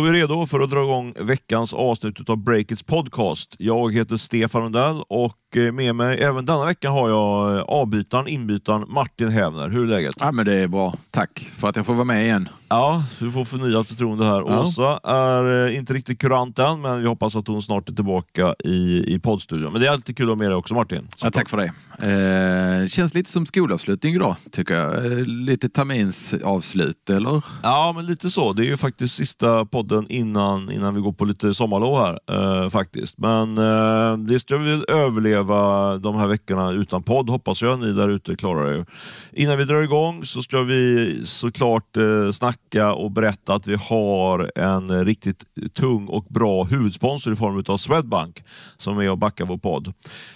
Då 0.00 0.06
är 0.06 0.10
vi 0.10 0.20
redo 0.20 0.46
för 0.46 0.60
att 0.60 0.70
dra 0.70 0.82
igång 0.82 1.14
veckans 1.20 1.74
avsnitt 1.74 2.30
av 2.30 2.36
Breakits 2.36 2.82
podcast. 2.82 3.56
Jag 3.58 3.94
heter 3.94 4.16
Stefan 4.16 4.62
Lundell 4.62 5.02
och 5.08 5.56
eh, 5.56 5.72
med 5.72 5.94
mig 5.94 6.22
även 6.22 6.46
denna 6.46 6.66
vecka 6.66 6.90
har 6.90 7.08
jag 7.08 7.56
eh, 7.56 7.62
avbytaren, 7.62 8.28
inbytaren 8.28 8.84
Martin 8.88 9.28
Hävner. 9.28 9.68
Hur 9.68 9.82
är 9.82 9.86
läget? 9.86 10.14
Ja, 10.20 10.32
men 10.32 10.46
det 10.46 10.54
är 10.54 10.66
bra. 10.66 10.94
Tack 11.10 11.50
för 11.58 11.68
att 11.68 11.76
jag 11.76 11.86
får 11.86 11.94
vara 11.94 12.04
med 12.04 12.24
igen. 12.24 12.48
Ja, 12.72 13.04
du 13.18 13.32
får 13.32 13.44
förnyat 13.44 13.88
förtroende 13.88 14.24
här. 14.24 14.44
Ja. 14.46 14.62
Åsa 14.62 15.00
är 15.04 15.66
eh, 15.66 15.76
inte 15.76 15.92
riktigt 15.92 16.18
kurant 16.18 16.58
än, 16.58 16.80
men 16.80 17.00
vi 17.00 17.06
hoppas 17.06 17.36
att 17.36 17.46
hon 17.46 17.62
snart 17.62 17.88
är 17.88 17.92
tillbaka 17.94 18.54
i, 18.64 19.14
i 19.14 19.18
poddstudion. 19.18 19.72
Men 19.72 19.80
det 19.80 19.86
är 19.86 19.90
alltid 19.90 20.16
kul 20.16 20.26
att 20.26 20.30
ha 20.30 20.36
med 20.36 20.50
dig 20.50 20.56
också 20.56 20.74
Martin. 20.74 21.08
Ja, 21.22 21.30
tack 21.30 21.48
för 21.48 21.56
det. 21.56 21.72
Eh, 22.82 22.86
känns 22.88 23.14
lite 23.14 23.30
som 23.30 23.46
skolavslutning 23.46 24.14
idag, 24.14 24.36
tycker 24.52 24.74
jag. 24.74 25.06
Eh, 25.06 25.24
lite 25.26 25.68
terminsavslut, 25.68 27.10
eller? 27.10 27.44
Ja, 27.62 27.92
men 27.96 28.06
lite 28.06 28.30
så. 28.30 28.52
Det 28.52 28.62
är 28.62 28.66
ju 28.66 28.76
faktiskt 28.76 29.14
sista 29.14 29.64
podden 29.64 30.06
innan, 30.08 30.72
innan 30.72 30.94
vi 30.94 31.00
går 31.00 31.12
på 31.12 31.24
lite 31.24 31.54
sommarlov 31.54 31.98
här. 31.98 32.18
Eh, 32.32 32.70
faktiskt. 32.70 33.18
Men 33.18 33.58
eh, 33.58 34.16
det 34.16 34.40
ska 34.40 34.56
vi 34.56 34.84
överleva 34.88 35.96
de 35.98 36.16
här 36.16 36.26
veckorna 36.26 36.70
utan 36.70 37.02
podd, 37.02 37.30
hoppas 37.30 37.62
jag. 37.62 37.78
Ni 37.78 37.92
där 37.92 38.08
ute 38.08 38.36
klarar 38.36 38.72
er. 38.72 38.86
Innan 39.32 39.58
vi 39.58 39.64
drar 39.64 39.82
igång 39.82 40.24
så 40.24 40.42
ska 40.42 40.62
vi 40.62 41.20
såklart 41.24 41.96
eh, 41.96 42.30
snacka 42.32 42.59
och 42.94 43.10
berätta 43.10 43.54
att 43.54 43.66
vi 43.66 43.74
har 43.74 44.58
en 44.58 45.04
riktigt 45.04 45.44
tung 45.74 46.06
och 46.06 46.24
bra 46.24 46.64
huvudsponsor 46.64 47.32
i 47.32 47.36
form 47.36 47.64
av 47.68 47.76
Swedbank 47.76 48.44
som 48.76 48.98
är 48.98 49.10
och 49.10 49.18
backar 49.18 49.44
vår 49.44 49.58
podd. 49.58 49.92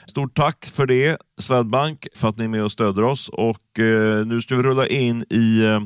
Stort 0.06 0.37
tack 0.37 0.66
för 0.66 0.87
det 0.87 1.19
Swedbank, 1.38 2.06
för 2.14 2.28
att 2.28 2.39
ni 2.39 2.44
är 2.44 2.48
med 2.48 2.64
och 2.64 2.72
stöder 2.72 3.03
oss. 3.03 3.28
Och 3.28 3.78
eh, 3.78 4.27
Nu 4.27 4.41
ska 4.42 4.56
vi 4.56 4.62
rulla 4.62 4.86
in 4.86 5.25
i 5.31 5.64
eh, 5.64 5.81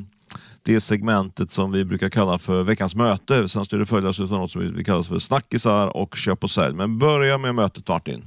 det 0.62 0.80
segmentet 0.80 1.50
som 1.50 1.72
vi 1.72 1.84
brukar 1.84 2.08
kalla 2.08 2.39
för 2.39 2.62
veckans 2.62 2.95
möte. 2.95 3.48
Sen 3.48 3.64
ska 3.64 3.77
det 3.77 3.86
följas 3.86 4.20
av 4.20 4.30
något 4.30 4.50
som 4.50 4.75
vi 4.75 4.84
kallar 4.84 5.02
för 5.02 5.19
snackisar 5.19 5.97
och 5.97 6.17
köp 6.17 6.45
och 6.45 6.50
sälj. 6.50 6.75
Men 6.75 6.98
börja 6.98 7.39
med 7.39 7.55
mötet 7.55 7.89
Martin. 7.89 8.25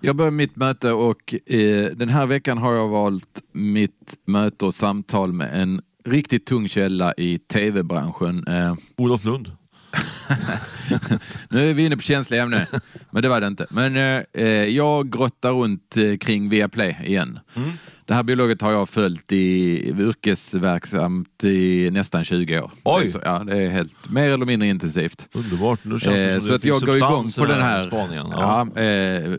Jag 0.00 0.16
börjar 0.16 0.30
mitt 0.30 0.56
möte 0.56 0.92
och 0.92 1.34
eh, 1.46 1.86
den 1.96 2.08
här 2.08 2.26
veckan 2.26 2.58
har 2.58 2.72
jag 2.72 2.88
valt 2.88 3.42
mitt 3.52 4.16
möte 4.26 4.64
och 4.64 4.74
samtal 4.74 5.32
med 5.32 5.62
en 5.62 5.80
riktigt 6.10 6.46
tung 6.46 6.68
källa 6.68 7.14
i 7.16 7.38
tv-branschen. 7.38 8.46
Eh, 8.46 8.74
Olof 8.96 9.24
Lund. 9.24 9.50
nu 11.48 11.70
är 11.70 11.74
vi 11.74 11.84
inne 11.84 11.96
på 11.96 12.02
känsliga 12.02 12.42
ämnen, 12.42 12.66
men 13.10 13.22
det 13.22 13.28
var 13.28 13.40
det 13.40 13.46
inte. 13.46 13.66
Men 13.70 13.96
eh, 13.96 14.22
eh, 14.32 14.64
jag 14.64 15.12
grottar 15.12 15.52
runt 15.52 15.96
eh, 15.96 16.16
kring 16.16 16.48
Viaplay 16.48 16.96
igen. 17.04 17.38
Mm. 17.56 17.70
Det 18.04 18.14
här 18.14 18.22
biologet 18.22 18.62
har 18.62 18.72
jag 18.72 18.88
följt 18.88 19.32
i 19.32 19.88
yrkesverksamt 19.98 21.44
i 21.44 21.90
nästan 21.92 22.24
20 22.24 22.60
år. 22.60 22.70
Oj. 22.84 23.08
Så, 23.08 23.20
ja, 23.24 23.38
det 23.46 23.56
är 23.56 23.68
helt, 23.68 24.10
mer 24.10 24.30
eller 24.30 24.46
mindre 24.46 24.68
intensivt. 24.68 25.28
Underbart. 25.32 25.84
Nu 25.84 25.98
känns 25.98 26.16
det 26.16 26.24
Eh, 26.24 26.38
som 26.38 26.40
så 26.40 26.48
det 26.48 26.54
att 26.54 26.64
jag 26.64 26.80
går 26.80 26.96
igång 26.96 27.30
på 27.38 27.46
den 27.46 27.60
här 27.60 27.82
spaningen. 27.82 28.26
ja. 28.30 28.80
eh, 28.80 29.38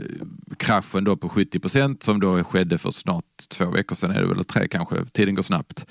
kraschen 0.59 1.03
då 1.03 1.17
på 1.17 1.29
70 1.29 1.59
procent 1.59 2.03
som 2.03 2.19
då 2.19 2.43
skedde 2.43 2.77
för 2.77 2.91
snart 2.91 3.25
två 3.49 3.65
veckor 3.65 3.95
sedan, 3.95 4.11
är 4.11 4.19
det 4.19 4.25
väl, 4.25 4.31
eller 4.31 4.43
tre 4.43 4.67
kanske, 4.67 5.05
tiden 5.05 5.35
går 5.35 5.43
snabbt. 5.43 5.85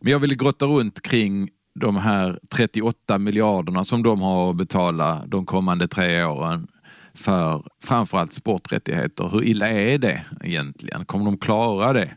Men 0.00 0.12
jag 0.12 0.18
ville 0.18 0.34
grotta 0.34 0.66
runt 0.66 1.02
kring 1.02 1.48
de 1.74 1.96
här 1.96 2.38
38 2.54 3.18
miljarderna 3.18 3.84
som 3.84 4.02
de 4.02 4.20
har 4.20 4.50
att 4.50 4.56
betala 4.56 5.22
de 5.26 5.46
kommande 5.46 5.88
tre 5.88 6.24
åren 6.24 6.68
för 7.14 7.64
framförallt 7.82 8.32
sporträttigheter. 8.32 9.28
Hur 9.28 9.44
illa 9.44 9.68
är 9.68 9.98
det 9.98 10.24
egentligen? 10.42 11.04
Kommer 11.04 11.24
de 11.24 11.38
klara 11.38 11.92
det? 11.92 12.16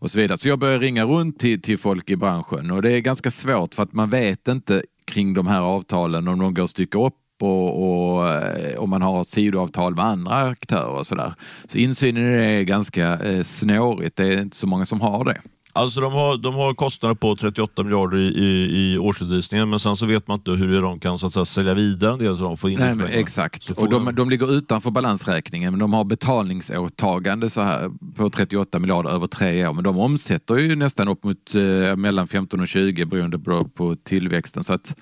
och 0.00 0.10
så 0.10 0.18
vidare. 0.18 0.38
Så 0.38 0.48
jag 0.48 0.58
börjar 0.58 0.78
ringa 0.78 1.04
runt 1.04 1.38
till, 1.38 1.62
till 1.62 1.78
folk 1.78 2.10
i 2.10 2.16
branschen 2.16 2.70
och 2.70 2.82
det 2.82 2.92
är 2.92 3.00
ganska 3.00 3.30
svårt 3.30 3.74
för 3.74 3.82
att 3.82 3.92
man 3.92 4.10
vet 4.10 4.48
inte 4.48 4.82
kring 5.04 5.34
de 5.34 5.46
här 5.46 5.60
avtalen 5.60 6.28
om 6.28 6.38
de 6.38 6.54
går 6.54 6.64
att 6.64 6.70
stycka 6.70 6.98
upp 6.98 7.14
och, 7.42 8.16
och 8.16 8.28
eh, 8.28 8.78
om 8.78 8.90
man 8.90 9.02
har 9.02 9.24
sidoavtal 9.24 9.94
med 9.94 10.04
andra 10.04 10.34
aktörer 10.34 10.88
och 10.98 11.06
sådär. 11.06 11.34
Så 11.68 11.78
insynen 11.78 12.22
i 12.24 12.36
det 12.36 12.44
är 12.44 12.62
ganska 12.62 13.18
eh, 13.18 13.42
snårigt. 13.44 14.16
Det 14.16 14.24
är 14.34 14.40
inte 14.42 14.56
så 14.56 14.66
många 14.66 14.86
som 14.86 15.00
har 15.00 15.24
det. 15.24 15.40
Alltså 15.72 16.00
de 16.00 16.12
har, 16.12 16.36
de 16.36 16.54
har 16.54 16.74
kostnader 16.74 17.14
på 17.14 17.36
38 17.36 17.82
miljarder 17.84 18.16
i, 18.16 18.26
i, 18.26 18.92
i 18.94 18.98
årsredovisningen, 18.98 19.70
men 19.70 19.78
sen 19.80 19.96
så 19.96 20.06
vet 20.06 20.28
man 20.28 20.38
inte 20.38 20.50
hur 20.50 20.82
de 20.82 21.00
kan 21.00 21.18
så 21.18 21.26
att 21.26 21.32
säga, 21.32 21.44
sälja 21.44 21.74
vidare 21.74 22.12
en 22.12 22.18
del 22.18 22.28
av 22.30 22.38
dem. 22.38 22.56
Få 22.56 22.68
in 22.68 22.78
Nej, 22.78 22.94
men 22.94 23.06
exakt. 23.06 23.74
Får 23.76 23.82
Och 23.82 23.90
de, 23.90 24.04
de- 24.04 24.14
de 24.14 24.30
ligger 24.30 24.52
utanför 24.52 24.90
balansräkningen, 24.90 25.72
men 25.72 25.80
de 25.80 25.92
har 25.92 26.04
betalningsåtagande 26.04 27.50
så 27.50 27.60
här 27.60 27.90
på 28.16 28.30
38 28.30 28.78
miljarder 28.78 29.10
över 29.10 29.26
tre 29.26 29.66
år. 29.66 29.74
Men 29.74 29.84
de 29.84 29.98
omsätter 29.98 30.56
ju 30.56 30.76
nästan 30.76 31.08
upp 31.08 31.24
mot 31.24 31.54
eh, 31.54 31.96
mellan 31.96 32.28
15 32.28 32.60
och 32.60 32.68
20 32.68 33.04
beroende 33.04 33.38
på, 33.38 33.64
på 33.68 33.96
tillväxten. 34.04 34.64
Så 34.64 34.72
att, 34.72 34.94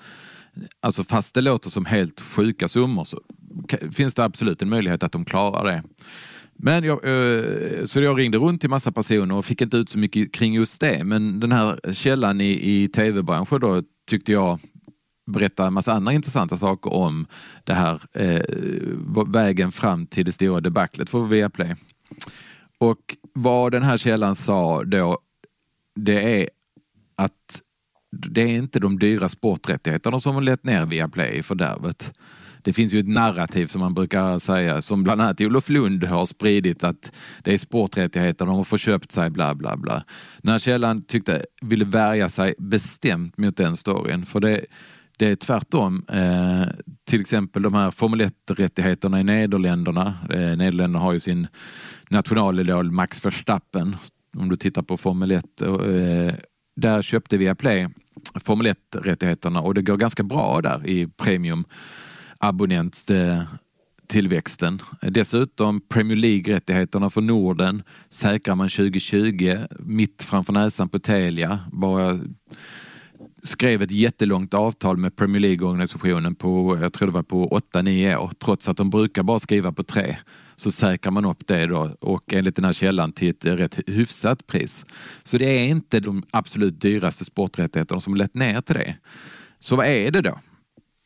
alltså 0.79 1.03
fast 1.03 1.33
det 1.33 1.41
låter 1.41 1.69
som 1.69 1.85
helt 1.85 2.21
sjuka 2.21 2.67
summor 2.67 3.03
så 3.03 3.21
finns 3.91 4.13
det 4.13 4.23
absolut 4.23 4.61
en 4.61 4.69
möjlighet 4.69 5.03
att 5.03 5.11
de 5.11 5.25
klarar 5.25 5.71
det. 5.71 5.83
Men 6.61 6.83
jag, 6.83 7.05
eh, 7.05 7.85
så 7.85 8.01
jag 8.01 8.19
ringde 8.19 8.37
runt 8.37 8.61
till 8.61 8.69
massa 8.69 8.91
personer 8.91 9.35
och 9.35 9.45
fick 9.45 9.61
inte 9.61 9.77
ut 9.77 9.89
så 9.89 9.97
mycket 9.97 10.31
kring 10.31 10.53
just 10.53 10.79
det. 10.79 11.03
Men 11.03 11.39
den 11.39 11.51
här 11.51 11.93
källan 11.93 12.41
i, 12.41 12.81
i 12.83 12.87
tv-branschen 12.87 13.59
då 13.59 13.83
tyckte 14.07 14.31
jag 14.31 14.59
berätta 15.31 15.67
en 15.67 15.73
massa 15.73 15.93
andra 15.93 16.13
intressanta 16.13 16.57
saker 16.57 16.93
om 16.93 17.27
det 17.63 17.73
här 17.73 18.01
eh, 18.13 18.41
vägen 19.27 19.71
fram 19.71 20.07
till 20.07 20.25
det 20.25 20.31
stora 20.31 20.61
debaclet 20.61 21.09
för 21.09 21.25
Viaplay. 21.25 21.75
Och 22.77 23.15
vad 23.33 23.71
den 23.71 23.83
här 23.83 23.97
källan 23.97 24.35
sa 24.35 24.83
då, 24.83 25.19
det 25.95 26.41
är 26.41 26.49
att 27.15 27.61
det 28.11 28.41
är 28.41 28.55
inte 28.55 28.79
de 28.79 28.99
dyra 28.99 29.29
sporträttigheterna 29.29 30.19
som 30.19 30.35
har 30.35 30.41
lett 30.41 30.63
ner 30.63 30.85
Viaplay 30.85 31.37
i 31.37 31.43
fördärvet. 31.43 32.13
Det 32.61 32.73
finns 32.73 32.93
ju 32.93 32.99
ett 32.99 33.07
narrativ 33.07 33.67
som 33.67 33.81
man 33.81 33.93
brukar 33.93 34.39
säga, 34.39 34.81
som 34.81 35.03
bland 35.03 35.21
annat 35.21 35.41
Olof 35.41 35.69
Lund 35.69 36.03
har 36.03 36.25
spridit 36.25 36.83
att 36.83 37.11
det 37.43 37.53
är 37.53 37.57
sporträttigheter, 37.57 38.45
de 38.45 38.55
har 38.55 38.63
förköpt 38.63 39.11
sig, 39.11 39.29
bla 39.29 39.55
bla 39.55 39.77
bla. 39.77 40.03
När 40.43 40.59
källan 40.59 41.03
tyckte, 41.03 41.45
ville 41.61 41.85
värja 41.85 42.29
sig 42.29 42.53
bestämt 42.57 43.37
mot 43.37 43.57
den 43.57 43.77
storyn, 43.77 44.25
för 44.25 44.39
det, 44.39 44.65
det 45.17 45.27
är 45.27 45.35
tvärtom. 45.35 46.05
Eh, 46.07 46.67
till 47.05 47.21
exempel 47.21 47.61
de 47.61 47.73
här 47.73 47.91
Formel 47.91 48.21
1-rättigheterna 48.21 49.19
i 49.19 49.23
Nederländerna. 49.23 50.17
Eh, 50.29 50.57
Nederländerna 50.57 50.99
har 50.99 51.13
ju 51.13 51.19
sin 51.19 51.47
nationalidol 52.09 52.91
Max 52.91 53.25
Verstappen. 53.25 53.95
Om 54.37 54.49
du 54.49 54.55
tittar 54.55 54.81
på 54.81 54.97
Formel 54.97 55.31
1. 55.31 55.61
Eh, 55.61 56.33
där 56.79 57.01
köpte 57.01 57.37
Viaplay 57.37 57.87
Formel 58.35 58.67
1-rättigheterna 58.67 59.59
och 59.59 59.73
det 59.73 59.81
går 59.81 59.97
ganska 59.97 60.23
bra 60.23 60.61
där 60.61 60.87
i 60.87 61.07
premium 61.07 61.65
abonnent 62.37 63.11
tillväxten. 64.07 64.81
Dessutom 65.01 65.81
Premier 65.81 66.17
League-rättigheterna 66.17 67.09
för 67.09 67.21
Norden 67.21 67.83
säkrar 68.09 68.55
man 68.55 68.69
2020 68.69 69.57
mitt 69.79 70.23
framför 70.23 70.53
näsan 70.53 70.89
på 70.89 70.99
Telia. 70.99 71.59
Bara 71.71 72.19
skrev 73.43 73.81
ett 73.81 73.91
jättelångt 73.91 74.53
avtal 74.53 74.97
med 74.97 75.15
Premier 75.15 75.39
League-organisationen 75.39 76.35
på, 76.35 76.77
jag 76.81 76.93
tror 76.93 77.07
det 77.07 77.13
var 77.13 77.23
på 77.23 77.49
8-9 77.73 78.15
år, 78.15 78.31
trots 78.39 78.69
att 78.69 78.77
de 78.77 78.89
brukar 78.89 79.23
bara 79.23 79.39
skriva 79.39 79.71
på 79.71 79.83
3. 79.83 80.17
Så 80.59 80.71
säkrar 80.71 81.11
man 81.11 81.25
upp 81.25 81.47
det 81.47 81.65
då 81.65 81.95
och 81.99 82.33
enligt 82.33 82.55
den 82.55 82.65
här 82.65 82.73
källan 82.73 83.11
till 83.11 83.29
ett 83.29 83.45
rätt 83.45 83.79
hyfsat 83.87 84.47
pris. 84.47 84.85
Så 85.23 85.37
det 85.37 85.45
är 85.45 85.67
inte 85.67 85.99
de 85.99 86.23
absolut 86.31 86.81
dyraste 86.81 87.25
sporträttigheterna 87.25 88.01
som 88.01 88.15
lett 88.15 88.33
ner 88.33 88.61
till 88.61 88.75
det. 88.75 88.95
Så 89.59 89.75
vad 89.75 89.85
är 89.85 90.11
det 90.11 90.21
då? 90.21 90.39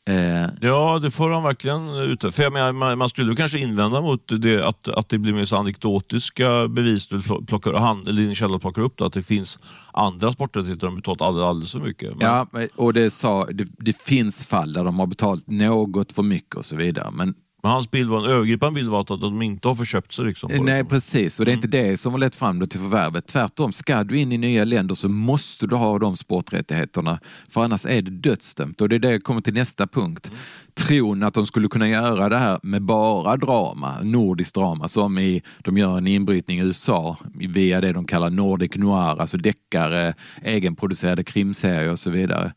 Eh, 0.09 0.47
Ja, 0.61 0.99
det 0.99 1.11
får 1.11 1.29
de 1.29 1.43
verkligen 1.43 1.89
ut. 1.89 2.35
För 2.35 2.43
jag 2.43 2.53
menar, 2.53 2.95
man, 2.95 3.09
skulle 3.09 3.35
kanske 3.35 3.59
invända 3.59 4.01
mot 4.01 4.41
det, 4.41 4.67
att, 4.67 4.87
att 4.87 5.09
det 5.09 5.17
blir 5.17 5.33
mer 5.33 5.45
så 5.45 5.57
anekdotiska 5.57 6.67
bevis 6.67 7.07
du 7.07 7.21
plockar, 7.47 7.73
han, 7.73 8.03
din 8.03 8.35
källa 8.35 8.59
plockar 8.59 8.81
upp, 8.81 8.97
det, 8.97 9.05
att 9.05 9.13
det 9.13 9.23
finns 9.23 9.59
andra 9.91 10.31
sporträttigheter 10.31 10.87
de 10.87 10.95
betalat 10.95 11.21
alldeles, 11.21 11.45
alldeles 11.47 11.71
för 11.71 11.79
mycket. 11.79 12.15
Men, 12.15 12.27
Ja, 12.27 12.47
och 12.75 12.93
det, 12.93 13.09
sa, 13.09 13.45
det, 13.45 13.67
det 13.77 13.97
finns 13.97 14.45
fall 14.45 14.73
där 14.73 14.83
de 14.83 14.99
har 14.99 15.07
betalt 15.07 15.47
något 15.47 16.11
för 16.11 16.23
mycket 16.23 16.55
och 16.55 16.65
så 16.65 16.75
vidare. 16.75 17.11
Men 17.11 17.35
men 17.63 17.71
hans 17.71 17.91
bild 17.91 18.09
var 18.09 18.25
en 18.25 18.31
övergripande 18.31 18.75
bild 18.75 18.89
var 18.89 19.01
att 19.01 19.07
de 19.07 19.41
inte 19.41 19.67
har 19.67 19.75
förköpt 19.75 20.13
sig. 20.13 20.25
Liksom, 20.25 20.49
på 20.49 20.63
Nej, 20.63 20.85
precis. 20.85 21.39
Och 21.39 21.45
det 21.45 21.51
är 21.51 21.53
inte 21.53 21.67
det 21.67 21.99
som 21.99 22.11
har 22.11 22.19
lett 22.19 22.35
fram 22.35 22.59
då 22.59 22.65
till 22.65 22.79
förvärvet. 22.79 23.27
Tvärtom, 23.27 23.73
ska 23.73 24.03
du 24.03 24.19
in 24.19 24.31
i 24.31 24.37
nya 24.37 24.63
länder 24.63 24.95
så 24.95 25.09
måste 25.09 25.67
du 25.67 25.75
ha 25.75 25.99
de 25.99 26.17
sporträttigheterna. 26.17 27.19
För 27.49 27.63
annars 27.63 27.85
är 27.85 28.01
det 28.01 28.11
dödsdömt. 28.11 28.81
Och 28.81 28.89
det 28.89 28.95
är 28.95 28.99
det 28.99 29.11
jag 29.11 29.23
kommer 29.23 29.41
till 29.41 29.53
nästa 29.53 29.87
punkt. 29.87 30.31
Tron 30.73 31.23
att 31.23 31.33
de 31.33 31.47
skulle 31.47 31.67
kunna 31.67 31.89
göra 31.89 32.29
det 32.29 32.37
här 32.37 32.59
med 32.63 32.81
bara 32.81 33.37
drama, 33.37 34.01
nordiskt 34.01 34.55
drama, 34.55 34.87
som 34.87 35.17
i, 35.17 35.41
de 35.59 35.77
gör 35.77 35.97
en 35.97 36.07
inbrytning 36.07 36.59
i 36.59 36.61
USA 36.61 37.17
via 37.33 37.81
det 37.81 37.93
de 37.93 38.05
kallar 38.05 38.29
Nordic 38.29 38.75
Noir, 38.75 39.21
alltså 39.21 39.37
deckare, 39.37 40.13
egenproducerade 40.41 41.23
krimserier 41.23 41.91
och 41.91 41.99
så 41.99 42.09
vidare. 42.09 42.53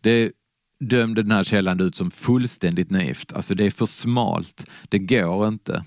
Det 0.00 0.32
dömde 0.80 1.22
den 1.22 1.32
här 1.32 1.44
källan 1.44 1.80
ut 1.80 1.96
som 1.96 2.10
fullständigt 2.10 2.90
naivt. 2.90 3.32
Alltså 3.32 3.54
det 3.54 3.66
är 3.66 3.70
för 3.70 3.86
smalt. 3.86 4.70
Det 4.88 4.98
går 4.98 5.48
inte. 5.48 5.84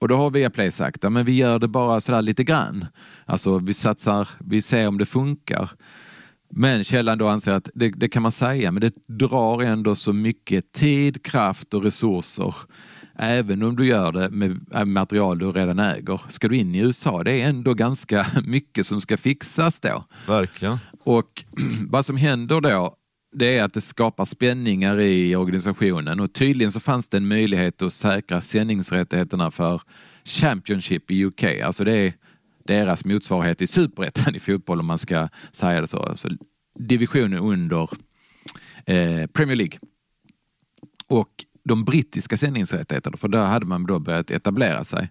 Och 0.00 0.08
då 0.08 0.16
har 0.16 0.30
Viaplay 0.30 0.70
sagt, 0.70 1.02
ja, 1.02 1.10
men 1.10 1.24
vi 1.24 1.32
gör 1.32 1.58
det 1.58 1.68
bara 1.68 2.00
sådär 2.00 2.22
lite 2.22 2.44
grann. 2.44 2.86
Alltså 3.26 3.58
vi 3.58 3.74
satsar, 3.74 4.28
vi 4.38 4.62
ser 4.62 4.88
om 4.88 4.98
det 4.98 5.06
funkar. 5.06 5.70
Men 6.50 6.84
källan 6.84 7.18
då 7.18 7.28
anser 7.28 7.52
att 7.52 7.70
det, 7.74 7.88
det, 7.88 8.08
kan 8.08 8.22
man 8.22 8.32
säga, 8.32 8.72
men 8.72 8.80
det 8.80 8.94
drar 9.06 9.62
ändå 9.62 9.94
så 9.94 10.12
mycket 10.12 10.72
tid, 10.72 11.24
kraft 11.24 11.74
och 11.74 11.82
resurser. 11.82 12.54
Även 13.16 13.62
om 13.62 13.76
du 13.76 13.86
gör 13.86 14.12
det 14.12 14.30
med 14.30 14.60
material 14.88 15.38
du 15.38 15.52
redan 15.52 15.78
äger. 15.78 16.20
Ska 16.28 16.48
du 16.48 16.56
in 16.56 16.74
i 16.74 16.78
USA, 16.78 17.24
det 17.24 17.42
är 17.42 17.48
ändå 17.48 17.74
ganska 17.74 18.26
mycket 18.44 18.86
som 18.86 19.00
ska 19.00 19.16
fixas 19.16 19.80
då. 19.80 20.04
Verkligen. 20.26 20.78
Och 21.04 21.44
vad 21.88 22.06
som 22.06 22.16
händer 22.16 22.60
då, 22.60 22.96
det 23.32 23.58
är 23.58 23.64
att 23.64 23.74
det 23.74 23.80
skapar 23.80 24.24
spänningar 24.24 25.00
i 25.00 25.36
organisationen 25.36 26.20
och 26.20 26.32
tydligen 26.32 26.72
så 26.72 26.80
fanns 26.80 27.08
det 27.08 27.16
en 27.16 27.28
möjlighet 27.28 27.82
att 27.82 27.92
säkra 27.92 28.40
sändningsrättigheterna 28.40 29.50
för 29.50 29.82
Championship 30.24 31.10
i 31.10 31.24
UK. 31.24 31.44
Alltså 31.44 31.84
det 31.84 31.94
är 31.94 32.12
deras 32.64 33.04
motsvarighet 33.04 33.62
i 33.62 33.66
superettan 33.66 34.34
i 34.34 34.40
fotboll 34.40 34.80
om 34.80 34.86
man 34.86 34.98
ska 34.98 35.28
säga 35.52 35.80
det 35.80 35.86
så. 35.86 35.98
Alltså 35.98 36.28
divisionen 36.78 37.38
under 37.38 37.88
eh, 38.86 39.26
Premier 39.26 39.56
League. 39.56 39.78
Och 41.06 41.44
de 41.64 41.84
brittiska 41.84 42.36
sändningsrättigheterna, 42.36 43.16
för 43.16 43.28
där 43.28 43.46
hade 43.46 43.66
man 43.66 43.86
då 43.86 43.98
börjat 43.98 44.30
etablera 44.30 44.84
sig. 44.84 45.08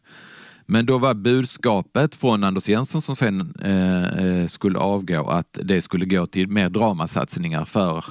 Men 0.72 0.86
då 0.86 0.98
var 0.98 1.14
budskapet 1.14 2.16
från 2.16 2.44
Anders 2.44 2.70
Jensen 2.70 3.02
som 3.02 3.16
sen 3.16 3.54
eh, 3.62 4.26
eh, 4.26 4.48
skulle 4.48 4.80
avgå 4.80 5.28
att 5.28 5.60
det 5.64 5.82
skulle 5.82 6.06
gå 6.06 6.26
till 6.26 6.48
mer 6.48 6.70
dramasatsningar 6.70 7.66
för 7.66 8.06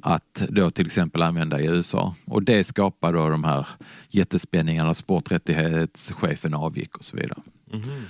att 0.00 0.46
då 0.48 0.70
till 0.70 0.86
exempel 0.86 1.22
använda 1.22 1.60
i 1.60 1.66
USA. 1.66 2.14
Och 2.24 2.42
det 2.42 2.64
skapar 2.64 3.12
då 3.12 3.28
de 3.28 3.44
här 3.44 3.66
jättespänningarna, 4.08 4.94
sporträttighetschefen 4.94 6.54
avgick 6.54 6.96
och 6.96 7.04
så 7.04 7.16
vidare. 7.16 7.40
Mm 7.72 7.84
-hmm. 7.84 8.02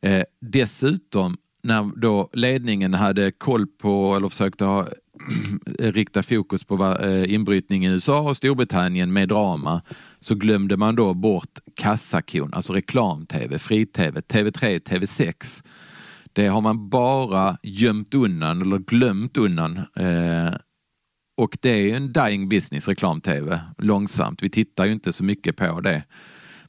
Eh, 0.00 0.24
dessutom 0.40 1.36
när 1.62 2.00
då 2.00 2.28
ledningen 2.32 2.94
hade 2.94 3.30
koll 3.30 3.66
på 3.66 4.16
eller 4.16 4.28
försökte 4.28 4.64
ha, 4.64 4.88
Eh, 5.78 5.92
rikta 5.92 6.22
fokus 6.22 6.64
på 6.64 6.96
eh, 7.00 7.34
inbrytning 7.34 7.86
i 7.86 7.88
USA 7.88 8.20
och 8.20 8.36
Storbritannien 8.36 9.12
med 9.12 9.28
drama 9.28 9.82
så 10.20 10.34
glömde 10.34 10.76
man 10.76 10.94
då 10.94 11.14
bort 11.14 11.58
kassakon, 11.74 12.54
alltså 12.54 12.72
reklam-tv, 12.72 13.58
fri-tv, 13.58 14.20
TV3, 14.20 14.80
TV6. 14.80 15.62
Det 16.32 16.46
har 16.46 16.60
man 16.60 16.88
bara 16.88 17.58
gömt 17.62 18.14
undan 18.14 18.62
eller 18.62 18.78
glömt 18.78 19.36
undan. 19.36 19.76
Eh, 19.76 20.54
och 21.36 21.58
det 21.60 21.70
är 21.70 21.96
en 21.96 22.12
dying 22.12 22.48
business, 22.48 22.88
reklam-tv, 22.88 23.60
långsamt. 23.78 24.42
Vi 24.42 24.50
tittar 24.50 24.86
ju 24.86 24.92
inte 24.92 25.12
så 25.12 25.24
mycket 25.24 25.56
på 25.56 25.80
det. 25.80 26.02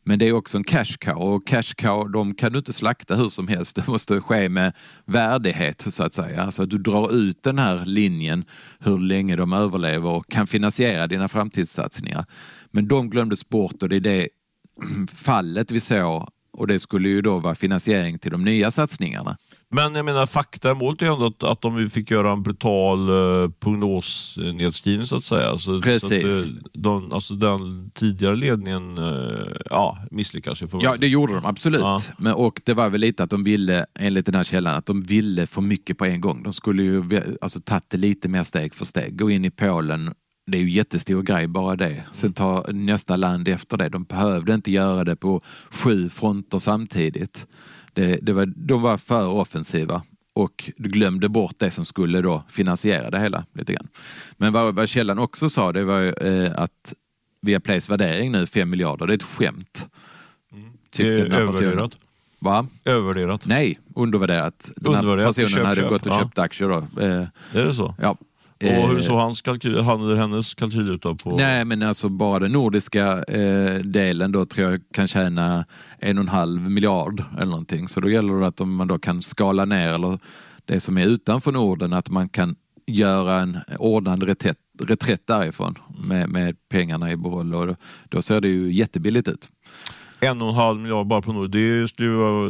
Men 0.10 0.20
det 0.20 0.28
är 0.28 0.34
också 0.34 0.58
en 0.58 0.64
cash 0.64 0.98
cow 1.00 1.18
och 1.18 1.48
cash 1.48 1.74
cow 1.78 2.12
de 2.12 2.34
kan 2.34 2.52
du 2.52 2.58
inte 2.58 2.74
slakta 2.74 3.16
hur 3.16 3.30
som 3.30 3.48
helst. 3.48 3.76
Det 3.76 3.88
måste 3.88 4.22
ske 4.22 4.50
med 4.50 4.74
värdighet 5.06 5.86
så 5.90 6.04
att 6.04 6.14
säga. 6.14 6.44
Alltså 6.44 6.64
att 6.64 6.70
du 6.70 6.78
drar 6.78 7.14
ut 7.16 7.44
den 7.44 7.60
här 7.60 7.86
linjen 7.86 8.46
hur 8.80 8.98
länge 9.00 9.36
de 9.36 9.54
överlever 9.54 10.10
och 10.10 10.32
kan 10.32 10.48
finansiera 10.48 11.08
dina 11.08 11.28
framtidssatsningar. 11.28 12.26
Men 12.72 12.88
de 12.88 13.10
glömdes 13.10 13.50
bort 13.50 13.84
och 13.84 13.90
det 13.90 13.96
är 13.96 14.00
det 14.00 14.30
fallet 15.14 15.72
vi 15.72 15.80
såg 15.80 16.30
och 16.52 16.68
det 16.68 16.80
skulle 16.80 17.10
ju 17.10 17.22
då 17.22 17.40
vara 17.40 17.56
finansiering 17.56 18.20
till 18.20 18.32
de 18.32 18.44
nya 18.44 18.72
satsningarna. 18.72 19.38
Men 19.71 19.95
jag 19.95 20.06
menar 20.06 20.25
fakta 20.25 20.74
målet 20.74 21.01
är 21.01 21.06
ändå 21.06 21.25
att, 21.25 21.44
att 21.44 21.62
de 21.62 21.89
fick 21.89 22.12
göra 22.12 22.31
en 22.31 22.44
brutal 22.44 23.10
uh, 23.10 23.50
prognosnedskrivning 23.50 25.07
så 25.07 25.16
att 25.16 25.24
säga. 25.24 25.57
Så, 25.57 25.81
Precis. 25.81 26.10
Så 26.10 26.16
att, 26.16 26.48
uh, 26.48 26.56
de, 26.74 27.13
alltså 27.13 27.33
den 27.33 27.92
tidigare 27.94 28.36
ledningen 28.36 28.98
uh, 28.98 29.56
ja, 29.69 29.98
misslyckas 30.12 30.62
ju. 30.62 30.68
Ja, 30.81 30.98
det 30.98 31.07
gjorde 31.07 31.33
de 31.33 31.45
absolut. 31.45 31.81
Ja. 31.81 32.01
Men, 32.18 32.33
och 32.33 32.62
det 32.66 32.74
var 32.74 32.89
väl 32.89 33.01
lite 33.01 33.24
att 33.24 33.30
de 33.30 33.44
ville, 33.44 33.86
enligt 34.00 34.25
den 34.25 34.36
här 34.36 34.44
källan, 34.44 34.75
att 34.75 34.86
de 34.86 35.01
ville 35.01 35.48
för 35.48 35.62
mycket 35.62 35.98
på 35.98 36.06
en 36.06 36.21
gång. 36.21 36.44
De 36.44 36.54
skulle 36.54 36.83
ju 36.83 37.21
alltså 37.42 37.60
tagit 37.62 37.89
det 37.89 37.98
lite 37.98 38.30
mer 38.30 38.44
steg 38.44 38.75
för 38.75 38.86
steg. 38.86 39.19
Gå 39.19 39.30
in 39.30 39.45
i 39.45 39.51
Polen 39.51 40.13
det 40.51 40.57
är 40.57 40.62
ju 40.62 40.69
jättestor 40.69 41.24
grej 41.24 41.48
bara 41.48 41.75
det. 41.75 42.04
Sen 42.12 42.33
ta 42.33 42.66
nästa 42.69 43.16
land 43.16 43.48
efter 43.48 43.77
det. 43.77 43.89
De 43.89 44.04
behövde 44.04 44.54
inte 44.54 44.71
göra 44.71 45.04
det 45.04 45.16
på 45.16 45.42
sju 45.71 46.10
fronter 46.10 46.60
samtidigt. 46.60 47.48
Det, 48.00 48.19
det 48.22 48.34
var, 48.34 48.46
de 48.46 48.81
var 48.81 48.98
för 48.98 49.28
offensiva 49.28 50.01
och 50.34 50.72
glömde 50.78 51.30
bort 51.30 51.56
det 51.57 51.72
som 51.72 51.86
skulle 51.86 52.22
då 52.22 52.44
finansiera 52.50 53.10
det 53.10 53.19
hela 53.19 53.46
lite 53.54 53.74
grann. 53.74 53.88
Men 54.38 54.54
vad, 54.54 54.75
vad 54.75 54.90
källan 54.90 55.19
också 55.19 55.50
sa 55.50 55.72
det 55.72 55.84
var 55.84 56.25
eh, 56.25 56.51
att 56.56 56.94
Viaplays 57.42 57.90
värdering 57.90 58.31
nu 58.31 58.48
5 58.48 58.69
miljarder, 58.69 59.07
det 59.07 59.13
är 59.13 59.16
ett 59.16 59.24
skämt. 59.24 59.88
Mm. 60.51 60.69
det 60.96 61.04
är 61.04 61.34
övervärderat. 61.34 61.98
Va? 62.40 62.68
Övervärderat. 62.86 63.46
Nej, 63.46 63.80
undervärderat. 63.96 64.69
Den 64.75 64.95
här 64.95 65.25
personen 65.25 65.50
köp, 65.50 65.66
hade 65.66 65.75
köp. 65.75 65.90
gått 65.90 66.06
och 66.06 66.13
ja. 66.13 66.19
köpt 66.19 66.40
aktier 66.40 66.69
då. 66.69 66.78
Eh, 67.02 67.28
är 67.54 67.66
det 67.66 67.74
så? 67.74 67.95
Ja. 68.02 68.18
Och 68.64 68.88
hur 68.90 68.96
eh, 68.98 69.02
såg 69.02 69.18
hans 69.18 69.42
kalkyl, 69.42 69.80
han 69.80 70.02
eller 70.02 70.16
hennes 70.16 70.56
kalkyl 70.56 70.90
ut 70.90 71.02
då? 71.02 71.16
På... 71.16 71.38
Nej 71.38 71.66
men 71.66 71.84
alltså 71.84 72.10
bara 72.10 72.40
den 72.40 72.52
nordiska 72.52 73.24
eh, 73.24 73.80
delen 73.80 74.32
då 74.32 74.46
tror 74.46 74.72
jag 74.72 74.82
kan 74.94 75.08
tjäna 75.08 75.66
en 76.00 76.18
och 76.18 76.24
en 76.24 76.30
halv 76.30 76.62
miljard 76.62 77.24
eller 77.38 77.52
någonting. 77.52 77.88
Så 77.88 78.00
då 78.00 78.10
gäller 78.10 78.34
det 78.34 78.48
att 78.48 78.62
om 78.62 78.76
man 78.76 78.88
då 78.88 79.00
kan 79.00 79.22
skala 79.22 79.66
ner 79.66 79.94
eller 79.94 80.20
det 80.66 80.80
som 80.80 80.98
är 80.98 81.06
utanför 81.06 81.52
Norden 81.52 81.94
att 81.94 82.10
man 82.10 82.30
kan 82.30 82.56
göra 82.88 83.40
en 83.40 83.58
ordnad 83.80 84.24
reträtt, 84.24 84.58
reträtt 84.84 85.28
därifrån 85.28 85.76
med, 86.00 86.30
med 86.30 86.56
pengarna 86.70 87.12
i 87.12 87.18
behåll 87.18 87.56
och 87.56 87.68
då, 87.68 87.76
då 88.10 88.22
ser 88.22 88.42
det 88.42 88.48
ju 88.48 88.74
jättebilligt 88.74 89.28
ut. 89.28 89.50
En 90.20 90.42
och 90.42 90.50
en 90.50 90.56
halv 90.56 90.80
miljard 90.80 91.08
bara 91.08 91.22
på 91.22 91.34
Norden, 91.34 91.82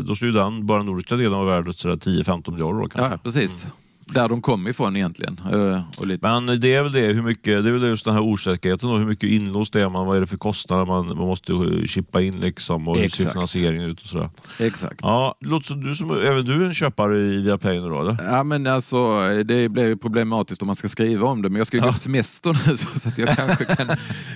då 0.06 0.16
skulle 0.16 0.32
ju 0.32 0.38
den, 0.38 0.66
bara 0.66 0.78
den 0.78 0.88
nordiska 0.88 1.16
delen 1.16 1.32
vara 1.32 1.62
värd 1.62 1.68
10-15 1.68 2.52
miljarder 2.52 2.82
då 2.82 2.90
kanske. 2.90 3.14
Ja, 3.14 3.18
precis. 3.24 3.64
Mm 3.64 3.76
där 4.14 4.30
de 4.30 4.42
kom 4.42 4.68
ifrån 4.68 4.96
egentligen. 4.96 5.42
Eh, 5.52 5.82
och 6.00 6.08
lite. 6.08 6.28
Men 6.28 6.60
det 6.60 6.74
är 6.74 6.84
väl 6.84 6.92
det, 6.92 7.08
hur 7.08 7.22
mycket, 7.22 7.64
det 7.64 7.70
är 7.70 7.74
väl 7.74 7.84
just 7.84 8.06
den 8.06 8.14
här 8.14 8.22
osäkerheten 8.22 8.90
och 8.90 9.00
hur 9.00 9.06
mycket 9.06 9.30
inlåst 9.30 9.76
är 9.76 9.90
man, 9.90 10.08
vad 10.08 10.18
är 10.18 10.22
det 10.22 10.28
för 10.28 10.38
kostnader 10.38 10.86
man, 10.86 11.08
man 11.08 11.18
måste 11.18 11.54
chippa 11.86 12.22
in 12.22 12.40
liksom 12.40 12.88
och 12.88 12.98
hur 12.98 13.10
ser 13.10 13.26
finansieringen 13.26 13.84
ut 13.84 14.02
och 14.02 14.08
sådär. 14.08 14.30
Exakt. 14.60 15.00
Ja, 15.02 15.36
låter 15.40 15.76
du 15.76 15.96
som, 15.96 16.12
även 16.12 16.46
du 16.46 16.64
är 16.64 16.68
en 16.68 16.74
köpare 16.74 17.18
i 17.18 17.42
Viaplay 17.42 17.80
nu 17.80 17.90
då 17.90 18.02
eller? 18.02 18.18
Ja 18.24 18.44
men 18.44 18.68
alltså 18.68 19.20
det 19.44 19.70
blir 19.70 19.96
problematiskt 19.96 20.62
om 20.62 20.68
man 20.68 20.76
ska 20.76 20.90
skriva 20.90 21.28
om 21.28 21.42
det 21.42 21.50
men 21.50 21.58
jag 21.58 21.68
ska 21.68 21.78
ju 21.78 21.84
ja. 21.84 21.88
gå 21.88 21.94
på 21.94 22.00
semester 22.00 22.58
nu 22.68 22.78
så 23.00 23.10
att 23.10 23.18
jag 23.18 23.38
kanske 23.38 23.66
kan, 23.66 23.88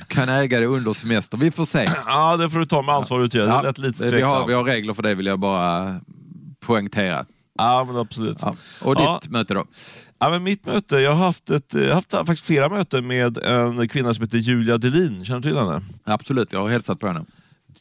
kan 0.07 0.29
äga 0.29 0.59
det 0.59 0.65
under 0.65 0.93
semester. 0.93 1.37
Vi 1.37 1.51
får 1.51 1.65
se. 1.65 1.89
Ja 2.05 2.37
det 2.37 2.49
får 2.49 2.59
du 2.59 2.65
ta 2.65 2.81
med 2.81 2.95
ansvar 2.95 3.23
ut. 3.23 3.33
Ja, 3.33 3.61
det 3.61 3.77
lite 3.77 4.05
vi, 4.05 4.21
har, 4.21 4.47
vi 4.47 4.53
har 4.53 4.63
regler 4.63 4.93
för 4.93 5.03
det 5.03 5.15
vill 5.15 5.25
jag 5.25 5.39
bara 5.39 5.95
poängtera. 6.59 7.25
Ja, 7.57 7.83
men 7.87 7.97
absolut. 7.97 8.37
Ja. 8.41 8.55
Och 8.81 8.95
ditt 8.95 9.03
ja. 9.03 9.21
möte 9.29 9.53
då? 9.53 9.65
Ja, 10.19 10.29
men 10.29 10.43
mitt 10.43 10.65
möte, 10.65 10.95
jag 10.95 11.11
har 11.11 11.25
haft, 11.25 11.49
ett, 11.49 11.73
jag 11.73 11.87
har 11.87 11.93
haft 11.93 12.11
faktiskt 12.11 12.45
flera 12.45 12.69
möten 12.69 13.07
med 13.07 13.37
en 13.37 13.87
kvinna 13.87 14.13
som 14.13 14.23
heter 14.23 14.37
Julia 14.37 14.77
Delin. 14.77 15.25
Känner 15.25 15.39
du 15.41 15.49
till 15.49 15.57
henne? 15.57 15.81
Absolut, 16.03 16.51
jag 16.51 16.61
har 16.61 16.69
hälsat 16.69 16.99
på 16.99 17.07
henne. 17.07 17.25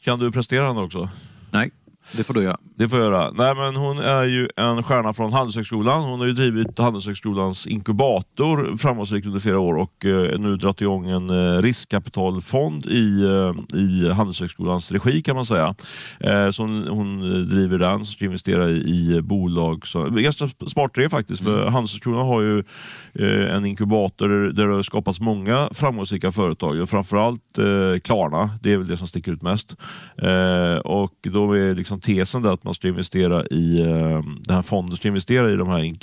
Kan 0.01 0.19
du 0.19 0.31
prestera 0.31 0.67
henne 0.67 0.81
också? 0.81 1.09
Nej. 1.51 1.71
Det 2.17 2.23
får 2.23 2.33
du 2.33 2.43
göra. 2.43 2.57
Det 2.75 2.89
får 2.89 2.99
jag 2.99 3.11
göra. 3.11 3.31
Nej, 3.31 3.55
men 3.55 3.75
hon 3.75 3.99
är 3.99 4.23
ju 4.23 4.49
en 4.55 4.83
stjärna 4.83 5.13
från 5.13 5.33
Handelshögskolan. 5.33 6.03
Hon 6.03 6.19
har 6.19 6.27
ju 6.27 6.33
drivit 6.33 6.79
Handelshögskolans 6.79 7.67
inkubator 7.67 8.77
framgångsrikt 8.77 9.27
under 9.27 9.39
flera 9.39 9.59
år 9.59 9.73
och 9.73 10.05
eh, 10.05 10.39
nu 10.39 10.55
dragit 10.55 10.81
igång 10.81 11.09
en 11.09 11.29
eh, 11.29 11.61
riskkapitalfond 11.61 12.85
i, 12.85 13.23
eh, 13.23 13.79
i 13.79 14.11
Handelshögskolans 14.11 14.91
regi 14.91 15.21
kan 15.21 15.35
man 15.35 15.45
säga. 15.45 15.75
Eh, 16.19 16.49
så 16.49 16.63
hon, 16.63 16.87
hon 16.87 17.19
driver 17.49 17.77
den, 17.77 18.05
som 18.05 18.13
ska 18.13 18.25
investera 18.25 18.69
i, 18.69 19.15
i 19.15 19.21
bolag. 19.21 19.87
Så, 19.87 20.09
ganska 20.09 20.49
smart 20.67 20.91
det 20.93 21.09
faktiskt, 21.09 21.43
för 21.43 21.61
mm. 21.61 21.73
Handelshögskolan 21.73 22.27
har 22.27 22.41
ju 22.41 22.63
en 23.19 23.65
inkubator 23.65 24.29
där, 24.29 24.67
det 24.67 24.73
har 24.73 24.83
skapats 24.83 25.19
många 25.19 25.69
framgångsrika 25.71 26.31
företag. 26.31 26.89
Framförallt 26.89 27.57
eh, 27.57 27.99
Klarna, 27.99 28.49
det 28.61 28.73
är 28.73 28.77
väl 28.77 28.87
det 28.87 28.97
som 28.97 29.07
sticker 29.07 29.31
ut 29.31 29.41
mest. 29.41 29.75
Eh, 30.17 30.77
och 30.77 31.13
då 31.21 31.53
är 31.53 31.75
liksom 31.75 31.99
tesen 31.99 32.41
där 32.41 32.53
att 32.53 32.63
man 32.63 32.73
ska 32.73 32.87
investera 32.87 33.45
i, 33.45 33.81
eh, 33.81 34.21
den 34.39 34.55
här 34.55 34.61
fonden 34.61 34.97
ska 34.97 35.07
investera 35.07 35.51
i 35.51 35.55
de 35.55 35.69
här 35.69 35.79
i, 35.79 35.95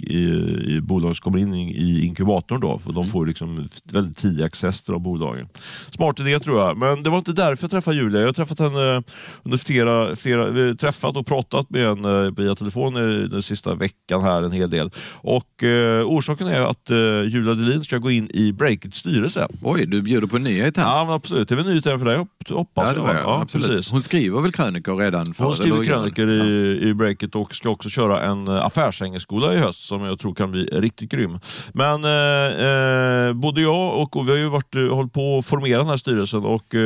i, 0.77 0.81
bolag 0.81 1.17
som 1.17 1.25
kommer 1.25 1.39
in 1.39 1.55
i, 1.55 2.07
inkubatorn 2.07 2.61
då, 2.61 2.79
för 2.79 2.93
de 2.93 2.97
mm. 2.97 3.09
får 3.09 3.27
liksom 3.27 3.69
väldigt 3.93 4.19
tidig 4.19 4.45
access 4.45 4.83
till 4.83 4.93
de 4.93 5.03
bolagen. 5.03 5.49
Smart 5.91 6.21
idé 6.21 6.41
tror 6.41 6.61
jag, 6.61 6.77
men 6.77 7.03
det 7.03 7.11
var 7.11 7.19
inte 7.19 7.33
därför 7.33 7.65
jag 7.65 7.71
träffade 7.71 7.97
Julia. 7.97 8.21
Jag 8.21 8.29
har 8.29 8.33
träffat 8.33 8.59
henne 8.59 9.03
under 9.43 9.59
flera, 9.59 10.17
flera 10.17 10.75
träffat 10.75 11.17
och 11.17 11.27
pratat 11.27 11.71
med 11.71 11.89
henne 11.89 12.31
via 12.37 12.55
telefon 12.55 12.95
den 13.31 13.43
sista 13.43 13.75
veckan 13.75 14.23
här 14.23 14.43
en 14.43 14.53
hel 14.53 14.71
del. 14.71 14.91
Och 15.13 15.63
eh, 15.65 16.05
orsaken 16.07 16.47
är 16.47 16.61
att 16.61 16.91
eh, 16.91 17.00
Julia 17.25 17.55
Delin 17.55 17.85
ska 17.85 17.99
gå 17.99 18.11
in 18.11 18.31
i 18.35 18.53
Breakits 18.53 18.99
styrelse. 18.99 19.49
Oj, 19.63 19.87
du 19.87 20.03
bjuder 20.03 20.27
på 20.27 20.37
en 20.37 20.43
nyhet 20.43 20.77
här. 20.77 20.85
Ja, 20.85 21.15
absolut. 21.15 21.49
Det 21.49 21.55
är 21.55 21.57
väl 21.57 21.67
en 21.67 21.71
nyhet 21.71 21.87
även 21.87 21.99
för 21.99 22.07
dig 22.07 22.27
hoppas 22.49 22.89
ja, 22.89 22.95
det 22.95 23.01
var 23.01 23.15
jag. 23.15 23.23
Ja, 23.23 23.43
absolut. 23.43 23.67
Precis. 23.67 23.93
Hon 23.93 24.03
skriver 24.03 24.41
väl 24.41 24.53
krönikor 24.53 24.97
redan? 24.97 25.35
För, 25.35 25.45
hon 25.45 25.57
skriver 25.57 25.81
är 25.81 25.85
kröniker 25.85 26.29
i, 26.29 26.79
i 26.89 26.95
breaket 26.95 27.35
och 27.35 27.55
ska 27.55 27.71
också 27.71 27.89
köra 27.89 28.23
en 28.23 28.49
affärshängeskola 28.49 29.55
i 29.55 29.59
höst 29.59 29.89
som 29.89 30.05
jag 30.05 30.19
tror 30.19 30.35
kan 30.35 30.51
bli 30.51 30.65
riktigt 30.65 31.11
grym. 31.11 31.39
Men 31.73 32.05
eh, 32.05 33.33
både 33.33 33.61
jag 33.61 33.99
och, 33.99 34.17
och 34.17 34.29
vi 34.29 34.31
har 34.31 34.39
ju 34.39 34.49
varit, 34.49 34.75
hållit 34.91 35.13
på 35.13 35.39
att 35.39 35.47
formera 35.47 35.79
den 35.79 35.89
här 35.89 35.97
styrelsen 35.97 36.45
och 36.45 36.75
eh, 36.75 36.81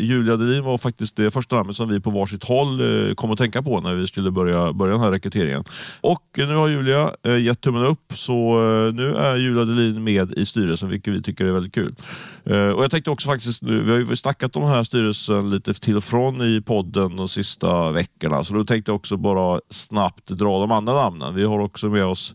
Julia 0.00 0.36
Delin 0.36 0.64
var 0.64 0.78
faktiskt 0.78 1.16
det 1.16 1.30
första 1.30 1.56
namnet 1.56 1.76
som 1.76 1.88
vi 1.88 2.00
på 2.00 2.10
varsitt 2.10 2.44
håll 2.44 2.80
eh, 3.08 3.14
kom 3.14 3.30
att 3.30 3.38
tänka 3.38 3.62
på 3.62 3.80
när 3.80 3.94
vi 3.94 4.06
skulle 4.06 4.30
börja, 4.30 4.72
börja 4.72 4.92
den 4.92 5.02
här 5.02 5.10
rekryteringen. 5.10 5.64
Och 6.00 6.22
nu 6.34 6.54
har 6.54 6.68
Julia 6.68 7.10
eh, 7.22 7.42
gett 7.42 7.60
tummen 7.60 7.82
upp 7.82 8.12
så 8.14 8.32
eh, 8.86 8.94
nu 8.94 9.14
är 9.14 9.31
Julia 9.36 9.64
Delin 9.64 10.04
med 10.04 10.32
i 10.32 10.46
styrelsen 10.46 10.88
vilket 10.88 11.14
vi 11.14 11.22
tycker 11.22 11.46
är 11.46 11.52
väldigt 11.52 11.74
kul. 11.74 11.94
Eh, 12.44 12.68
och 12.68 12.84
Jag 12.84 12.90
tänkte 12.90 13.10
också 13.10 13.28
faktiskt 13.28 13.62
nu, 13.62 13.82
vi 13.82 13.90
har 13.90 13.98
ju 13.98 14.16
snackat 14.16 14.56
om 14.56 14.62
den 14.62 14.70
här 14.70 14.84
styrelsen 14.84 15.50
lite 15.50 15.74
till 15.74 15.96
och 15.96 16.04
från 16.04 16.42
i 16.42 16.60
podden 16.60 17.16
de 17.16 17.28
sista 17.28 17.90
veckorna 17.90 18.44
så 18.44 18.54
då 18.54 18.64
tänkte 18.64 18.90
jag 18.90 18.96
också 18.96 19.16
bara 19.16 19.60
snabbt 19.70 20.26
dra 20.26 20.60
de 20.60 20.70
andra 20.70 20.94
namnen. 20.94 21.34
Vi 21.34 21.44
har 21.44 21.58
också 21.58 21.88
med 21.88 22.04
oss 22.04 22.34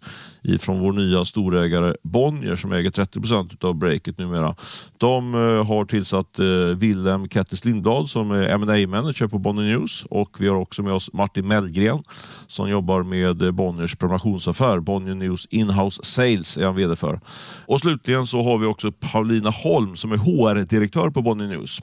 från 0.59 0.79
vår 0.79 0.93
nya 0.93 1.25
storägare 1.25 1.95
Bonnier 2.03 2.55
som 2.55 2.71
äger 2.71 2.89
30 2.89 3.19
procent 3.21 3.63
av 3.63 3.75
breaket 3.75 4.17
numera. 4.17 4.55
De 4.97 5.35
uh, 5.35 5.65
har 5.65 5.85
tillsatt 5.85 6.39
uh, 6.39 6.75
Willem 6.75 7.29
Kettis 7.29 7.65
Lindahl 7.65 8.07
som 8.07 8.31
är 8.31 8.43
M&A 8.43 8.87
manager 8.87 9.27
på 9.27 9.39
Bonnier 9.39 9.77
News 9.77 10.05
och 10.09 10.37
vi 10.39 10.47
har 10.47 10.55
också 10.55 10.83
med 10.83 10.93
oss 10.93 11.13
Martin 11.13 11.47
Mellgren 11.47 12.03
som 12.47 12.69
jobbar 12.69 13.03
med 13.03 13.41
uh, 13.41 13.51
Bonniers 13.51 13.95
prenumerationsaffär. 13.95 14.79
Bonnier 14.79 15.15
News 15.15 15.47
Inhouse 15.49 16.03
Sales 16.03 16.57
är 16.57 16.65
han 16.65 16.75
VD 16.75 16.95
för. 16.95 17.19
Och 17.65 17.79
slutligen 17.79 18.27
så 18.27 18.43
har 18.43 18.57
vi 18.57 18.65
också 18.65 18.91
Paulina 18.91 19.49
Holm 19.49 19.95
som 19.95 20.11
är 20.11 20.17
HR-direktör 20.17 21.09
på 21.09 21.21
Bonnier 21.21 21.47
News. 21.47 21.81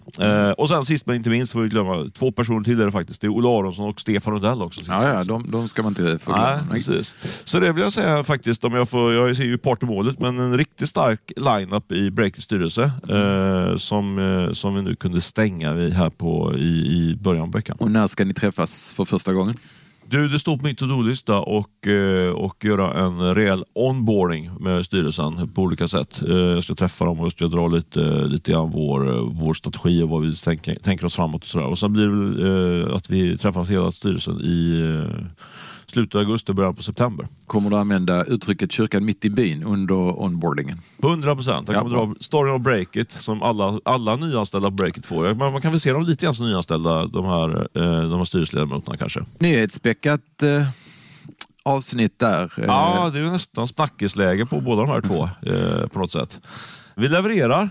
Och 0.56 0.68
sen 0.68 0.84
sist 0.84 1.06
men 1.06 1.16
inte 1.16 1.30
minst 1.30 1.52
får 1.52 1.60
vi 1.60 1.68
glömma 1.68 2.10
två 2.14 2.32
personer 2.32 2.64
till 2.64 2.80
är 2.80 2.86
det 2.86 2.92
faktiskt. 2.92 3.20
Det 3.20 3.26
är 3.26 3.36
Olle 3.36 3.48
Aronsson 3.48 3.88
och 3.88 4.00
Stefan 4.00 4.34
Rundell 4.34 4.62
också. 4.62 4.80
Ja, 4.88 5.08
ja 5.08 5.24
de, 5.24 5.50
de 5.50 5.68
ska 5.68 5.82
man 5.82 5.90
inte 5.90 6.18
få 6.18 6.32
glömma. 6.32 6.56
Nej, 6.56 6.64
precis. 6.70 7.16
Så 7.44 7.60
det 7.60 7.72
vill 7.72 7.82
jag 7.82 7.92
säga 7.92 8.24
faktiskt 8.24 8.53
faktiskt, 8.54 8.64
om 8.64 8.74
jag, 8.74 8.88
får, 8.88 9.12
jag 9.12 9.36
ser 9.36 9.44
ju 9.44 9.58
part 9.58 9.82
i 9.82 9.86
målet, 9.86 10.20
men 10.20 10.38
en 10.38 10.56
riktigt 10.56 10.88
stark 10.88 11.32
line-up 11.36 11.92
i 11.92 12.10
Breakits 12.10 12.44
styrelse 12.44 12.82
eh, 13.08 13.76
som, 13.76 14.18
eh, 14.18 14.52
som 14.52 14.74
vi 14.74 14.82
nu 14.82 14.94
kunde 14.94 15.20
stänga 15.20 15.72
här 15.72 16.10
på, 16.10 16.54
i, 16.56 16.62
i 16.62 17.16
början 17.20 17.42
av 17.42 17.52
veckan. 17.52 17.76
Och 17.80 17.90
när 17.90 18.06
ska 18.06 18.24
ni 18.24 18.34
träffas 18.34 18.92
för 18.92 19.04
första 19.04 19.32
gången? 19.32 19.56
Du, 20.06 20.28
det 20.28 20.38
står 20.38 20.56
på 20.56 20.64
min 20.64 20.76
to-do-lista 20.76 21.40
och, 21.40 21.86
eh, 21.86 22.30
och 22.30 22.64
göra 22.64 23.04
en 23.04 23.34
rejäl 23.34 23.64
onboarding 23.74 24.50
med 24.60 24.84
styrelsen 24.84 25.48
på 25.54 25.62
olika 25.62 25.88
sätt. 25.88 26.22
Eh, 26.22 26.36
jag 26.36 26.64
ska 26.64 26.74
träffa 26.74 27.04
dem 27.04 27.20
och 27.20 27.32
ska 27.32 27.46
dra 27.46 27.68
lite, 27.68 28.00
lite 28.26 28.52
grann 28.52 28.70
vår, 28.70 29.30
vår 29.44 29.54
strategi 29.54 30.02
och 30.02 30.08
vad 30.08 30.22
vi 30.22 30.34
tänker, 30.34 30.74
tänker 30.74 31.06
oss 31.06 31.16
framåt. 31.16 31.42
Och, 31.42 31.48
sådär. 31.48 31.66
och 31.66 31.78
sen 31.78 31.92
blir 31.92 32.08
det 32.08 32.96
att 32.96 33.10
vi 33.10 33.38
träffas 33.38 33.70
hela 33.70 33.90
styrelsen 33.90 34.40
i 34.40 34.82
slutet 35.94 36.14
av 36.14 36.20
augusti 36.20 36.52
och 36.52 36.56
början 36.56 36.74
på 36.74 36.82
september. 36.82 37.26
Kommer 37.46 37.70
du 37.70 37.76
använda 37.76 38.24
uttrycket 38.24 38.72
kyrkan 38.72 39.04
mitt 39.04 39.24
i 39.24 39.30
byn 39.30 39.62
under 39.62 40.22
onboardingen? 40.22 40.80
100 41.02 41.34
procent. 41.34 41.68
Jag 41.68 41.78
kommer 41.78 41.96
ja. 41.96 42.06
dra 42.06 42.14
storyn 42.20 42.54
of 42.54 42.62
breakit 42.62 43.10
som 43.10 43.42
alla, 43.42 43.80
alla 43.84 44.16
nyanställda 44.16 44.70
breakit 44.70 45.06
får. 45.06 45.34
Man, 45.34 45.52
man 45.52 45.62
kan 45.62 45.70
väl 45.70 45.80
se 45.80 45.92
dem 45.92 46.02
lite 46.02 46.24
grann 46.24 46.34
som 46.34 46.46
nyanställda, 46.46 47.06
de 47.06 47.24
här, 47.24 47.68
eh, 47.74 48.08
de 48.08 48.18
här 48.18 48.24
styrelseledamöterna 48.24 48.96
kanske. 48.96 49.20
Nyhetsspäckat 49.38 50.42
eh, 50.42 50.68
avsnitt 51.64 52.18
där. 52.18 52.52
Eh. 52.58 52.64
Ja, 52.64 53.10
det 53.12 53.18
är 53.18 53.22
nästan 53.22 53.68
snackisläge 53.68 54.46
på 54.46 54.60
båda 54.60 54.82
de 54.82 54.90
här 54.90 55.00
två 55.00 55.28
eh, 55.42 55.86
på 55.86 55.98
något 55.98 56.10
sätt. 56.10 56.40
Vi 56.96 57.08
levererar. 57.08 57.70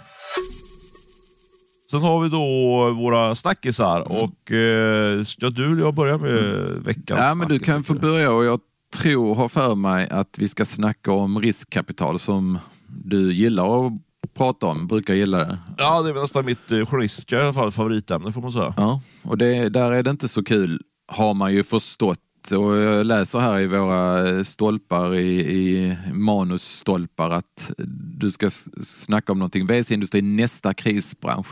Sen 1.93 2.01
har 2.01 2.21
vi 2.21 2.29
då 2.29 2.91
våra 2.93 3.35
snackisar 3.35 4.01
mm. 4.01 4.17
och 4.17 4.51
eh, 4.51 5.25
ja, 5.38 5.50
du 5.50 5.79
jag 5.79 5.93
börjar 5.93 6.17
med 6.17 6.38
mm. 6.38 6.83
veckans 6.83 7.19
Ja, 7.23 7.35
men 7.35 7.47
Du 7.47 7.59
kan 7.59 7.83
få 7.83 7.93
börja 7.93 8.31
och 8.31 8.45
jag 8.45 8.59
tror, 8.93 9.35
har 9.35 9.50
för 9.50 9.75
mig 9.75 10.09
att 10.09 10.35
vi 10.38 10.47
ska 10.47 10.65
snacka 10.65 11.12
om 11.12 11.41
riskkapital 11.41 12.19
som 12.19 12.59
du 12.88 13.33
gillar 13.33 13.88
att 13.88 13.93
prata 14.33 14.65
om, 14.65 14.88
brukar 14.88 15.13
gilla 15.13 15.38
det. 15.38 15.57
Ja, 15.77 16.01
det 16.01 16.09
är 16.09 16.13
nästan 16.13 16.45
mitt 16.45 16.71
eh, 16.71 16.85
journalistiska 16.85 17.39
i 17.39 17.41
alla 17.41 17.53
fall, 17.53 17.71
favoritämne 17.71 18.31
får 18.31 18.41
man 18.41 18.51
säga. 18.51 18.73
Ja, 18.77 19.01
och 19.21 19.38
det, 19.38 19.69
där 19.69 19.91
är 19.91 20.03
det 20.03 20.09
inte 20.09 20.27
så 20.27 20.43
kul 20.43 20.81
har 21.07 21.33
man 21.33 21.53
ju 21.53 21.63
förstått 21.63 22.19
och 22.51 22.77
jag 22.77 23.05
läser 23.05 23.39
här 23.39 23.59
i 23.59 23.67
våra 23.67 24.43
stolpar, 24.43 25.15
i, 25.15 25.39
i 25.39 25.97
manusstolpar, 26.13 27.29
att 27.29 27.71
du 28.17 28.31
ska 28.31 28.50
snacka 28.83 29.31
om 29.31 29.39
någonting. 29.39 29.67
WC-industri, 29.67 30.21
nästa 30.21 30.73
krisbransch. 30.73 31.47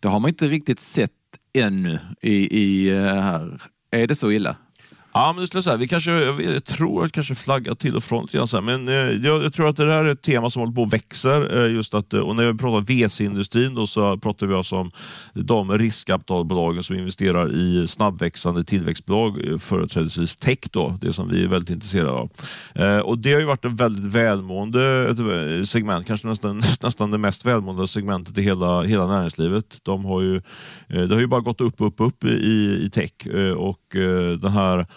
Det 0.00 0.08
har 0.08 0.20
man 0.20 0.28
inte 0.28 0.46
riktigt 0.46 0.80
sett 0.80 1.12
ännu 1.52 1.98
i, 2.22 2.58
i 2.60 2.90
eh, 2.90 3.02
här. 3.02 3.62
Är 3.90 4.06
det 4.06 4.16
så 4.16 4.30
illa? 4.30 4.56
Ja, 5.12 5.32
men 5.32 5.40
det 5.40 5.46
skulle 5.46 5.62
säga, 5.62 5.76
vi 5.76 5.88
kanske, 5.88 6.10
jag 6.10 6.64
tror 6.64 7.04
att 7.04 7.12
kanske 7.12 7.34
flaggar 7.34 7.74
till 7.74 7.96
och 7.96 8.04
från 8.04 8.22
lite 8.22 8.36
grann, 8.36 8.64
men 8.64 8.88
eh, 8.88 8.94
jag, 8.94 9.44
jag, 9.44 9.52
tror 9.52 9.68
att 9.68 9.76
det 9.76 9.84
här 9.84 10.04
är 10.04 10.12
ett 10.12 10.22
tema 10.22 10.50
som 10.50 10.60
håller 10.60 10.74
på 10.74 10.82
och 10.82 10.92
växer. 10.92 11.64
Eh, 11.64 11.74
just 11.74 11.94
att, 11.94 12.14
eh, 12.14 12.20
och 12.20 12.36
när 12.36 12.52
vi 12.52 12.58
pratar 12.58 12.80
VC-industrin 12.80 13.74
då 13.74 13.86
så 13.86 14.16
pratar 14.16 14.46
vi 14.46 14.54
alltså 14.54 14.76
om 14.76 14.90
de 15.34 15.78
riskkapitalbolagen 15.78 16.82
som 16.82 16.96
investerar 16.96 17.52
i 17.52 17.88
snabbväxande 17.88 18.64
tillväxtbolag, 18.64 19.46
eh, 19.46 19.58
företrädesvis 19.58 20.36
tech 20.36 20.58
då, 20.70 20.98
det 21.00 21.12
som 21.12 21.28
vi 21.28 21.44
är 21.44 21.48
väldigt 21.48 21.70
intresserade 21.70 22.10
av. 22.10 22.30
Eh, 22.74 22.98
och 22.98 23.18
Det 23.18 23.32
har 23.32 23.40
ju 23.40 23.46
varit 23.46 23.64
ett 23.64 23.72
väldigt 23.72 24.12
välmående 24.12 25.08
eh, 25.08 25.64
segment, 25.64 26.06
kanske 26.06 26.28
nästan, 26.28 26.58
nästan 26.82 27.10
det 27.10 27.18
mest 27.18 27.46
välmående 27.46 27.88
segmentet 27.88 28.38
i 28.38 28.42
hela, 28.42 28.82
hela 28.82 29.06
näringslivet. 29.06 29.78
De 29.82 30.04
har 30.04 30.20
ju, 30.20 30.42
det 30.88 31.14
har 31.14 31.20
ju 31.20 31.26
bara 31.26 31.40
gått 31.40 31.60
upp, 31.60 31.74
upp, 31.78 31.94
upp 31.98 32.24
i, 32.24 32.80
i 32.84 32.90
tech 32.92 33.12
och 33.56 33.80
den 34.40 34.52
här 34.52 34.86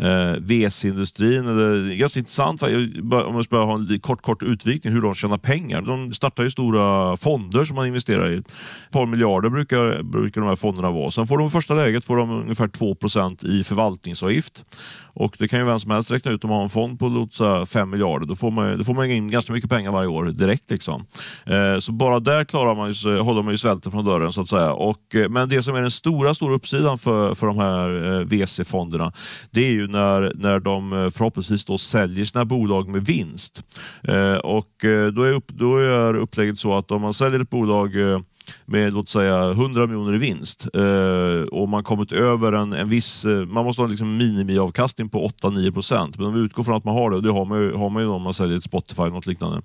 eh, 0.00 0.32
VC-industrin. 0.40 1.48
Eller, 1.48 1.94
ganska 1.94 2.18
intressant, 2.18 2.62
om 2.62 3.32
man 3.32 3.44
ska 3.44 3.64
ha 3.64 3.74
en 3.74 4.00
kort, 4.00 4.22
kort 4.22 4.42
utvikning, 4.42 4.92
hur 4.92 5.02
de 5.02 5.14
tjänar 5.14 5.38
pengar. 5.38 5.82
De 5.82 6.12
startar 6.12 6.44
ju 6.44 6.50
stora 6.50 7.16
fonder 7.16 7.64
som 7.64 7.76
man 7.76 7.86
investerar 7.86 8.30
i. 8.30 8.36
Ett 8.36 8.46
par 8.90 9.06
miljarder 9.06 9.48
brukar, 9.48 10.02
brukar 10.02 10.40
de 10.40 10.48
här 10.48 10.56
fonderna 10.56 10.90
vara. 10.90 11.10
Sen 11.10 11.26
får 11.26 11.38
de 11.38 11.46
i 11.46 11.50
första 11.50 11.74
läget 11.74 12.04
får 12.04 12.16
de 12.16 12.30
ungefär 12.30 12.68
2% 12.68 13.46
i 13.46 13.64
förvaltningsavgift. 13.64 14.64
Och 15.14 15.36
Det 15.38 15.48
kan 15.48 15.58
ju 15.58 15.64
vem 15.64 15.80
som 15.80 15.90
helst 15.90 16.10
räkna 16.10 16.30
ut 16.30 16.44
om 16.44 16.50
man 16.50 16.56
har 16.56 16.64
en 16.64 16.70
fond 16.70 16.98
på 16.98 17.08
låt 17.08 17.34
säga, 17.34 17.66
5 17.66 17.90
miljarder. 17.90 18.26
Då 18.26 18.36
får, 18.36 18.50
man, 18.50 18.78
då 18.78 18.84
får 18.84 18.94
man 18.94 19.10
in 19.10 19.28
ganska 19.28 19.52
mycket 19.52 19.70
pengar 19.70 19.92
varje 19.92 20.08
år 20.08 20.24
direkt. 20.24 20.70
Liksom. 20.70 21.06
Eh, 21.46 21.78
så 21.78 21.92
bara 21.92 22.20
där 22.20 22.44
klarar 22.44 22.74
man 22.74 22.92
ju, 22.92 23.18
håller 23.18 23.42
man 23.42 23.52
ju 23.52 23.58
svälten 23.58 23.92
från 23.92 24.04
dörren. 24.04 24.32
så 24.32 24.40
att 24.40 24.48
säga. 24.48 24.72
Och, 24.72 25.14
eh, 25.14 25.28
men 25.28 25.48
det 25.48 25.62
som 25.62 25.74
är 25.74 25.82
den 25.82 25.90
stora, 25.90 26.34
stora 26.34 26.54
uppsidan 26.54 26.98
för, 26.98 27.34
för 27.34 27.46
de 27.46 27.58
här 27.58 28.20
eh, 28.20 28.26
VC-fonderna 28.26 29.12
det 29.50 29.66
är 29.66 29.70
ju 29.70 29.86
när, 29.90 30.32
när 30.34 30.60
de 30.60 30.92
eh, 30.92 31.10
förhoppningsvis 31.10 31.64
då 31.64 31.78
säljer 31.78 32.24
sina 32.24 32.44
bolag 32.44 32.88
med 32.88 33.06
vinst. 33.06 33.62
Eh, 34.02 34.34
och 34.34 34.84
eh, 34.84 35.06
då 35.06 35.22
är, 35.22 35.32
upp, 35.32 35.48
då 35.48 35.76
är 35.76 36.16
upplägget 36.16 36.58
så 36.58 36.78
att 36.78 36.90
om 36.90 37.02
man 37.02 37.14
säljer 37.14 37.40
ett 37.40 37.50
bolag 37.50 38.12
eh, 38.12 38.20
med 38.66 38.92
låt 38.92 39.08
säga 39.08 39.50
100 39.50 39.86
miljoner 39.86 40.14
i 40.14 40.18
vinst 40.18 40.68
eh, 40.74 41.42
och 41.50 41.68
man 41.68 41.84
kommit 41.84 42.12
över 42.12 42.52
en, 42.52 42.72
en 42.72 42.88
viss, 42.88 43.24
eh, 43.24 43.46
man 43.46 43.64
måste 43.64 43.82
ha 43.82 43.86
liksom 43.88 44.16
minimiavkastning 44.16 45.08
på 45.08 45.28
8-9 45.28 45.72
procent. 45.72 46.18
Men 46.18 46.26
om 46.26 46.34
vi 46.34 46.40
utgår 46.40 46.64
från 46.64 46.76
att 46.76 46.84
man 46.84 46.94
har 46.94 47.10
det, 47.10 47.16
och 47.16 47.22
det 47.22 47.30
har 47.30 47.44
man 47.44 47.60
ju, 47.60 47.74
har 47.74 47.90
man 47.90 48.02
ju 48.02 48.08
om 48.08 48.22
man 48.22 48.34
säljer 48.34 48.58
ett 48.58 48.64
Spotify 48.64 49.02
eller 49.02 49.12
något 49.12 49.26
liknande. 49.26 49.62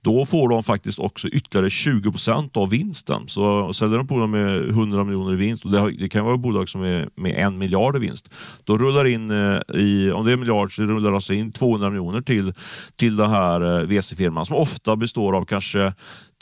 Då 0.00 0.26
får 0.26 0.48
de 0.48 0.62
faktiskt 0.62 0.98
också 0.98 1.28
ytterligare 1.28 1.70
20 1.70 2.10
procent 2.10 2.56
av 2.56 2.70
vinsten. 2.70 3.28
Så 3.28 3.72
säljer 3.72 3.96
de 3.96 4.06
bolag 4.06 4.28
med 4.28 4.68
100 4.68 5.04
miljoner 5.04 5.32
i 5.32 5.36
vinst, 5.36 5.64
och 5.64 5.70
det, 5.70 5.78
har, 5.78 5.90
det 5.90 6.08
kan 6.08 6.24
vara 6.24 6.36
bolag 6.36 6.68
som 6.68 6.82
är 6.82 7.08
med 7.14 7.34
en 7.36 7.58
miljard 7.58 7.96
i 7.96 7.98
vinst. 7.98 8.30
Då 8.64 8.78
rullar 8.78 9.04
in, 9.04 9.30
eh, 9.30 9.76
i, 9.80 10.10
om 10.10 10.24
det 10.24 10.30
är 10.30 10.34
en 10.34 10.40
miljard, 10.40 10.76
så 10.76 10.82
rullar 10.82 11.10
det 11.10 11.16
alltså 11.16 11.32
in 11.32 11.52
200 11.52 11.90
miljoner 11.90 12.20
till, 12.20 12.52
till 12.96 13.16
den 13.16 13.30
här 13.30 13.80
eh, 13.80 13.86
VC-firman 13.86 14.46
som 14.46 14.56
ofta 14.56 14.96
består 14.96 15.36
av 15.36 15.44
kanske 15.44 15.92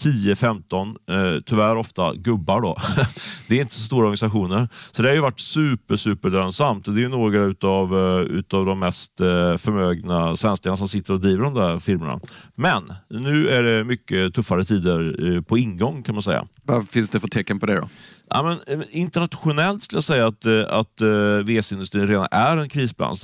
10-15, 0.02 0.96
eh, 1.10 1.40
tyvärr 1.46 1.76
ofta 1.76 2.14
gubbar 2.14 2.60
då. 2.60 2.76
det 3.48 3.56
är 3.56 3.60
inte 3.60 3.74
så 3.74 3.80
stora 3.80 4.00
organisationer. 4.00 4.68
Så 4.90 5.02
det 5.02 5.08
har 5.08 5.14
ju 5.14 5.20
varit 5.20 5.40
super, 5.40 5.96
super 5.96 6.30
lönsamt. 6.30 6.84
Det 6.84 7.04
är 7.04 7.08
några 7.08 7.38
utav, 7.38 7.94
uh, 7.94 8.20
utav 8.20 8.66
de 8.66 8.78
mest 8.78 9.20
uh, 9.20 9.56
förmögna 9.56 10.36
svenskarna 10.36 10.76
som 10.76 10.88
sitter 10.88 11.12
och 11.12 11.20
driver 11.20 11.44
de 11.44 11.54
där 11.54 11.78
firmorna. 11.78 12.20
Men 12.54 12.92
nu 13.10 13.48
är 13.48 13.62
det 13.62 13.84
mycket 13.84 14.34
tuffare 14.34 14.64
tider 14.64 15.20
uh, 15.22 15.42
på 15.42 15.58
ingång 15.58 16.02
kan 16.02 16.14
man 16.14 16.22
säga. 16.22 16.46
Vad 16.62 16.88
finns 16.88 17.10
det 17.10 17.20
för 17.20 17.28
tecken 17.28 17.60
på 17.60 17.66
det 17.66 17.74
då? 17.74 17.88
Ja, 18.28 18.58
men, 18.68 18.84
internationellt 18.90 19.82
skulle 19.82 19.96
jag 19.96 20.04
säga 20.04 20.26
att, 20.26 20.46
att 20.70 21.00
VC-industrin 21.44 22.08
redan 22.08 22.28
är 22.30 22.56
en 22.56 22.68
krisbransch. 22.68 23.22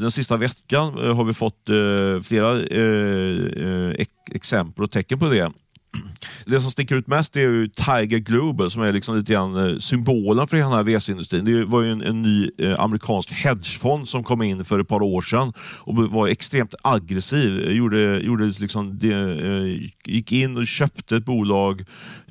Den 0.00 0.10
sista 0.10 0.36
veckan 0.36 0.94
har 0.94 1.24
vi 1.24 1.34
fått 1.34 1.68
flera 2.24 2.60
exempel 4.30 4.84
och 4.84 4.90
tecken 4.90 5.18
på 5.18 5.28
det. 5.28 5.52
Det 6.44 6.60
som 6.60 6.70
sticker 6.70 6.96
ut 6.96 7.06
mest 7.06 7.36
är 7.36 7.40
ju 7.40 7.68
Tiger 7.68 8.18
Global 8.18 8.70
som 8.70 8.82
är 8.82 8.92
liksom 8.92 9.16
lite 9.16 9.32
grann 9.32 9.56
eh, 9.56 9.78
symbolen 9.78 10.46
för 10.46 10.56
den 10.56 10.72
här 10.72 10.82
VC-industrin. 10.82 11.44
Det 11.44 11.64
var 11.64 11.82
ju 11.82 11.92
en, 11.92 12.02
en 12.02 12.22
ny 12.22 12.50
eh, 12.58 12.80
amerikansk 12.80 13.30
hedgefond 13.32 14.08
som 14.08 14.24
kom 14.24 14.42
in 14.42 14.64
för 14.64 14.80
ett 14.80 14.88
par 14.88 15.02
år 15.02 15.22
sedan 15.22 15.52
och 15.58 15.96
var 15.96 16.28
extremt 16.28 16.74
aggressiv. 16.82 17.60
Eh, 17.60 17.72
gjorde, 17.72 18.20
gjorde 18.20 18.44
liksom 18.44 18.98
det, 18.98 19.14
eh, 19.14 19.88
gick 20.04 20.32
in 20.32 20.56
och 20.56 20.66
köpte 20.66 21.16
ett 21.16 21.24
bolag 21.24 21.84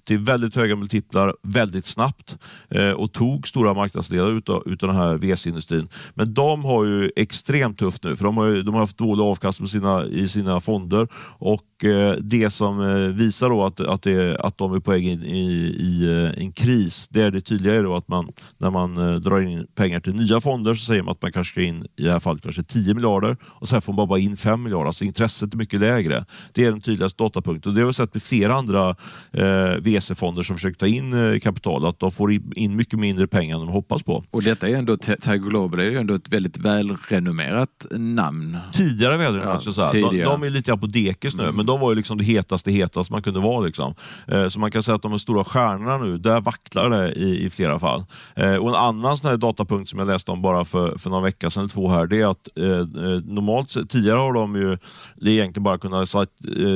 till 0.08 0.18
väldigt 0.18 0.56
höga 0.56 0.76
multiplar 0.76 1.36
väldigt 1.44 1.86
snabbt 1.86 2.38
eh, 2.70 2.92
och 2.92 3.12
tog 3.12 3.48
stora 3.48 3.74
marknadsdelar 3.74 4.38
utav, 4.38 4.64
utav 4.66 4.90
den 4.90 4.98
här 4.98 5.18
VC-industrin. 5.18 5.88
Men 6.14 6.34
de 6.34 6.66
har 6.66 6.86
ju 6.86 7.12
extremt 7.16 7.80
tufft 7.80 8.04
nu 8.04 8.16
för 8.16 8.26
de 8.26 8.38
har, 8.38 8.46
ju, 8.46 8.64
de 8.64 8.74
har 8.74 8.82
haft 8.82 8.98
dålig 8.98 9.24
avkastning 9.24 9.68
sina, 9.68 10.06
i 10.06 10.28
sina 10.28 10.60
fonder 10.60 11.08
och 11.40 11.86
eh, 11.86 12.16
det 12.22 12.50
som 12.50 12.82
eh, 12.82 12.96
visar 12.96 13.50
då 13.50 13.66
att, 13.66 13.80
att, 13.80 14.02
det, 14.02 14.38
att 14.40 14.58
de 14.58 14.74
är 14.74 14.80
på 14.80 14.92
väg 14.92 15.08
in 15.08 15.24
i, 15.24 15.52
i 15.80 16.24
eh, 16.24 16.44
en 16.44 16.52
kris, 16.52 17.08
det 17.08 17.22
är 17.22 17.32
det 17.32 17.42
tydliga 17.42 17.82
då 17.82 17.96
att 17.96 18.08
man 18.08 18.32
när 18.58 18.70
man 18.70 18.98
eh, 18.98 19.16
drar 19.16 19.42
in 19.42 19.68
pengar 19.76 20.00
till 20.00 20.16
nya 20.16 20.42
fonder 20.42 20.74
så 20.74 20.86
säger 20.86 21.04
man 21.04 21.12
att 21.12 21.22
man 21.22 21.32
kanske 21.32 21.52
ska 21.52 21.62
in 21.62 21.86
i 21.96 22.04
det 22.04 22.12
här 22.12 22.20
fallet 22.20 22.44
kanske 22.44 22.64
10 22.64 22.94
miljarder 22.94 23.38
och 23.44 23.68
sen 23.68 23.82
får 23.82 23.94
man 23.94 24.08
bara 24.08 24.20
in 24.20 24.38
5 24.38 24.64
miljarder. 24.64 24.88
Alltså 24.88 25.06
intresset 25.06 25.54
är 25.54 25.58
mycket 25.58 25.80
lägre. 25.80 26.26
Det 26.54 26.66
är 26.66 26.72
den 26.72 26.82
tydligaste 26.82 27.24
datapunkten. 27.24 27.74
Det 27.74 27.82
har 27.82 27.88
vi 27.88 27.94
sett 27.94 28.14
med 28.14 28.24
flera 28.24 28.56
andra 28.56 28.96
eh, 29.32 29.76
VC-fonder 29.98 30.44
som 30.44 30.56
försöker 30.56 30.78
ta 30.78 30.88
in 30.88 31.34
eh, 31.34 31.40
kapital, 31.40 31.86
att 31.86 32.00
de 32.00 32.12
får 32.12 32.32
in 32.56 32.76
mycket 32.76 33.00
mindre 33.00 33.28
pengar 33.28 33.56
än 33.56 33.66
de 33.66 33.70
hoppas 33.70 34.04
på. 34.04 34.24
Och 34.32 34.44
detta 34.44 34.70
är 34.70 34.76
ändå, 34.76 34.98
Tiger 34.98 35.50
Global 35.50 35.80
är 35.80 35.84
ju 35.84 35.98
ändå 35.98 36.14
ett 36.14 36.30
väldigt 36.30 36.58
välrenommerat 36.58 37.86
namn. 37.92 38.58
Tidigare 38.74 39.18
välrenommerat, 39.18 39.78
ja, 39.78 39.92
de, 39.94 40.24
de, 40.24 40.44
är 40.44 40.50
lite 40.50 40.78
på 40.78 40.88
dekis 40.88 41.36
nu, 41.36 41.44
mm. 41.44 41.56
men 41.56 41.66
de 41.66 41.80
var 41.80 41.92
ju 41.92 41.96
liksom 41.96 42.18
det 42.18 42.24
hetaste, 42.24 42.72
hetaste 42.72 43.14
man 43.14 43.22
kunde 43.22 43.40
vara. 43.40 43.66
Liksom. 43.66 43.94
Eh, 44.28 44.48
så 44.48 44.60
man 44.60 44.72
kan 44.72 44.84
säga 44.84 44.96
att 44.96 45.02
de 45.02 45.20
stora 45.20 45.44
stjärnorna 45.44 45.98
nu, 45.98 46.18
där 46.18 46.42
vacklar 46.42 46.90
det 46.90 47.12
i, 47.12 47.46
i 47.46 47.50
flera 47.50 47.80
fall. 47.80 48.06
Eh, 48.36 48.56
och 48.56 48.70
en 48.70 48.76
annan 48.76 49.18
sån 49.18 49.30
här 49.30 49.38
datapunkt 49.38 49.90
som 49.90 50.00
jag 50.00 50.08
läste 50.08 50.32
om 50.32 50.42
bara 50.42 50.66
för, 50.66 50.98
för 50.98 51.10
några 51.10 51.24
veckor 51.24 51.50
sedan, 51.50 51.62
eller 51.62 51.74
två 51.74 51.90
här, 51.90 52.08
det 52.08 52.22
är 52.22 52.32
att 52.32 52.48
normalt 53.26 53.90
tidigare 53.90 54.18
har 54.18 54.34
de 54.34 54.56
ju 54.56 54.78
egentligen 55.26 55.64
bara 55.64 55.78
kunnat 55.78 56.10
sagt, 56.10 56.32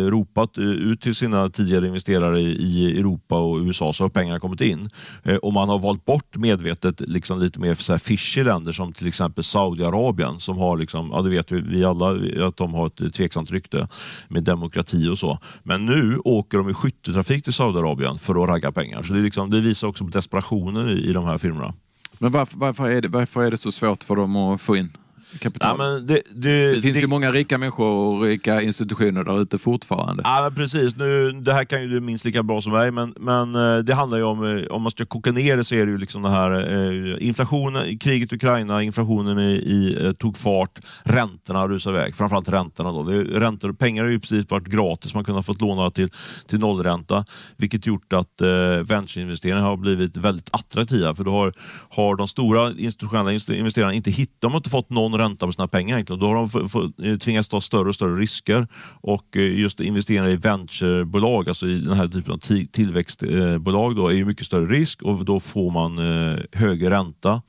ropat 0.09 0.57
ut 0.57 1.01
till 1.01 1.15
sina 1.15 1.49
tidigare 1.49 1.87
investerare 1.87 2.39
i, 2.39 2.97
i 2.97 3.03
Europa 3.11 3.39
och 3.39 3.57
USA 3.57 3.93
så 3.93 4.03
har 4.03 4.09
pengarna 4.09 4.39
kommit 4.39 4.61
in. 4.61 4.89
Eh, 5.23 5.35
och 5.35 5.53
man 5.53 5.69
har 5.69 5.79
valt 5.79 6.05
bort 6.05 6.37
medvetet 6.37 6.99
liksom 6.99 7.39
lite 7.39 7.59
mer 7.59 7.73
så 7.73 7.93
här 7.93 7.97
fishy 7.97 8.43
länder 8.43 8.71
som 8.71 8.93
till 8.93 9.07
exempel 9.07 9.43
Saudiarabien 9.43 10.39
som 10.39 10.57
har, 10.57 10.77
liksom, 10.77 11.09
ja 11.11 11.21
det 11.21 11.29
vet 11.29 11.51
vi 11.51 11.85
alla, 11.85 12.09
att 12.47 12.57
de 12.57 12.73
har 12.73 12.87
ett 12.87 13.13
tveksamt 13.13 13.51
rykte 13.51 13.87
med 14.27 14.43
demokrati 14.43 15.07
och 15.07 15.17
så. 15.17 15.39
Men 15.63 15.85
nu 15.85 16.17
åker 16.17 16.57
de 16.57 16.69
i 16.69 16.73
skytteltrafik 16.73 17.43
till 17.43 17.53
Saudiarabien 17.53 18.17
för 18.17 18.43
att 18.43 18.49
ragga 18.49 18.71
pengar. 18.71 19.03
Så 19.03 19.13
det, 19.13 19.21
liksom, 19.21 19.49
det 19.49 19.61
visar 19.61 19.87
också 19.87 20.03
på 20.03 20.09
desperationen 20.09 20.89
i, 20.89 21.09
i 21.09 21.13
de 21.13 21.25
här 21.25 21.37
firmorna. 21.37 21.73
Men 22.19 22.31
varför, 22.31 22.57
varför, 22.57 22.89
är 22.89 23.01
det, 23.01 23.07
varför 23.07 23.43
är 23.43 23.51
det 23.51 23.57
så 23.57 23.71
svårt 23.71 24.03
för 24.03 24.15
dem 24.15 24.35
att 24.35 24.61
få 24.61 24.75
in 24.75 24.97
kapital. 25.39 25.75
Ja, 25.79 25.85
det, 25.85 26.21
det, 26.33 26.75
det 26.75 26.81
finns 26.81 26.95
det, 26.95 27.01
ju 27.01 27.07
många 27.07 27.31
rika 27.31 27.57
människor 27.57 27.85
och 27.85 28.21
rika 28.21 28.61
institutioner 28.61 29.23
där 29.23 29.41
ute 29.41 29.57
fortfarande. 29.57 30.23
Ja, 30.25 30.41
men 30.43 30.55
precis. 30.55 30.95
Nu, 30.95 31.31
det 31.31 31.53
här 31.53 31.63
kan 31.63 31.81
ju 31.81 31.87
du 31.87 31.99
minst 31.99 32.25
lika 32.25 32.43
bra 32.43 32.61
som 32.61 32.73
mig, 32.73 32.91
men, 32.91 33.13
men 33.19 33.55
eh, 33.55 33.77
det 33.77 33.93
handlar 33.93 34.17
ju 34.17 34.23
om, 34.23 34.45
eh, 34.45 34.65
om 34.65 34.81
man 34.81 34.91
ska 34.91 35.05
koka 35.05 35.31
ner 35.31 35.57
det 35.57 35.63
så 35.63 35.75
är 35.75 35.85
det 35.85 35.91
ju 35.91 35.97
liksom 35.97 36.21
det 36.21 36.29
här 36.29 36.51
eh, 36.51 37.27
inflationen, 37.27 37.97
kriget 37.97 38.33
i 38.33 38.35
Ukraina, 38.35 38.83
inflationen 38.83 39.39
i, 39.39 39.51
i, 39.51 40.13
tog 40.19 40.37
fart, 40.37 40.79
räntorna 41.03 41.67
rusade 41.67 41.97
iväg. 41.97 42.15
Framförallt 42.15 42.49
räntorna. 42.49 42.91
Då. 42.91 43.03
Det, 43.03 43.23
räntor, 43.23 43.73
pengar 43.73 44.03
har 44.03 44.11
ju 44.11 44.19
precis 44.19 44.49
varit 44.49 44.67
gratis, 44.67 45.13
man 45.13 45.23
kunde 45.23 45.37
ha 45.37 45.43
fått 45.43 45.61
låna 45.61 45.91
till, 45.91 46.09
till 46.47 46.59
nollränta, 46.59 47.25
vilket 47.57 47.87
gjort 47.87 48.13
att 48.13 48.41
eh, 48.41 48.47
ventureinvesteringar 48.83 49.61
har 49.61 49.77
blivit 49.77 50.17
väldigt 50.17 50.49
attraktiva, 50.51 51.15
för 51.15 51.23
då 51.23 51.31
har, 51.31 51.53
har 51.89 52.15
de 52.15 52.27
stora 52.27 52.71
institutionella 52.77 53.31
investerarna 53.31 53.93
inte 53.93 54.11
hittat, 54.11 54.41
de 54.41 54.51
har 54.51 54.57
inte 54.57 54.69
fått 54.69 54.89
någon 54.89 55.17
ränta 55.21 55.45
på 55.45 55.51
sina 55.51 55.67
pengar. 55.67 55.95
Egentligen. 55.95 56.19
Då 56.19 56.27
har 56.27 56.35
de 56.35 57.09
eh, 57.09 57.17
tvingats 57.17 57.49
ta 57.49 57.61
större 57.61 57.89
och 57.89 57.95
större 57.95 58.15
risker 58.21 58.67
och 59.01 59.37
eh, 59.37 59.59
just 59.59 59.79
investera 59.79 60.29
i 60.29 60.35
venturebolag, 60.35 61.47
alltså 61.47 61.67
i 61.67 61.79
den 61.79 61.93
här 61.93 62.07
typen 62.07 62.33
av 62.33 62.37
tillväxtbolag, 62.71 63.95
då, 63.95 64.07
är 64.07 64.13
ju 64.13 64.25
mycket 64.25 64.45
större 64.45 64.65
risk 64.65 65.01
och 65.01 65.25
då 65.25 65.39
får 65.39 65.71
man 65.71 65.97
eh, 65.99 66.39
högre 66.51 66.89
ränta. 66.89 67.41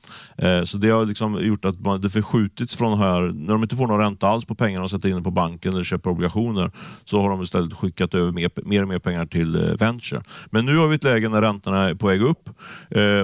Så 0.65 0.77
det 0.77 0.89
har 0.89 1.05
liksom 1.05 1.45
gjort 1.45 1.65
att 1.65 1.79
man, 1.79 2.01
det 2.01 2.09
förskjutits 2.09 2.75
från 2.75 2.99
här, 2.99 3.21
när 3.21 3.53
de 3.53 3.63
inte 3.63 3.75
får 3.75 3.87
någon 3.87 3.99
ränta 3.99 4.27
alls 4.27 4.45
på 4.45 4.55
pengarna 4.55 4.83
och 4.83 4.91
sätter 4.91 5.09
in 5.09 5.23
på 5.23 5.31
banken 5.31 5.73
eller 5.73 5.83
köper 5.83 6.09
obligationer, 6.09 6.71
så 7.03 7.21
har 7.21 7.29
de 7.29 7.41
istället 7.41 7.73
skickat 7.73 8.13
över 8.13 8.31
mer, 8.31 8.49
mer 8.63 8.81
och 8.81 8.87
mer 8.87 8.99
pengar 8.99 9.25
till 9.25 9.75
venture. 9.79 10.21
Men 10.49 10.65
nu 10.65 10.77
har 10.77 10.87
vi 10.87 10.95
ett 10.95 11.03
läge 11.03 11.29
när 11.29 11.41
räntorna 11.41 11.89
är 11.89 11.95
på 11.95 12.07
väg 12.07 12.21
upp 12.21 12.49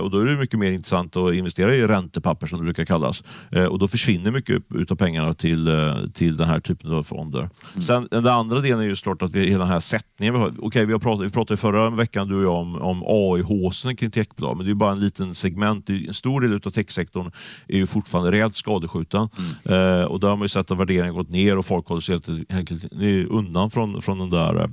och 0.01 0.12
då 0.12 0.20
är 0.20 0.25
det 0.25 0.38
mycket 0.38 0.60
mer 0.60 0.72
intressant 0.72 1.15
att 1.15 1.34
investera 1.34 1.75
i 1.75 1.88
räntepapper 1.88 2.48
som 2.48 2.60
det 2.60 2.65
brukar 2.65 2.86
kallas. 2.86 3.24
Och 3.70 3.79
då 3.79 3.88
försvinner 3.88 4.32
mycket 4.32 4.38
utav 4.74 4.96
pengarna 4.96 5.34
till, 5.34 5.67
eh, 5.67 5.95
till 6.13 6.38
den 6.38 6.47
här 6.47 6.60
typen 6.60 6.91
av 6.91 7.04
fonder. 7.04 7.39
Mm. 7.39 7.82
Sen, 7.82 8.08
den 8.12 8.28
andra 8.28 8.60
delen 8.60 8.80
är 8.80 8.84
ju 8.84 8.95
såklart 8.95 9.21
att 9.21 9.36
vi, 9.36 9.49
hela 9.49 9.63
den 9.63 9.73
här 9.73 9.80
sättningen. 9.80 10.34
Vi, 10.34 10.39
har, 10.39 10.65
okay, 10.65 10.86
vi, 10.86 10.91
har 10.91 10.99
pratat, 10.99 11.25
vi 11.25 11.30
pratade 11.30 11.58
förra 11.58 11.89
veckan 11.89 12.28
du 12.28 12.36
och 12.36 12.43
jag 12.43 12.56
om, 12.56 12.75
om 12.75 13.04
AI-håsen 13.06 13.95
kring 13.95 14.12
techbolag, 14.12 14.58
men 14.58 14.65
det 14.65 14.71
är 14.71 14.75
bara 14.75 14.91
en 14.91 14.99
liten 14.99 15.36
segment. 15.36 15.89
En 15.89 16.13
stor 16.13 16.41
del 16.41 16.54
av 16.54 16.71
techsektorn 16.71 17.32
är 17.67 17.78
ju 17.78 17.86
fortfarande 17.86 18.32
rejält 18.32 18.56
skadeskjuten 18.56 19.30
mm. 19.38 19.99
eh, 19.99 20.06
och 20.06 20.19
där 20.19 20.28
har 20.28 20.36
man 20.36 20.45
ju 20.45 20.49
sett 20.49 20.71
att 20.71 20.80
värderingen 20.80 21.15
gått 21.15 21.30
ner 21.30 21.58
och 21.58 21.65
folk 21.65 21.88
håller 21.88 22.02
sig 22.02 22.15
helt 22.15 22.54
enkelt 22.54 22.93
undan 23.30 23.69
från, 23.69 24.02
från 24.02 24.19
den 24.19 24.30
där 24.30 24.56
eh, 24.56 24.67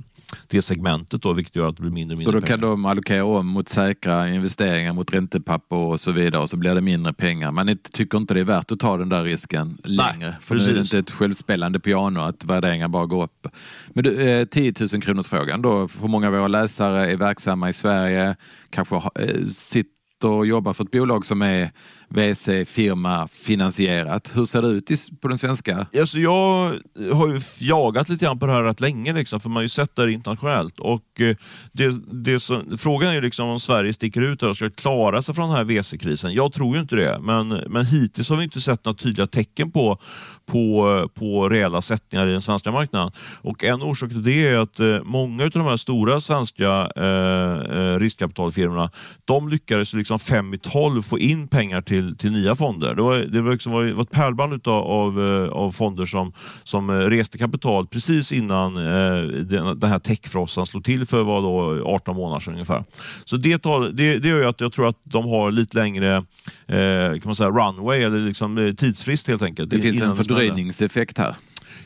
det 0.47 0.61
segmentet 0.61 1.21
då, 1.21 1.33
vilket 1.33 1.55
gör 1.55 1.69
att 1.69 1.75
det 1.75 1.81
blir 1.81 1.91
mindre 1.91 2.13
och 2.13 2.19
mindre 2.19 2.33
Så 2.33 2.39
då 2.39 2.45
kan 2.47 2.59
de 2.59 2.85
allokera 2.85 3.25
om 3.25 3.47
mot 3.47 3.69
säkra 3.69 4.29
investeringar, 4.29 4.93
mot 4.93 5.13
räntepapper 5.13 5.75
och 5.75 5.99
så 5.99 6.11
vidare 6.11 6.41
och 6.41 6.49
så 6.49 6.57
blir 6.57 6.75
det 6.75 6.81
mindre 6.81 7.13
pengar. 7.13 7.51
Man 7.51 7.77
tycker 7.91 8.17
inte 8.17 8.33
det 8.33 8.39
är 8.39 8.43
värt 8.43 8.71
att 8.71 8.79
ta 8.79 8.97
den 8.97 9.09
där 9.09 9.23
risken 9.23 9.77
längre. 9.83 10.13
Nej, 10.19 10.35
för 10.41 10.55
precis. 10.55 10.67
nu 10.67 10.73
är 10.73 10.75
det 10.75 10.81
inte 10.81 10.99
ett 10.99 11.11
självspelande 11.11 11.79
piano 11.79 12.19
att 12.19 12.43
värderingar 12.43 12.87
bara 12.87 13.05
går 13.05 13.23
upp. 13.23 13.47
Men 13.89 14.03
du, 14.03 14.29
eh, 14.29 14.45
10 14.45 14.73
000 14.91 15.01
kronors 15.01 15.27
frågan 15.27 15.61
då, 15.61 15.87
för 15.87 16.07
många 16.07 16.27
av 16.27 16.33
våra 16.33 16.47
läsare 16.47 17.11
är 17.11 17.17
verksamma 17.17 17.69
i 17.69 17.73
Sverige, 17.73 18.35
kanske 18.69 18.95
eh, 18.95 19.45
sitter 19.45 20.29
och 20.29 20.47
jobbar 20.47 20.73
för 20.73 20.83
ett 20.83 20.91
bolag 20.91 21.25
som 21.25 21.41
är 21.41 21.71
VC-firma 22.09 23.27
finansierat. 23.27 24.31
Hur 24.33 24.45
ser 24.45 24.61
det 24.61 24.67
ut 24.67 25.21
på 25.21 25.27
den 25.27 25.37
svenska? 25.37 25.87
Alltså 25.99 26.19
jag 26.19 26.73
eh, 26.99 27.17
har 27.17 27.27
ju 27.27 27.41
jagat 27.59 28.09
lite 28.09 28.25
grann 28.25 28.39
på 28.39 28.45
det 28.45 28.51
här 28.51 28.63
rätt 28.63 28.81
länge, 28.81 29.13
liksom, 29.13 29.39
för 29.39 29.49
man 29.49 29.55
har 29.55 29.61
ju 29.61 29.69
sett 29.69 29.95
det 29.95 30.11
internationellt. 30.11 30.79
Och 30.79 31.21
eh, 31.21 31.35
det, 31.71 32.01
det 32.11 32.39
som, 32.39 32.77
frågan 32.77 33.09
är 33.09 33.13
ju 33.13 33.21
liksom 33.21 33.49
om 33.49 33.59
Sverige 33.59 33.93
sticker 33.93 34.21
ut 34.21 34.43
och 34.43 34.55
ska 34.55 34.69
klara 34.69 35.21
sig 35.21 35.35
från 35.35 35.49
den 35.49 35.57
här 35.57 35.63
VC-krisen. 35.63 36.33
Jag 36.33 36.53
tror 36.53 36.75
ju 36.75 36.81
inte 36.81 36.95
det, 36.95 37.19
men, 37.19 37.47
men 37.47 37.85
hittills 37.85 38.29
har 38.29 38.37
vi 38.37 38.43
inte 38.43 38.61
sett 38.61 38.85
några 38.85 38.97
tydliga 38.97 39.27
tecken 39.27 39.71
på, 39.71 39.97
på, 40.45 41.09
på 41.13 41.49
reella 41.49 41.81
sättningar 41.81 42.27
i 42.27 42.31
den 42.31 42.41
svenska 42.41 42.71
marknaden. 42.71 43.11
Och 43.41 43.63
En 43.63 43.81
orsak 43.81 44.09
till 44.09 44.23
det 44.23 44.47
är 44.47 44.57
att 44.57 44.79
eh, 44.79 45.03
många 45.03 45.43
av 45.43 45.49
de 45.49 45.65
här 45.65 45.77
stora 45.77 46.21
svenska 46.21 46.91
eh 46.95 47.97
riskkapitalfirmorna, 47.99 48.91
de 49.25 49.49
lyckades 49.49 49.93
liksom 49.93 50.19
fem 50.19 50.53
i 50.53 50.57
tolv 50.57 51.01
få 51.01 51.19
in 51.19 51.47
pengar 51.47 51.81
till 51.81 51.96
till, 51.97 52.17
till 52.17 52.31
nya 52.31 52.55
fonder. 52.55 52.95
Det 52.95 53.01
var, 53.01 53.17
det 53.17 53.41
var, 53.41 53.51
liksom, 53.51 53.71
var 53.71 54.01
ett 54.01 54.11
pärlband 54.11 54.53
utav, 54.53 54.83
av, 54.83 55.19
eh, 55.19 55.49
av 55.49 55.71
fonder 55.71 56.05
som, 56.05 56.33
som 56.63 56.89
eh, 56.89 56.93
reste 56.93 57.37
kapital 57.37 57.87
precis 57.87 58.31
innan 58.31 58.77
eh, 58.77 59.21
den, 59.27 59.79
den 59.79 59.89
här 59.89 59.99
techfrossan 59.99 60.65
slog 60.65 60.83
till 60.83 61.05
för 61.05 61.23
vad 61.23 61.43
då, 61.43 61.83
18 61.85 62.15
månader 62.15 62.39
sedan 62.39 62.53
ungefär. 62.53 62.83
Så 63.25 63.37
det, 63.37 63.57
tar, 63.57 63.89
det, 63.89 64.19
det 64.19 64.27
gör 64.27 64.37
ju 64.37 64.45
att 64.45 64.61
jag 64.61 64.73
tror 64.73 64.89
att 64.89 64.97
de 65.03 65.25
har 65.25 65.51
lite 65.51 65.77
längre 65.77 66.23
kan 66.67 67.21
man 67.23 67.35
säga, 67.35 67.49
runway 67.49 68.03
eller 68.03 68.19
liksom, 68.19 68.75
tidsfrist 68.77 69.27
helt 69.27 69.41
enkelt. 69.41 69.69
Det 69.69 69.79
finns 69.79 70.01
en 70.01 70.15
fördröjningseffekt 70.15 71.17
här. 71.17 71.35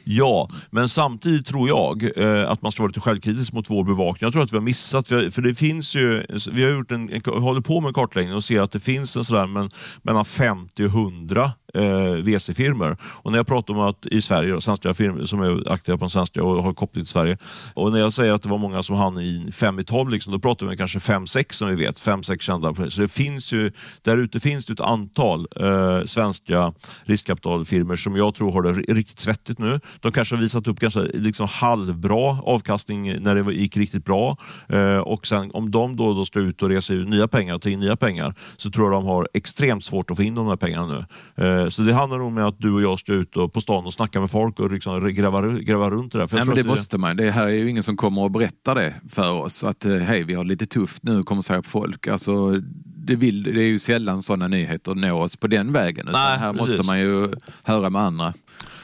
Ja, 0.04 0.50
men 0.70 0.90
samtidigt 0.90 1.46
tror 1.46 1.68
jag 1.68 2.18
eh, 2.18 2.52
att 2.52 2.62
man 2.62 2.72
ska 2.72 2.84
vara 2.84 2.88
lite 2.88 3.00
självkritisk 3.00 3.54
mot 3.54 3.70
vår 3.70 3.84
bevakning. 3.84 4.26
Jag 4.26 4.34
tror 4.34 4.44
att 4.44 4.54
vi 4.54 4.58
har 4.58 4.64
missat, 4.64 5.08
för 5.08 5.42
det 5.42 5.56
finns 5.56 5.96
ju, 5.96 6.26
vi 6.52 6.64
har 6.64 6.72
gjort 6.72 6.92
en, 6.92 7.22
håller 7.26 7.62
på 7.62 7.82
med 7.82 7.88
en 7.88 7.94
kartläggning 7.94 8.36
och 8.36 8.44
ser 8.44 8.62
att 8.62 8.72
det 8.72 8.80
finns 8.80 9.16
en 9.16 9.24
sådär 9.24 9.48
men, 9.48 9.70
mellan 10.02 10.26
50 10.26 10.84
och 10.84 10.90
100 10.90 11.52
eh, 11.74 12.14
VC-firmor. 12.24 12.98
Och 13.04 13.32
när 13.32 13.40
jag 13.40 13.48
pratar 13.48 13.74
om 13.74 13.80
att 13.80 14.06
i 14.06 14.22
Sverige, 14.22 14.54
då, 14.54 14.62
svenska 14.62 14.94
firmor 14.94 15.26
som 15.26 15.42
är 15.42 15.74
aktiva 15.74 15.98
på 15.98 16.04
den 16.04 16.10
svenska 16.10 16.44
och 16.44 16.64
har 16.64 16.74
koppling 16.74 17.04
till 17.04 17.12
Sverige. 17.12 17.38
Och 17.74 17.92
när 17.92 18.00
jag 18.00 18.14
säger 18.14 18.34
att 18.34 18.42
det 18.42 18.50
var 18.50 18.58
många 18.58 18.84
som 18.84 18.96
hann 18.96 19.20
i 19.20 19.52
fem 19.52 19.80
i 19.80 19.84
12, 19.84 20.10
liksom, 20.10 20.34
då 20.34 20.40
pratar 20.40 20.66
vi 20.66 20.78
kanske 20.78 21.00
5-6 21.00 21.54
som 21.54 21.70
vi 21.70 21.76
vet. 21.76 21.96
5-6 21.96 22.40
kända. 22.40 22.90
Så 22.90 23.02
det 23.02 23.08
finns 23.08 23.54
ju, 23.54 23.72
där 24.02 24.18
ute 24.18 24.40
finns 24.40 24.66
det 24.66 24.74
ett 24.74 24.80
antal 24.80 25.48
eh, 25.56 26.06
svenska 26.06 26.74
riskkapitalfirmor 27.04 27.96
som 27.96 28.16
jag 28.16 28.36
tror 28.36 28.52
har 28.52 28.62
det 28.62 28.94
riktigt 28.94 29.20
svettigt 29.20 29.60
nu. 29.60 29.80
De 30.00 30.12
kanske 30.12 30.36
har 30.36 30.42
visat 30.42 30.68
upp 30.68 30.80
kanske 30.80 31.00
liksom 31.14 31.48
halvbra 31.48 32.42
avkastning 32.44 33.22
när 33.22 33.36
det 33.36 33.54
gick 33.54 33.78
riktigt 33.78 34.06
bra. 34.06 34.38
Eh, 34.70 34.98
och 34.98 35.28
sen 35.28 35.52
om 35.54 35.72
de 35.72 35.96
då, 35.96 36.14
då 36.14 36.26
ska 36.26 36.40
ut 36.40 36.62
och 36.62 36.70
resa 36.70 36.94
ut 36.94 37.08
nya 37.08 37.28
pengar 37.28 37.56
och 37.56 37.62
ta 37.62 37.70
in 37.70 37.80
nya 37.80 37.96
pengar 37.96 38.36
så 38.58 38.72
tror 38.72 38.86
jag 38.86 39.02
de 39.02 39.08
har 39.08 39.28
extremt 39.34 39.84
svårt 39.84 40.12
att 40.12 40.18
få 40.18 40.24
in 40.24 40.36
de 40.36 40.48
här 40.48 40.56
pengarna 40.56 40.88
nu. 40.88 41.06
Eh, 41.46 41.61
så 41.70 41.82
det 41.82 41.94
handlar 41.94 42.18
nog 42.18 42.28
om 42.28 42.38
att 42.38 42.60
du 42.60 42.74
och 42.74 42.82
jag 42.82 43.00
ska 43.00 43.14
ut 43.14 43.32
på 43.32 43.62
stan 43.62 43.86
och 43.86 43.94
snacka 43.94 44.20
med 44.20 44.32
folk 44.32 44.60
och 44.60 44.72
liksom 44.72 45.14
gräva, 45.14 45.48
gräva 45.48 45.90
runt 45.90 46.12
det 46.12 46.18
där. 46.18 46.28
För 46.28 46.38
Nej, 46.38 46.46
men 46.46 46.56
det 46.56 46.64
måste 46.64 46.98
man. 46.98 47.18
Det 47.18 47.32
här 47.32 47.48
är 47.48 47.52
ju 47.52 47.70
ingen 47.70 47.84
som 47.84 47.98
kommer 47.98 48.22
och 48.22 48.32
berättar 48.32 48.76
det 48.76 48.94
för 49.10 49.32
oss. 49.32 49.64
Att 49.64 49.86
eh, 49.86 49.96
hej, 49.96 50.24
vi 50.24 50.34
har 50.34 50.44
lite 50.44 50.66
tufft 50.66 51.04
nu, 51.04 51.24
kommer 51.24 51.42
säga 51.42 51.62
på 51.62 51.70
folk. 51.70 52.08
Alltså, 52.08 52.52
det, 52.96 53.16
vill, 53.16 53.44
det 53.44 53.62
är 53.62 53.68
ju 53.68 53.80
sällan 53.80 54.24
sådana 54.24 54.48
nyheter 54.48 54.96
når 54.96 55.14
oss 55.14 55.36
på 55.36 55.48
den 55.48 55.74
vägen. 55.74 56.08
Utan 56.08 56.22
Nej, 56.22 56.40
här 56.40 56.54
precis. 56.54 56.78
måste 56.78 56.92
man 56.92 57.00
ju 57.00 57.30
höra 57.64 57.90
med 57.90 58.02
andra. 58.02 58.34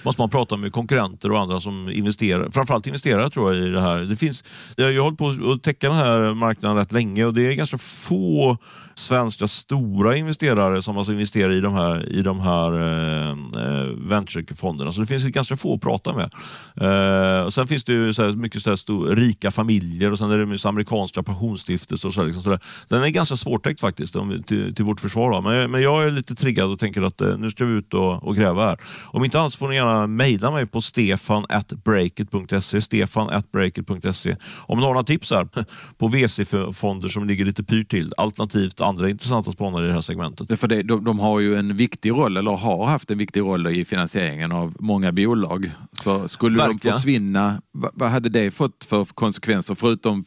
måste 0.03 0.21
man 0.21 0.29
prata 0.29 0.57
med 0.57 0.71
konkurrenter 0.71 1.31
och 1.31 1.39
andra 1.39 1.59
som 1.59 1.89
investerar, 1.89 2.49
framförallt 2.49 2.87
investerare 2.87 3.29
tror 3.29 3.55
jag 3.55 3.67
i 3.67 3.69
det 3.69 3.81
här. 3.81 3.99
Det 3.99 4.15
finns, 4.15 4.43
jag 4.75 4.85
har 4.85 4.99
hållit 4.99 5.17
på 5.17 5.51
att 5.51 5.63
täcka 5.63 5.89
den 5.89 5.97
här 5.97 6.33
marknaden 6.33 6.77
rätt 6.77 6.91
länge 6.91 7.25
och 7.25 7.33
det 7.33 7.47
är 7.47 7.53
ganska 7.53 7.77
få 7.77 8.57
svenska 8.97 9.47
stora 9.47 10.17
investerare 10.17 10.81
som 10.81 10.97
alltså 10.97 11.13
investerar 11.13 11.51
i 11.51 11.61
de 11.61 11.73
här, 11.73 12.11
i 12.11 12.21
de 12.21 12.39
här 12.39 12.73
eh, 12.73 13.29
eh 13.29 13.87
venturefonderna. 13.97 14.91
Så 14.91 15.01
det 15.01 15.07
finns 15.07 15.23
ganska 15.23 15.57
få 15.57 15.73
att 15.73 15.81
prata 15.81 16.13
med. 16.13 16.33
Eh, 16.75 17.41
och 17.45 17.53
Sen 17.53 17.67
finns 17.67 17.83
det 17.83 17.93
ju 17.93 18.13
så 18.13 18.23
här, 18.23 18.31
mycket 18.31 18.61
så 18.61 18.69
här 18.69 18.77
stor, 18.77 19.15
rika 19.15 19.51
familjer 19.51 20.11
och 20.11 20.17
sen 20.17 20.31
är 20.31 20.37
det 20.37 20.69
amerikanska 20.69 21.23
pensionsstiftelser. 21.23 22.07
Och 22.07 22.13
så, 22.13 22.23
liksom, 22.23 22.43
så 22.43 22.49
där. 22.49 22.59
Den 22.87 23.03
är 23.03 23.09
ganska 23.09 23.35
svårtäckt 23.35 23.81
faktiskt 23.81 24.15
om, 24.15 24.43
till, 24.43 24.75
till 24.75 24.85
vårt 24.85 24.99
försvar. 24.99 25.41
Men, 25.41 25.71
men 25.71 25.81
jag 25.81 26.03
är 26.03 26.09
lite 26.09 26.35
triggad 26.35 26.71
och 26.71 26.79
tänker 26.79 27.01
att 27.01 27.21
eh, 27.21 27.37
nu 27.37 27.51
ska 27.51 27.65
vi 27.65 27.73
ut 27.73 27.93
och, 27.93 28.23
och 28.23 28.35
gräva 28.35 28.65
här. 28.65 28.77
Om 29.03 29.25
inte 29.25 29.39
annat 29.39 29.55
får 29.55 29.69
ni 29.69 29.75
gärna 29.75 30.07
mejla 30.07 30.51
mig 30.51 30.65
på 30.65 30.81
stefan.breakit.se 30.81 32.81
stefan.breakit.se 32.81 34.35
om 34.67 34.79
ni 34.79 34.85
har 34.85 34.93
några 34.93 35.03
tips 35.03 35.31
här 35.31 35.47
på 35.97 36.07
VC-fonder 36.07 37.07
som 37.07 37.27
ligger 37.27 37.45
lite 37.45 37.63
pyrt 37.63 37.89
till. 37.89 38.13
Alternativt 38.17 38.81
andra 38.87 39.09
intressanta 39.09 39.51
spanare 39.51 39.85
i 39.85 39.87
det 39.87 39.93
här 39.93 40.01
segmentet. 40.01 40.59
För 40.59 40.67
det, 40.67 40.83
de, 40.83 41.03
de, 41.03 41.19
har 41.19 41.39
ju 41.39 41.55
en 41.55 41.77
viktig 41.77 42.11
roll, 42.11 42.37
eller 42.37 42.51
har 42.51 42.85
haft 42.85 43.11
en 43.11 43.17
viktig 43.17 43.41
roll 43.41 43.67
i 43.67 43.85
finansieringen 43.85 44.51
av 44.51 44.75
många 44.79 45.11
bolag. 45.11 45.71
Så 45.91 46.27
skulle 46.27 46.57
Verkligen. 46.57 46.79
de 46.83 46.91
försvinna, 46.91 47.61
vad, 47.71 48.09
hade 48.09 48.29
det 48.29 48.51
fått 48.51 48.83
för 48.83 49.05
konsekvenser 49.05 49.75
förutom 49.75 50.25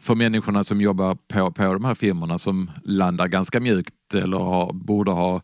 för 0.00 0.14
människorna 0.14 0.64
som 0.64 0.80
jobbar 0.80 1.14
på, 1.28 1.50
på 1.50 1.62
de 1.62 1.84
här 1.84 1.94
firmorna 1.94 2.38
som 2.38 2.70
landar 2.84 3.28
ganska 3.28 3.60
mjukt 3.60 4.14
eller 4.14 4.36
har, 4.36 4.72
borde 4.72 5.10
ha 5.10 5.40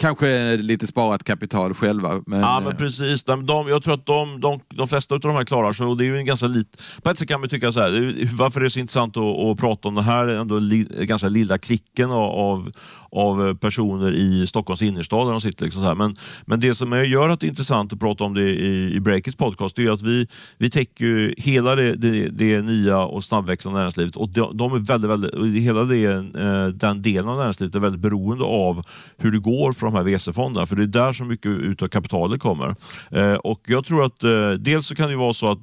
kanske 0.00 0.56
lite 0.56 0.86
sparat 0.86 1.24
kapital 1.24 1.74
själva. 1.74 2.22
Men... 2.26 2.40
Ja, 2.40 2.60
men 2.64 2.76
precis. 2.76 3.24
De, 3.24 3.46
de, 3.46 3.68
jag 3.68 3.82
tror 3.82 3.94
att 3.94 4.06
de, 4.06 4.40
de, 4.40 4.60
de 4.68 4.88
flesta 4.88 5.14
av 5.14 5.20
de 5.20 5.34
här 5.34 5.44
klarar 5.44 5.72
sig 5.72 5.86
och 5.86 5.96
det 5.96 6.04
är 6.04 6.06
ju 6.06 6.16
en 6.16 6.24
ganska 6.24 6.46
lit... 6.46 6.82
På 7.02 7.10
ett 7.10 7.18
sätt 7.18 7.28
kan 7.28 7.40
man 7.40 7.48
tycka 7.48 7.72
så 7.72 7.80
här, 7.80 8.28
varför 8.38 8.60
är 8.60 8.64
det 8.64 8.70
så 8.70 8.80
intressant 8.80 9.16
att, 9.16 9.38
att 9.38 9.58
prata 9.58 9.88
om 9.88 9.94
det 9.94 10.02
här 10.02 10.26
ändå 10.28 10.58
li, 10.58 10.86
ganska 11.00 11.28
lilla 11.28 11.58
klicken 11.58 12.10
av, 12.10 12.30
av 12.30 12.72
av 13.12 13.48
eh, 13.48 13.54
personer 13.54 14.12
i 14.12 14.46
Stockholms 14.46 14.82
innerstad 14.82 15.26
där 15.26 15.32
de 15.32 15.40
sitter. 15.40 15.64
Liksom 15.64 15.82
så 15.82 15.88
här. 15.88 15.94
Men, 15.94 16.16
men 16.44 16.60
det 16.60 16.74
som 16.74 16.92
gör 16.92 17.28
att 17.28 17.40
det 17.40 17.46
är 17.46 17.48
intressant 17.48 17.92
att 17.92 18.00
prata 18.00 18.24
om 18.24 18.34
det 18.34 18.50
i, 18.50 18.94
i 18.94 19.00
Breakits 19.00 19.36
podcast 19.36 19.78
är 19.78 19.90
att 19.90 20.02
vi, 20.02 20.26
vi 20.58 20.70
täcker 20.70 21.34
hela 21.36 21.74
det, 21.74 21.94
det, 21.94 22.28
det, 22.28 22.62
nya 22.62 22.98
och 22.98 23.24
snabbväxande 23.24 23.78
näringslivet 23.78 24.16
och 24.16 24.28
de, 24.28 24.56
de 24.56 24.74
är 24.74 24.78
väldigt, 24.78 25.10
väldigt, 25.10 25.62
hela 25.62 25.84
det, 25.84 26.04
eh, 26.04 26.66
den 26.66 27.02
delen 27.02 27.28
av 27.28 27.38
näringslivet 27.38 27.74
är 27.74 27.78
väldigt 27.78 28.00
beroende 28.00 28.44
av 28.44 28.82
hur 29.16 29.32
det 29.32 29.38
går 29.38 29.72
för 29.72 29.86
de 29.86 29.94
här 29.94 30.02
VC-fonderna, 30.02 30.66
för 30.66 30.76
det 30.76 30.82
är 30.82 30.86
där 30.86 31.12
så 31.12 31.24
mycket 31.24 31.46
utav 31.46 31.88
kapitalet 31.88 32.40
kommer. 32.40 32.74
Eh, 33.10 33.34
och 33.34 33.60
jag 33.66 33.84
tror 33.84 34.04
att 34.04 34.20
dels 34.58 34.86
så 34.86 34.94
kan 34.94 35.10
det 35.10 35.16
vara 35.16 35.34
så 35.34 35.50
att 35.50 35.62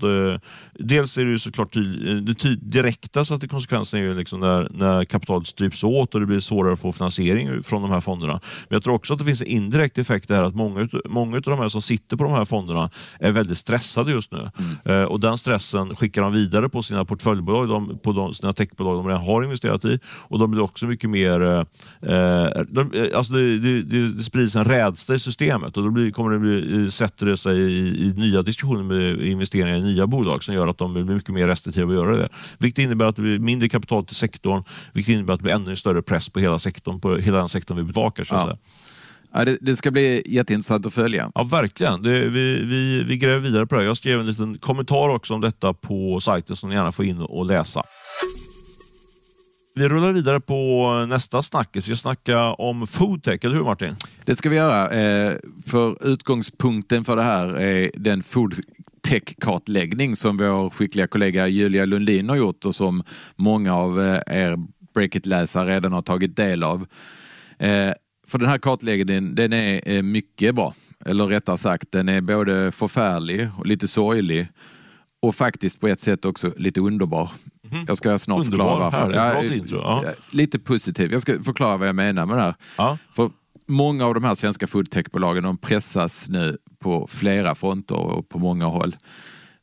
dels 0.73 1.17
är 1.17 1.23
det 1.23 1.29
ju 1.29 1.39
såklart 1.39 1.73
det 1.73 2.55
direkta 2.55 3.25
så 3.25 3.33
att 3.33 3.41
det 3.41 3.47
konsekvensen 3.47 3.99
är 3.99 4.03
ju 4.03 4.13
liksom 4.13 4.39
när, 4.39 4.67
när 4.71 5.05
kapitalet 5.05 5.47
stryps 5.47 5.83
åt 5.83 6.13
och 6.13 6.19
det 6.19 6.25
blir 6.25 6.39
svårare 6.39 6.73
att 6.73 6.79
få 6.79 6.91
finansiering 6.91 7.36
finansiering 7.37 7.63
från 7.63 7.81
de 7.81 7.91
här 7.91 7.99
fonderna. 7.99 8.33
Men 8.33 8.75
jag 8.75 8.83
tror 8.83 8.93
också 8.93 9.13
att 9.13 9.19
det 9.19 9.25
finns 9.25 9.41
en 9.41 9.47
indirekt 9.47 9.97
effekt 9.97 10.27
där 10.27 10.43
att 10.43 10.55
många, 10.55 10.89
många 11.05 11.37
av 11.37 11.41
de 11.41 11.59
här 11.59 11.67
som 11.67 11.81
sitter 11.81 12.17
på 12.17 12.23
de 12.23 12.33
här 12.33 12.45
fonderna 12.45 12.89
är 13.19 13.31
väldigt 13.31 13.57
stressade 13.57 14.11
just 14.11 14.31
nu. 14.31 14.49
Mm. 14.59 15.01
Eh, 15.01 15.07
och 15.07 15.19
den 15.19 15.37
stressen 15.37 15.95
skickar 15.95 16.21
de 16.21 16.33
vidare 16.33 16.69
på 16.69 16.83
sina 16.83 17.05
portföljbolag, 17.05 17.69
de, 17.69 17.99
på 17.99 18.11
de, 18.11 18.33
sina 18.33 18.53
techbolag 18.53 18.95
de 18.95 19.07
redan 19.07 19.25
har 19.25 19.43
investerat 19.43 19.85
i. 19.85 19.99
Och 20.05 20.39
de 20.39 20.51
blir 20.51 20.61
också 20.61 20.85
mycket 20.85 21.09
mer... 21.09 21.41
Eh, 21.41 21.59
eh 22.11 22.47
de, 22.69 22.91
eh, 22.93 23.17
alltså 23.17 23.33
det, 23.33 23.59
det, 23.59 23.81
det, 23.81 24.23
sprids 24.23 24.55
en 24.55 24.63
rädsla 24.63 25.15
i 25.15 25.19
systemet 25.19 25.77
och 25.77 25.83
då 25.83 25.89
blir, 25.89 26.11
kommer 26.11 26.31
det 26.31 26.39
bli, 26.39 26.91
sätter 26.91 27.25
det 27.25 27.37
sig 27.37 27.57
i, 27.57 28.07
i 28.07 28.13
nya 28.17 28.41
diskussioner 28.41 28.83
med 28.83 29.21
investeringar 29.21 29.77
i 29.77 29.83
nya 29.83 30.07
bolag 30.07 30.43
som 30.43 30.55
gör 30.55 30.67
att 30.67 30.77
de 30.77 30.93
blir 30.93 31.03
mycket 31.03 31.29
mer 31.29 31.47
restriktiva 31.47 31.89
att 31.89 31.95
göra 31.95 32.17
det. 32.17 32.29
Vilket 32.59 32.83
innebär 32.83 33.05
att 33.05 33.15
det 33.15 33.21
blir 33.21 33.39
mindre 33.39 33.69
kapital 33.69 34.05
till 34.05 34.15
sektorn, 34.15 34.63
vilket 34.93 35.13
innebär 35.13 35.33
att 35.33 35.39
det 35.39 35.43
blir 35.43 35.53
ännu 35.53 35.75
större 35.75 36.01
press 36.01 36.29
på 36.29 36.39
hela 36.39 36.59
sektorn, 36.59 36.99
på 36.99 37.15
hela 37.27 37.37
den 37.37 37.49
sektorn 37.49 37.77
vi 37.77 37.83
bevakar. 37.83 38.23
Så 38.23 38.35
ja. 38.35 38.57
Ja, 39.33 39.45
det, 39.45 39.57
det, 39.61 39.75
ska 39.75 39.91
bli 39.91 40.23
jätteintressant 40.25 40.85
att 40.85 40.93
följa. 40.93 41.31
Ja, 41.35 41.43
verkligen. 41.43 42.01
Det, 42.01 42.29
vi, 42.29 42.65
vi, 42.65 43.03
vi 43.03 43.17
gräver 43.17 43.39
vidare 43.39 43.67
på 43.67 43.75
det. 43.75 43.83
Jag 43.83 43.97
skrev 43.97 44.19
en 44.19 44.25
liten 44.25 44.57
kommentar 44.57 45.09
också 45.09 45.33
om 45.33 45.41
detta 45.41 45.73
på 45.73 46.19
sajten 46.19 46.55
som 46.55 46.69
ni 46.69 46.75
gärna 46.75 46.91
får 46.91 47.05
in 47.05 47.21
och 47.21 47.45
läsa. 47.45 47.83
Vi 49.75 49.89
rullar 49.89 50.11
vidare 50.11 50.39
på 50.39 50.89
nästa 51.09 51.41
snack. 51.41 51.69
Vi 51.73 51.81
ska 51.81 51.95
snacka 51.95 52.53
om 52.53 52.87
foodtech, 52.87 53.45
eller 53.45 53.55
hur 53.55 53.63
Martin? 53.63 53.95
Det 54.25 54.35
ska 54.35 54.49
vi 54.49 54.55
göra. 54.55 54.89
Eh, 54.89 55.37
för 55.65 56.07
utgångspunkten 56.07 57.03
för 57.03 57.15
det 57.15 57.23
här 57.23 57.47
är 57.47 57.91
den 57.95 58.23
foodtech-kartläggning 58.23 60.15
som 60.15 60.37
vår 60.37 60.69
skickliga 60.69 61.07
kollega 61.07 61.47
Julia 61.47 61.85
Lundin 61.85 62.29
har 62.29 62.35
gjort 62.35 62.65
och 62.65 62.75
som 62.75 63.03
många 63.35 63.75
av 63.75 63.99
er 64.27 64.57
Breakit-läsare 64.97 65.69
redan 65.69 65.93
har 65.93 66.01
tagit 66.01 66.35
del 66.35 66.63
av. 66.63 66.87
Eh, 67.59 67.93
för 68.27 68.37
den 68.37 68.49
här 68.49 68.57
kartläggningen, 68.57 69.35
den 69.35 69.53
är 69.53 69.89
eh, 69.89 70.01
mycket 70.01 70.55
bra. 70.55 70.73
Eller 71.05 71.25
rättare 71.25 71.57
sagt, 71.57 71.91
den 71.91 72.09
är 72.09 72.21
både 72.21 72.71
förfärlig 72.71 73.49
och 73.57 73.65
lite 73.65 73.87
sorglig 73.87 74.47
och 75.19 75.35
faktiskt 75.35 75.79
på 75.79 75.87
ett 75.87 76.01
sätt 76.01 76.25
också 76.25 76.53
lite 76.57 76.79
underbar. 76.79 77.31
Mm. 77.71 77.85
Jag 77.87 77.97
ska 77.97 78.19
snart 78.19 78.45
underbar, 78.45 78.91
förklara 78.91 79.33
varför. 79.33 79.75
Ja, 79.75 80.03
ja. 80.05 80.13
Lite 80.31 80.59
positiv. 80.59 81.11
Jag 81.11 81.21
ska 81.21 81.43
förklara 81.43 81.77
vad 81.77 81.87
jag 81.87 81.95
menar 81.95 82.25
med 82.25 82.37
det 82.37 82.41
här. 82.41 82.55
Ja. 82.77 82.97
För 83.15 83.31
många 83.67 84.05
av 84.05 84.13
de 84.13 84.23
här 84.23 84.35
svenska 84.35 84.67
foodtechbolagen 84.67 85.43
de 85.43 85.57
pressas 85.57 86.29
nu 86.29 86.57
på 86.79 87.07
flera 87.07 87.55
fronter 87.55 87.95
och 87.95 88.29
på 88.29 88.39
många 88.39 88.65
håll. 88.65 88.95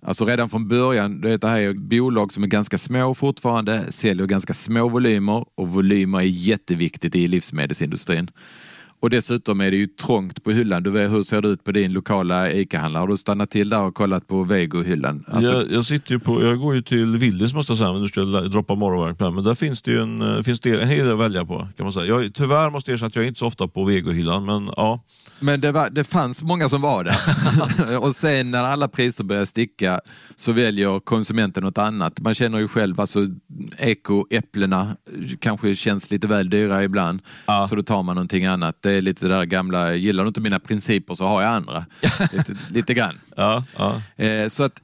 Alltså 0.06 0.24
redan 0.24 0.48
från 0.48 0.68
början, 0.68 1.20
det 1.20 1.44
här 1.44 1.60
är 1.60 1.72
bolag 1.72 2.32
som 2.32 2.42
är 2.42 2.46
ganska 2.46 2.78
små 2.78 3.14
fortfarande, 3.14 3.92
säljer 3.92 4.26
ganska 4.26 4.54
små 4.54 4.88
volymer 4.88 5.44
och 5.54 5.68
volymer 5.68 6.18
är 6.18 6.22
jätteviktigt 6.22 7.14
i 7.14 7.28
livsmedelsindustrin. 7.28 8.30
Och 9.04 9.10
dessutom 9.10 9.60
är 9.60 9.70
det 9.70 9.76
ju 9.76 9.86
trångt 9.86 10.44
på 10.44 10.50
hyllan. 10.50 10.82
Du 10.82 10.90
vet, 10.90 11.10
hur 11.10 11.22
ser 11.22 11.42
det 11.42 11.48
ut 11.48 11.64
på 11.64 11.72
din 11.72 11.92
lokala 11.92 12.52
ICA-handlare? 12.52 13.00
Har 13.00 13.08
du 13.08 13.16
stannat 13.16 13.50
till 13.50 13.68
där 13.68 13.80
och 13.80 13.94
kollat 13.94 14.26
på 14.26 14.44
Vego-hyllan? 14.44 15.24
Alltså... 15.28 15.52
Jag, 15.52 15.72
jag, 15.72 15.84
sitter 15.84 16.12
ju 16.12 16.18
på, 16.18 16.42
jag 16.42 16.58
går 16.58 16.74
ju 16.74 16.82
till 16.82 17.16
Willys 17.16 17.54
måste 17.54 17.70
jag 17.70 17.78
säga, 17.78 17.92
men 17.92 18.02
nu 18.02 18.08
ska 18.08 18.20
jag 18.20 18.50
droppa 18.50 18.74
morgonverk 18.74 19.18
på 19.18 19.30
Men 19.30 19.44
där 19.44 19.54
finns 19.54 19.82
det 19.82 19.90
ju 19.90 20.02
en, 20.02 20.36
eh, 20.36 20.42
finns 20.42 20.60
det 20.60 20.82
en 20.82 20.88
hel 20.88 20.98
del 20.98 21.12
att 21.12 21.18
välja 21.18 21.44
på. 21.44 21.68
Kan 21.76 21.86
man 21.86 21.92
säga. 21.92 22.06
Jag, 22.06 22.34
tyvärr 22.34 22.70
måste 22.70 22.90
jag 22.90 22.94
erkänna 22.96 23.06
att 23.06 23.16
jag 23.16 23.24
är 23.24 23.28
inte 23.28 23.38
så 23.38 23.46
ofta 23.46 23.68
på 23.68 23.84
Vego-hyllan, 23.84 24.44
men 24.44 24.70
ja. 24.76 25.00
Men 25.40 25.60
det, 25.60 25.72
var, 25.72 25.90
det 25.90 26.04
fanns 26.04 26.42
många 26.42 26.68
som 26.68 26.82
var 26.82 27.04
där. 27.04 27.98
och 28.04 28.16
sen 28.16 28.50
när 28.50 28.64
alla 28.64 28.88
priser 28.88 29.24
börjar 29.24 29.44
sticka 29.44 30.00
så 30.36 30.52
väljer 30.52 31.00
konsumenten 31.00 31.62
något 31.62 31.78
annat. 31.78 32.20
Man 32.20 32.34
känner 32.34 32.58
ju 32.58 32.68
själv, 32.68 33.00
alltså 33.00 33.26
ekoäpplena 33.78 34.96
kanske 35.38 35.74
känns 35.74 36.10
lite 36.10 36.26
väl 36.26 36.50
dyra 36.50 36.84
ibland. 36.84 37.22
Ja. 37.46 37.66
Så 37.68 37.76
då 37.76 37.82
tar 37.82 38.02
man 38.02 38.16
någonting 38.16 38.46
annat. 38.46 38.82
Det 38.82 38.93
är 38.96 39.02
lite 39.02 39.28
det 39.28 39.34
där 39.34 39.44
gamla, 39.44 39.94
gillar 39.94 40.24
du 40.24 40.28
inte 40.28 40.40
mina 40.40 40.60
principer 40.60 41.14
så 41.14 41.26
har 41.26 41.42
jag 41.42 41.50
andra. 41.50 41.86
lite, 42.32 42.56
lite 42.70 42.94
grann. 42.94 43.20
Ja, 43.36 43.64
ja. 43.76 44.24
Eh, 44.24 44.48
så 44.48 44.62
att, 44.62 44.82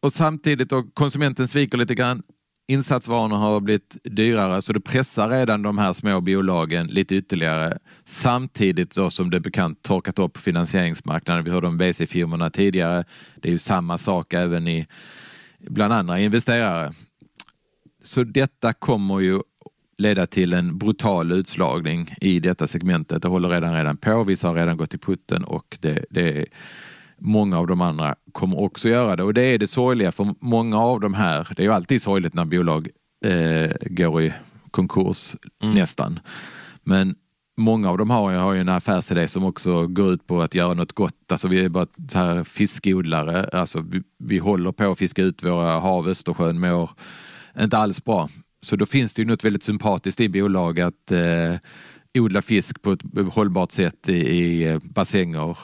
och 0.00 0.12
samtidigt 0.12 0.70
då 0.70 0.82
konsumenten 0.82 1.48
sviker 1.48 1.78
lite 1.78 1.94
grann. 1.94 2.22
Insatsvarorna 2.68 3.36
har 3.36 3.60
blivit 3.60 3.96
dyrare 4.04 4.62
så 4.62 4.72
det 4.72 4.80
pressar 4.80 5.28
redan 5.28 5.62
de 5.62 5.78
här 5.78 5.92
små 5.92 6.20
bolagen 6.20 6.86
lite 6.86 7.14
ytterligare. 7.14 7.78
Samtidigt 8.04 8.94
då 8.94 9.10
som 9.10 9.30
det 9.30 9.40
bekant 9.40 9.82
torkat 9.82 10.18
upp 10.18 10.38
finansieringsmarknaden. 10.38 11.44
Vi 11.44 11.50
hörde 11.50 11.66
om 11.66 11.78
VC-firmorna 11.78 12.50
tidigare. 12.50 13.04
Det 13.36 13.48
är 13.48 13.52
ju 13.52 13.58
samma 13.58 13.98
sak 13.98 14.34
även 14.34 14.68
i 14.68 14.86
bland 15.58 15.92
andra 15.92 16.20
investerare. 16.20 16.92
Så 18.02 18.24
detta 18.24 18.72
kommer 18.72 19.20
ju 19.20 19.40
leda 19.98 20.26
till 20.26 20.52
en 20.52 20.78
brutal 20.78 21.32
utslagning 21.32 22.14
i 22.20 22.40
detta 22.40 22.66
segmentet. 22.66 23.22
Det 23.22 23.28
håller 23.28 23.48
redan 23.48 23.74
redan 23.74 23.96
på. 23.96 24.24
Vissa 24.24 24.48
har 24.48 24.54
redan 24.54 24.76
gått 24.76 24.94
i 24.94 24.98
putten 24.98 25.44
och 25.44 25.78
det, 25.80 26.04
det 26.10 26.46
Många 27.18 27.58
av 27.58 27.66
de 27.66 27.80
andra 27.80 28.14
kommer 28.32 28.60
också 28.60 28.88
göra 28.88 29.16
det 29.16 29.22
och 29.22 29.34
det 29.34 29.42
är 29.42 29.58
det 29.58 29.66
sorgliga 29.66 30.12
för 30.12 30.34
många 30.40 30.78
av 30.78 31.00
de 31.00 31.14
här. 31.14 31.48
Det 31.56 31.62
är 31.62 31.64
ju 31.64 31.72
alltid 31.72 32.02
sorgligt 32.02 32.34
när 32.34 32.44
bolag 32.44 32.88
eh, 33.24 33.70
går 33.80 34.22
i 34.22 34.32
konkurs 34.70 35.36
mm. 35.62 35.74
nästan. 35.74 36.20
Men 36.82 37.14
många 37.56 37.90
av 37.90 37.98
dem 37.98 38.10
har, 38.10 38.32
har 38.32 38.52
ju 38.52 38.60
en 38.60 38.68
affärsidé 38.68 39.28
som 39.28 39.44
också 39.44 39.86
går 39.86 40.12
ut 40.12 40.26
på 40.26 40.42
att 40.42 40.54
göra 40.54 40.74
något 40.74 40.92
gott. 40.92 41.32
Alltså 41.32 41.48
vi 41.48 41.64
är 41.64 41.68
bara 41.68 41.86
så 42.12 42.18
här 42.18 42.44
fiskodlare. 42.44 43.44
Alltså 43.52 43.80
vi, 43.80 44.02
vi 44.18 44.38
håller 44.38 44.72
på 44.72 44.90
att 44.90 44.98
fiska 44.98 45.22
ut 45.22 45.44
våra 45.44 45.80
hav, 45.80 46.08
Östersjön 46.08 46.60
mår 46.60 46.90
inte 47.60 47.78
alls 47.78 48.04
bra. 48.04 48.28
Så 48.60 48.76
då 48.76 48.86
finns 48.86 49.14
det 49.14 49.22
ju 49.22 49.28
något 49.28 49.44
väldigt 49.44 49.62
sympatiskt 49.62 50.20
i 50.20 50.28
bolag 50.28 50.80
att 50.80 51.12
eh, 51.12 51.54
odla 52.18 52.42
fisk 52.42 52.82
på 52.82 52.92
ett 52.92 53.02
hållbart 53.32 53.72
sätt 53.72 54.08
i, 54.08 54.12
i 54.12 54.68
eh, 54.68 54.78
bassänger 54.82 55.56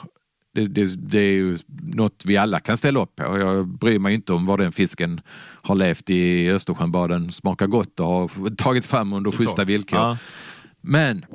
det, 0.53 0.67
det, 0.67 0.95
det, 0.95 1.19
är 1.19 1.31
ju 1.31 1.57
något 1.93 2.23
vi 2.25 2.37
alla 2.37 2.59
kan 2.59 2.77
ställa 2.77 3.01
upp 3.01 3.15
på. 3.15 3.23
Jag 3.39 3.67
bryr 3.67 3.99
mig 3.99 4.13
inte 4.13 4.33
om 4.33 4.45
var 4.45 4.57
den 4.57 4.71
fisken 4.71 5.21
har 5.61 5.75
levt 5.75 6.09
i 6.09 6.49
Östersjön, 6.49 6.91
bara 6.91 7.07
den 7.07 7.31
smakar 7.31 7.67
gott 7.67 7.99
och 7.99 8.07
har 8.07 8.55
tagits 8.55 8.87
fram 8.87 9.13
under 9.13 9.31
schyssta 9.31 9.63
villkor. 9.63 9.99
Ja. 9.99 10.17
Men, 10.81 11.25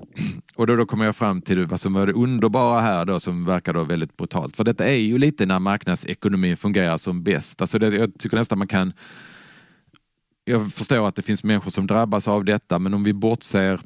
och 0.55 0.67
då, 0.67 0.77
då 0.77 0.87
kommer 0.87 1.05
jag 1.05 1.17
fram 1.17 1.43
till 1.43 1.67
vad 1.67 1.81
som 1.81 1.93
var 1.93 2.07
det 2.07 2.13
underbara 2.13 2.81
här 2.81 3.05
då 3.05 3.21
som 3.21 3.45
verkar 3.45 3.73
då 3.73 3.85
väldigt 3.85 4.17
brutalt. 4.17 4.57
För 4.57 4.65
detta 4.65 4.85
är 4.85 4.97
ju 4.97 5.19
lite 5.19 5.47
när 5.47 5.59
marknadsekonomin 5.59 6.57
fungerar 6.57 6.99
som 6.99 7.23
bäst. 7.23 7.61
Alltså 7.61 7.79
det, 7.79 7.97
jag 7.97 8.19
tycker 8.19 8.37
nästan 8.37 8.59
man 8.59 8.69
kan 8.69 8.93
jag 10.49 10.73
förstår 10.73 11.09
att 11.09 11.15
det 11.15 11.23
finns 11.23 11.45
människor 11.45 11.71
som 11.71 11.87
drabbas 11.87 12.29
av 12.29 12.45
detta, 12.45 12.79
men 12.79 12.95
om 12.95 13.05
vi 13.05 13.13
bortser 13.13 13.81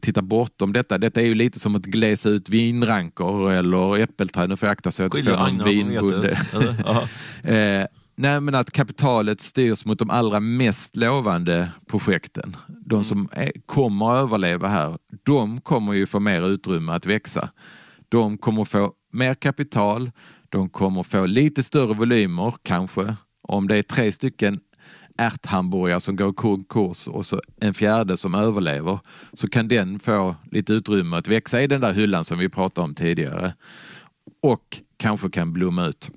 tittar 0.00 0.22
bortom 0.22 0.72
detta. 0.72 0.98
Detta 0.98 1.20
är 1.20 1.24
ju 1.24 1.34
lite 1.34 1.58
som 1.58 1.74
att 1.74 1.82
glesa 1.84 2.28
ut 2.28 2.48
vinrankor 2.48 3.52
eller 3.52 3.98
äppelträd. 3.98 4.48
Nu 4.48 4.56
får 4.56 4.66
jag 4.66 4.72
akta 4.72 4.92
så 4.92 5.02
att 5.02 5.14
jag 5.14 5.20
inte 5.20 5.36
får 5.36 5.48
en 5.48 5.64
vinbonde. 5.64 6.30
eh, 7.42 7.86
nej, 8.16 8.40
men 8.40 8.54
att 8.54 8.70
kapitalet 8.70 9.40
styrs 9.40 9.84
mot 9.84 9.98
de 9.98 10.10
allra 10.10 10.40
mest 10.40 10.96
lovande 10.96 11.70
projekten. 11.86 12.56
De 12.66 12.94
mm. 12.94 13.04
som 13.04 13.28
är, 13.32 13.52
kommer 13.66 14.16
att 14.16 14.22
överleva 14.22 14.68
här, 14.68 14.98
de 15.22 15.60
kommer 15.60 15.92
ju 15.92 16.06
få 16.06 16.20
mer 16.20 16.42
utrymme 16.48 16.92
att 16.92 17.06
växa. 17.06 17.48
De 18.08 18.38
kommer 18.38 18.64
få 18.64 18.92
mer 19.12 19.34
kapital, 19.34 20.10
de 20.48 20.68
kommer 20.68 21.02
få 21.02 21.26
lite 21.26 21.62
större 21.62 21.94
volymer 21.94 22.54
kanske. 22.62 23.16
Om 23.42 23.68
det 23.68 23.76
är 23.76 23.82
tre 23.82 24.12
stycken 24.12 24.60
ärthamburgare 25.18 26.00
som 26.00 26.16
går 26.16 26.32
konkurs 26.32 27.08
och 27.08 27.26
så 27.26 27.40
en 27.60 27.74
fjärde 27.74 28.16
som 28.16 28.34
överlever 28.34 28.98
så 29.32 29.48
kan 29.48 29.68
den 29.68 29.98
få 29.98 30.36
lite 30.50 30.72
utrymme 30.72 31.16
att 31.16 31.28
växa 31.28 31.62
i 31.62 31.66
den 31.66 31.80
där 31.80 31.92
hyllan 31.92 32.24
som 32.24 32.38
vi 32.38 32.48
pratade 32.48 32.84
om 32.84 32.94
tidigare 32.94 33.54
och 34.42 34.80
kanske 34.96 35.30
kan 35.30 35.52
blomma 35.52 35.86
ut. 35.86 36.10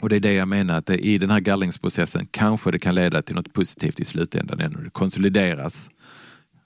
Och 0.00 0.08
det 0.08 0.16
är 0.16 0.20
det 0.20 0.32
jag 0.32 0.48
menar 0.48 0.78
att 0.78 0.86
det, 0.86 0.98
i 0.98 1.18
den 1.18 1.30
här 1.30 1.40
gallringsprocessen 1.40 2.26
kanske 2.30 2.70
det 2.70 2.78
kan 2.78 2.94
leda 2.94 3.22
till 3.22 3.34
något 3.34 3.52
positivt 3.52 4.00
i 4.00 4.04
slutändan 4.04 4.58
när 4.58 4.68
det 4.68 4.90
konsolideras 4.90 5.90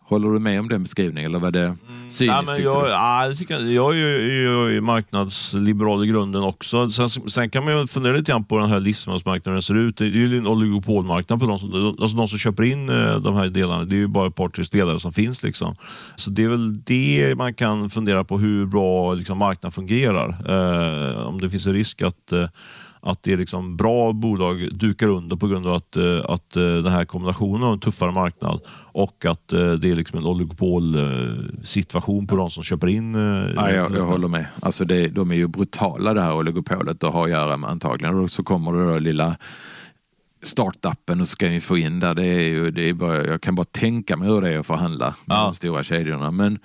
Håller 0.08 0.30
du 0.30 0.38
med 0.38 0.60
om 0.60 0.68
den 0.68 0.82
beskrivningen 0.82 1.30
eller 1.30 1.38
var 1.38 1.50
det 1.50 1.64
mm. 1.64 1.78
cyniskt? 2.10 2.22
Ja, 2.22 2.42
men 2.46 2.62
jag, 2.62 2.88
ja, 2.88 3.26
jag, 3.26 3.38
tycker, 3.38 3.60
jag 3.60 3.92
är 3.92 3.96
ju 3.98 4.42
jag 4.42 4.74
är 4.74 4.80
marknadsliberal 4.80 6.04
i 6.04 6.06
grunden 6.06 6.42
också. 6.42 6.90
Sen, 6.90 7.08
sen 7.08 7.50
kan 7.50 7.64
man 7.64 7.80
ju 7.80 7.86
fundera 7.86 8.16
lite 8.16 8.32
grann 8.32 8.44
på 8.44 8.58
den 8.58 8.68
här 8.68 8.80
livsmedelsmarknaden 8.80 9.62
ser 9.62 9.74
ut. 9.74 9.96
Det 9.96 10.04
är 10.04 10.08
ju 10.08 10.38
en 10.38 10.46
oligopolmarknad 10.46 11.40
på 11.40 11.46
de 11.46 11.58
som, 11.58 11.96
alltså 12.00 12.16
de 12.16 12.28
som 12.28 12.38
köper 12.38 12.62
in 12.62 12.88
eh, 12.88 13.16
de 13.16 13.34
här 13.34 13.48
delarna. 13.48 13.84
Det 13.84 13.94
är 13.94 13.98
ju 13.98 14.08
bara 14.08 14.28
ett 14.28 14.36
par, 14.36 14.48
tre 14.48 14.64
spelare 14.64 15.00
som 15.00 15.12
finns. 15.12 15.42
Liksom. 15.42 15.74
Så 16.16 16.30
det 16.30 16.44
är 16.44 16.48
väl 16.48 16.82
det 16.82 17.34
man 17.36 17.54
kan 17.54 17.90
fundera 17.90 18.24
på, 18.24 18.38
hur 18.38 18.66
bra 18.66 19.14
liksom, 19.14 19.38
marknaden 19.38 19.72
fungerar. 19.72 20.28
Eh, 20.28 21.26
om 21.26 21.40
det 21.40 21.50
finns 21.50 21.66
en 21.66 21.72
risk 21.72 22.02
att 22.02 22.32
eh, 22.32 22.48
att 23.00 23.22
det 23.22 23.32
är 23.32 23.36
liksom 23.36 23.76
bra 23.76 24.12
bolag 24.12 24.68
dukar 24.72 25.08
under 25.08 25.36
på 25.36 25.46
grund 25.46 25.66
av 25.66 25.74
att, 25.74 25.96
eh, 25.96 26.20
att 26.24 26.56
eh, 26.56 26.62
den 26.62 26.92
här 26.92 27.04
kombinationen 27.04 27.62
av 27.62 27.72
en 27.72 27.80
tuffare 27.80 28.12
marknad 28.12 28.60
och 28.92 29.24
att 29.24 29.52
eh, 29.52 29.72
det 29.72 29.90
är 29.90 29.96
liksom 29.96 30.18
en 30.18 30.26
oligopolsituation 30.26 32.26
på 32.26 32.36
de 32.36 32.50
som 32.50 32.62
köper 32.62 32.86
in. 32.86 33.14
Ja, 33.56 33.70
jag, 33.70 33.96
jag 33.96 34.06
håller 34.06 34.28
med. 34.28 34.46
Alltså 34.60 34.84
det, 34.84 35.08
de 35.08 35.30
är 35.30 35.36
ju 35.36 35.46
brutala 35.46 36.14
det 36.14 36.22
här 36.22 36.34
oligopolet 36.34 37.04
att 37.04 37.12
ha 37.12 37.24
att 37.24 37.30
göra 37.30 37.56
med 37.56 37.70
antagligen. 37.70 38.14
Och 38.14 38.30
så 38.30 38.42
kommer 38.42 38.72
det 38.72 38.92
då 38.92 38.98
lilla 38.98 39.36
startupen 40.42 41.20
och 41.20 41.28
ska 41.28 41.48
vi 41.48 41.60
få 41.60 41.78
in 41.78 42.00
där. 42.00 42.14
Det 42.14 42.26
är 42.26 42.48
ju, 42.48 42.70
det 42.70 42.88
är 42.88 42.92
bara, 42.92 43.26
jag 43.26 43.40
kan 43.40 43.54
bara 43.54 43.64
tänka 43.64 44.16
mig 44.16 44.28
hur 44.28 44.40
det 44.40 44.54
är 44.54 44.58
att 44.58 44.66
förhandla 44.66 45.14
med 45.24 45.36
ja. 45.36 45.44
de 45.44 45.54
stora 45.54 45.82
kedjorna. 45.82 46.30
Men, 46.30 46.58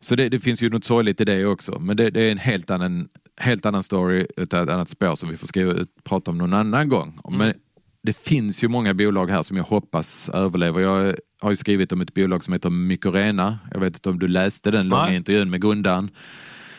så 0.00 0.16
det, 0.16 0.28
det, 0.28 0.38
finns 0.38 0.62
ju 0.62 0.70
något 0.70 0.84
sorgligt 0.84 1.20
i 1.20 1.24
det 1.24 1.46
också. 1.46 1.78
Men 1.80 1.96
det, 1.96 2.10
det 2.10 2.22
är 2.22 2.32
en 2.32 2.38
helt 2.38 2.70
annan 2.70 3.08
helt 3.40 3.66
annan 3.66 3.82
story, 3.82 4.26
ett 4.36 4.54
annat 4.54 4.88
spår 4.88 5.16
som 5.16 5.28
vi 5.28 5.36
får 5.36 5.46
skriva, 5.46 5.86
prata 6.04 6.30
om 6.30 6.38
någon 6.38 6.54
annan 6.54 6.88
gång. 6.88 7.20
Mm. 7.28 7.38
Men 7.38 7.54
det 8.02 8.16
finns 8.16 8.64
ju 8.64 8.68
många 8.68 8.94
bolag 8.94 9.30
här 9.30 9.42
som 9.42 9.56
jag 9.56 9.64
hoppas 9.64 10.28
överlever. 10.28 10.80
Jag 10.80 11.16
har 11.40 11.50
ju 11.50 11.56
skrivit 11.56 11.92
om 11.92 12.00
ett 12.00 12.14
bolag 12.14 12.44
som 12.44 12.52
heter 12.52 12.70
Mycorena. 12.70 13.58
Jag 13.72 13.80
vet 13.80 13.94
inte 13.94 14.08
om 14.08 14.18
du 14.18 14.28
läste 14.28 14.70
den 14.70 14.88
långa 14.88 15.14
intervjun 15.14 15.50
med 15.50 15.62
grundaren. 15.62 16.10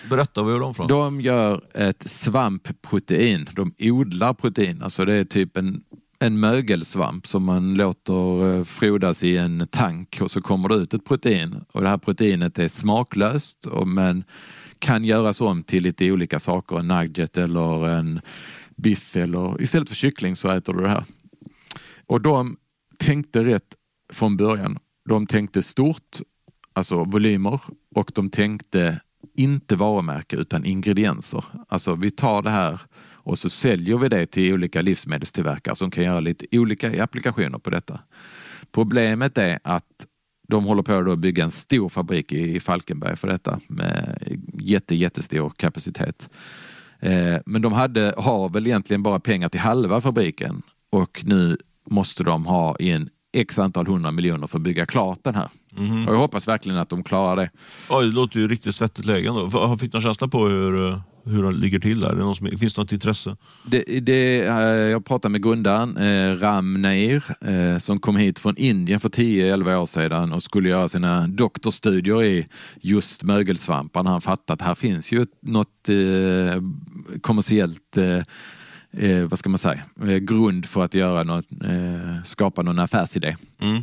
Berätta, 0.10 0.44
vad 0.44 0.54
gör 0.54 0.60
de 0.60 0.74
från? 0.74 0.88
De 0.88 1.22
gör 1.22 1.64
ett 1.74 2.12
svampprotein. 2.12 3.50
De 3.52 3.74
odlar 3.80 4.34
protein. 4.34 4.84
Alltså 4.84 5.06
det 5.06 5.14
är 5.14 5.26
typ 5.26 5.58
en, 5.58 5.84
en 6.20 6.40
mögelsvamp 6.40 7.28
som 7.28 7.44
man 7.44 7.74
låter 7.74 8.58
eh, 8.58 8.64
frodas 8.64 9.24
i 9.24 9.38
en 9.38 9.68
tank 9.72 10.18
och 10.22 10.32
så 10.32 10.42
kommer 10.42 10.70
det 10.70 10.76
ut 10.76 10.94
ett 10.94 11.06
protein. 11.06 11.56
Och 11.72 11.82
det 11.82 11.90
här 11.90 11.98
proteinet 11.98 12.60
är 12.60 12.68
smaklöst 12.68 13.68
men 13.86 14.24
kan 14.80 15.04
göras 15.06 15.42
om 15.42 15.64
till 15.64 15.84
lite 15.84 16.12
olika 16.12 16.40
saker. 16.40 16.80
En 16.80 16.88
nugget 16.88 17.38
eller 17.38 17.88
en 17.88 18.22
biff 18.76 19.16
eller 19.16 19.62
istället 19.62 19.90
för 19.90 19.96
kyckling 19.96 20.36
så 20.36 20.52
äter 20.52 20.74
du 20.74 20.82
det 20.82 20.90
här. 20.90 21.04
Och 22.06 22.22
de 22.22 22.58
tänkte 22.98 23.44
rätt 23.44 23.76
från 24.14 24.38
början. 24.38 24.80
De 25.10 25.28
tänkte 25.28 25.64
stort, 25.64 26.20
alltså 26.74 27.04
volymer 27.04 27.62
och 27.96 28.12
de 28.16 28.30
tänkte 28.30 29.00
inte 29.36 29.76
varumärke 29.76 30.36
utan 30.36 30.66
ingredienser. 30.66 31.44
Alltså 31.68 31.96
vi 31.96 32.12
tar 32.12 32.42
det 32.42 32.50
här 32.50 32.82
och 33.30 33.40
så 33.40 33.50
säljer 33.50 33.98
vi 33.98 34.10
det 34.10 34.26
till 34.26 34.54
olika 34.54 34.82
livsmedelstillverkare 34.82 35.76
som 35.76 35.92
kan 35.92 36.04
göra 36.04 36.20
lite 36.20 36.46
olika 36.52 37.04
applikationer 37.04 37.58
på 37.58 37.70
detta. 37.70 38.00
Problemet 38.72 39.38
är 39.38 39.60
att 39.64 40.06
de 40.50 40.66
håller 40.66 40.84
på 40.84 41.12
att 41.12 41.20
bygga 41.20 41.44
en 41.44 41.52
stor 41.52 41.90
fabrik 41.90 42.32
i 42.32 42.60
Falkenberg 42.60 43.16
för 43.16 43.28
detta 43.28 43.60
med 43.68 44.18
jätte, 44.54 44.96
jättestor 44.96 45.54
kapacitet. 45.58 46.30
Eh, 47.00 47.38
men 47.46 47.62
de 47.62 47.74
hade, 47.74 48.14
har 48.18 48.50
väl 48.50 48.68
egentligen 48.68 49.04
bara 49.04 49.20
pengar 49.20 49.50
till 49.50 49.60
halva 49.60 50.02
fabriken 50.02 50.62
och 50.90 51.22
nu 51.26 51.58
måste 51.90 52.24
de 52.24 52.46
ha 52.46 52.76
in 52.76 53.10
x 53.34 53.60
antal 53.60 53.88
hundra 53.88 54.12
miljoner 54.12 54.48
för 54.48 54.58
att 54.58 54.64
bygga 54.64 54.86
klart 54.86 55.20
den 55.24 55.36
här. 55.36 55.50
Mm. 55.80 56.08
Och 56.08 56.14
jag 56.14 56.20
hoppas 56.20 56.48
verkligen 56.48 56.78
att 56.78 56.90
de 56.90 57.04
klarar 57.04 57.36
det. 57.36 57.50
Ja, 57.90 58.02
det 58.02 58.08
låter 58.08 58.40
ju 58.40 58.48
riktigt 58.48 58.76
svettigt 58.76 59.06
läge 59.06 59.28
ändå. 59.28 59.78
Fick 59.80 59.92
du 59.92 59.96
någon 59.96 60.02
känsla 60.02 60.28
på 60.28 60.48
hur, 60.48 60.90
eh, 60.90 61.00
hur 61.26 61.44
de 61.44 61.56
ligger 61.56 61.80
till 61.80 62.00
där? 62.00 62.16
Det 62.16 62.36
som, 62.36 62.58
finns 62.58 62.74
det 62.74 62.82
något 62.82 62.92
intresse? 62.92 63.36
Det, 63.66 63.84
det, 64.00 64.48
eh, 64.48 64.56
jag 64.66 65.06
pratade 65.06 65.32
med 65.32 65.44
grundaren 65.44 65.98
eh, 65.98 66.40
Ram 66.40 66.82
Nair 66.82 67.24
eh, 67.42 67.78
som 67.78 68.00
kom 68.00 68.18
hit 68.18 68.40
från 68.40 68.58
Indien 68.58 69.00
för 69.00 69.10
10-11 69.10 69.76
år 69.76 69.86
sedan 69.86 70.34
och 70.34 70.44
skulle 70.44 70.70
göra 70.70 70.90
sina 70.90 71.28
doktorstudier 71.28 72.24
i 72.24 72.48
just 72.82 73.24
mögelsvampar. 73.24 74.04
Han 74.04 74.22
fattade 74.22 74.54
att 74.54 74.68
här 74.68 74.76
finns 74.76 75.12
ju 75.12 75.26
något 75.42 75.90
eh, 75.90 76.62
kommersiellt 77.22 77.98
eh, 77.98 79.28
vad 79.30 79.40
ska 79.40 79.50
man 79.50 79.60
säga, 79.60 79.82
grund 80.20 80.66
för 80.66 80.84
att 80.84 80.94
göra 80.94 81.24
något, 81.24 81.46
skapa 82.26 82.62
någon 82.62 82.80
affärsidé. 82.80 83.36
Mm. 83.62 83.82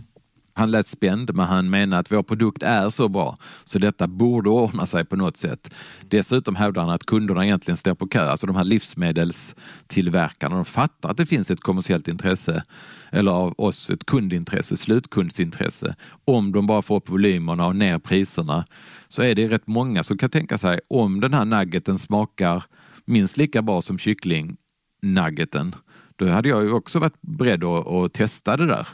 Han 0.56 0.70
lät 0.70 0.86
spänd, 0.86 1.34
men 1.34 1.46
han 1.46 1.70
menar 1.70 2.00
att 2.00 2.12
vår 2.12 2.22
produkt 2.22 2.62
är 2.62 2.90
så 2.90 3.08
bra 3.08 3.36
så 3.64 3.78
detta 3.78 4.06
borde 4.06 4.50
ordna 4.50 4.86
sig 4.86 5.04
på 5.04 5.16
något 5.16 5.36
sätt. 5.36 5.74
Dessutom 6.08 6.56
hävdar 6.56 6.82
han 6.82 6.90
att 6.90 7.06
kunderna 7.06 7.44
egentligen 7.44 7.76
står 7.76 7.94
på 7.94 8.06
kö, 8.06 8.28
alltså 8.28 8.46
de 8.46 8.56
här 8.56 8.64
livsmedelstillverkarna. 8.64 10.56
De 10.56 10.64
fattar 10.64 11.10
att 11.10 11.16
det 11.16 11.26
finns 11.26 11.50
ett 11.50 11.60
kommersiellt 11.60 12.08
intresse, 12.08 12.64
eller 13.10 13.32
av 13.32 13.54
oss 13.58 13.90
ett 13.90 14.06
kundintresse, 14.06 14.76
slutkundsintresse. 14.76 15.94
Om 16.24 16.52
de 16.52 16.66
bara 16.66 16.82
får 16.82 16.96
upp 16.96 17.08
volymerna 17.08 17.66
och 17.66 17.76
ner 17.76 17.98
priserna 17.98 18.64
så 19.08 19.22
är 19.22 19.34
det 19.34 19.48
rätt 19.48 19.66
många 19.66 20.04
som 20.04 20.18
kan 20.18 20.30
tänka 20.30 20.58
sig 20.58 20.80
om 20.88 21.20
den 21.20 21.34
här 21.34 21.44
nuggeten 21.44 21.98
smakar 21.98 22.64
minst 23.04 23.36
lika 23.36 23.62
bra 23.62 23.82
som 23.82 23.98
kyckling 23.98 24.56
nuggeten, 25.02 25.74
då 26.16 26.28
hade 26.28 26.48
jag 26.48 26.64
ju 26.64 26.72
också 26.72 26.98
varit 26.98 27.20
beredd 27.20 27.64
att, 27.64 27.86
att 27.86 28.12
testa 28.12 28.56
det 28.56 28.66
där. 28.66 28.88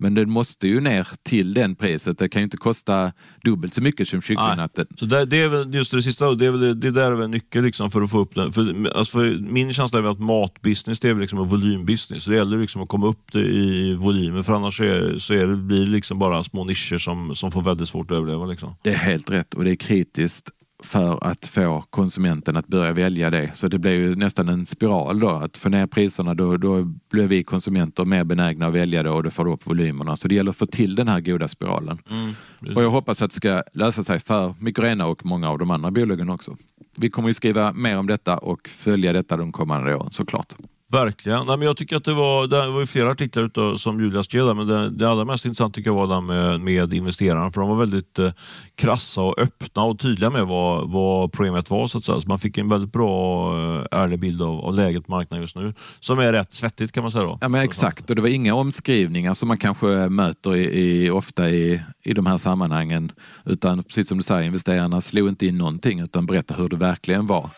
Men 0.00 0.14
den 0.14 0.30
måste 0.30 0.68
ju 0.68 0.80
ner 0.80 1.08
till 1.22 1.54
den 1.54 1.74
priset. 1.74 2.18
Det 2.18 2.28
kan 2.28 2.42
ju 2.42 2.44
inte 2.44 2.56
kosta 2.56 3.12
dubbelt 3.44 3.74
så 3.74 3.82
mycket 3.82 4.08
som 4.08 4.22
kycklingnatten. 4.22 4.86
Så 4.96 5.06
det, 5.06 5.24
det, 5.24 5.36
är 5.36 5.48
väl 5.48 5.74
just 5.74 5.92
det 5.92 6.02
sista, 6.02 6.34
det, 6.34 6.46
är 6.46 6.50
väl, 6.50 6.80
det 6.80 6.90
där 6.90 7.12
är 7.12 7.14
väl 7.14 7.24
en 7.24 7.30
nyckel 7.30 7.64
liksom 7.64 7.90
för 7.90 8.02
att 8.02 8.10
få 8.10 8.18
upp 8.18 8.34
den. 8.34 8.52
För, 8.52 8.96
alltså 8.96 9.18
för 9.18 9.38
min 9.38 9.72
känsla 9.72 9.98
är 9.98 10.04
att 10.04 10.20
matbusiness 10.20 11.00
det 11.00 11.08
är 11.08 11.12
väl 11.12 11.20
liksom 11.20 11.38
en 11.38 11.48
volymbusiness. 11.48 12.24
Så 12.24 12.30
det 12.30 12.36
gäller 12.36 12.58
liksom 12.58 12.82
att 12.82 12.88
komma 12.88 13.06
upp 13.06 13.32
det 13.32 13.40
i 13.40 13.94
volymer 13.94 14.42
för 14.42 14.52
annars 14.52 14.80
är, 14.80 15.18
så 15.18 15.34
är 15.34 15.46
det, 15.46 15.56
blir 15.56 15.80
det 15.80 15.90
liksom 15.90 16.18
bara 16.18 16.44
små 16.44 16.64
nischer 16.64 16.98
som, 16.98 17.34
som 17.34 17.52
får 17.52 17.62
väldigt 17.62 17.88
svårt 17.88 18.10
att 18.10 18.16
överleva. 18.16 18.46
Liksom. 18.46 18.74
Det 18.82 18.90
är 18.90 18.96
helt 18.96 19.30
rätt 19.30 19.54
och 19.54 19.64
det 19.64 19.70
är 19.70 19.76
kritiskt 19.76 20.50
för 20.82 21.24
att 21.24 21.46
få 21.46 21.84
konsumenten 21.90 22.56
att 22.56 22.66
börja 22.66 22.92
välja 22.92 23.30
det. 23.30 23.50
Så 23.54 23.68
det 23.68 23.78
blir 23.78 23.92
ju 23.92 24.16
nästan 24.16 24.48
en 24.48 24.66
spiral 24.66 25.20
då. 25.20 25.28
Att 25.28 25.56
få 25.56 25.68
ner 25.68 25.86
priserna 25.86 26.34
då, 26.34 26.56
då 26.56 26.82
blir 27.10 27.26
vi 27.26 27.42
konsumenter 27.42 28.04
mer 28.04 28.24
benägna 28.24 28.66
att 28.66 28.72
välja 28.72 29.02
det 29.02 29.10
och 29.10 29.22
det 29.22 29.30
får 29.30 29.48
upp 29.48 29.66
volymerna. 29.66 30.16
Så 30.16 30.28
det 30.28 30.34
gäller 30.34 30.50
att 30.50 30.56
få 30.56 30.66
till 30.66 30.94
den 30.94 31.08
här 31.08 31.20
goda 31.20 31.48
spiralen. 31.48 31.98
Mm, 32.10 32.76
och 32.76 32.82
jag 32.82 32.90
hoppas 32.90 33.22
att 33.22 33.30
det 33.30 33.36
ska 33.36 33.62
lösa 33.72 34.02
sig 34.02 34.20
för 34.20 34.54
Mikorena 34.60 35.06
och 35.06 35.26
många 35.26 35.50
av 35.50 35.58
de 35.58 35.70
andra 35.70 35.90
bolagen 35.90 36.30
också. 36.30 36.56
Vi 36.96 37.10
kommer 37.10 37.28
ju 37.28 37.34
skriva 37.34 37.72
mer 37.72 37.98
om 37.98 38.06
detta 38.06 38.38
och 38.38 38.68
följa 38.68 39.12
detta 39.12 39.36
de 39.36 39.52
kommande 39.52 39.94
åren 39.94 40.10
såklart. 40.10 40.54
Verkligen. 40.92 41.46
Nej, 41.46 41.56
men 41.56 41.66
jag 41.66 41.76
tycker 41.76 41.96
att 41.96 42.04
det 42.04 42.14
var, 42.14 42.46
det 42.46 42.70
var 42.70 42.80
ju 42.80 42.86
flera 42.86 43.10
artiklar 43.10 43.42
utav, 43.42 43.76
som 43.76 44.00
Julia 44.00 44.22
skrev 44.22 44.46
där, 44.46 44.54
men 44.54 44.66
det, 44.66 44.90
det 44.90 45.10
allra 45.10 45.24
mest 45.24 45.44
intressanta 45.44 45.74
tycker 45.74 45.90
jag 45.90 45.94
var 45.94 46.06
den 46.06 46.26
med, 46.26 46.60
med 46.60 46.94
investerarna, 46.94 47.52
för 47.52 47.60
de 47.60 47.70
var 47.70 47.76
väldigt 47.76 48.18
eh, 48.18 48.32
krassa 48.74 49.22
och 49.22 49.38
öppna 49.38 49.82
och 49.82 49.98
tydliga 49.98 50.30
med 50.30 50.46
vad, 50.46 50.90
vad 50.90 51.32
problemet 51.32 51.70
var. 51.70 51.88
Så, 51.88 51.98
att 51.98 52.04
säga. 52.04 52.20
så 52.20 52.28
man 52.28 52.38
fick 52.38 52.58
en 52.58 52.68
väldigt 52.68 52.92
bra, 52.92 53.50
och 53.50 53.88
ärlig 53.90 54.18
bild 54.18 54.42
av, 54.42 54.60
av 54.60 54.74
läget 54.74 55.06
på 55.06 55.12
marknaden 55.12 55.42
just 55.42 55.56
nu, 55.56 55.74
som 56.00 56.18
är 56.18 56.32
rätt 56.32 56.54
svettigt 56.54 56.92
kan 56.92 57.02
man 57.02 57.12
säga. 57.12 57.24
Då. 57.24 57.38
Ja, 57.40 57.48
men 57.48 57.60
exakt, 57.60 58.10
och 58.10 58.16
det 58.16 58.22
var 58.22 58.28
inga 58.28 58.54
omskrivningar 58.54 59.34
som 59.34 59.48
man 59.48 59.58
kanske 59.58 59.86
möter 59.86 60.56
i, 60.56 60.80
i, 60.80 61.10
ofta 61.10 61.50
i, 61.50 61.80
i 62.04 62.14
de 62.14 62.26
här 62.26 62.36
sammanhangen, 62.36 63.12
utan 63.44 63.82
precis 63.84 64.08
som 64.08 64.16
du 64.16 64.22
säger, 64.22 64.42
investerarna 64.42 65.00
slog 65.00 65.28
inte 65.28 65.46
in 65.46 65.58
någonting, 65.58 66.00
utan 66.00 66.26
berättade 66.26 66.62
hur 66.62 66.68
det 66.68 66.76
verkligen 66.76 67.26
var. 67.26 67.50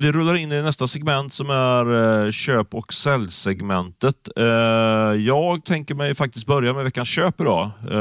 Vi 0.00 0.12
rullar 0.12 0.34
in 0.34 0.52
i 0.52 0.62
nästa 0.62 0.86
segment 0.86 1.34
som 1.34 1.50
är 1.50 2.24
eh, 2.26 2.30
köp 2.30 2.74
och 2.74 2.92
säljsegmentet. 2.92 4.28
Eh, 4.36 4.44
jag 5.26 5.64
tänker 5.64 5.94
mig 5.94 6.14
faktiskt 6.14 6.46
börja 6.46 6.72
med 6.72 6.84
veckans 6.84 7.08
köp 7.08 7.40
idag. 7.40 7.70
Eh, 7.90 7.96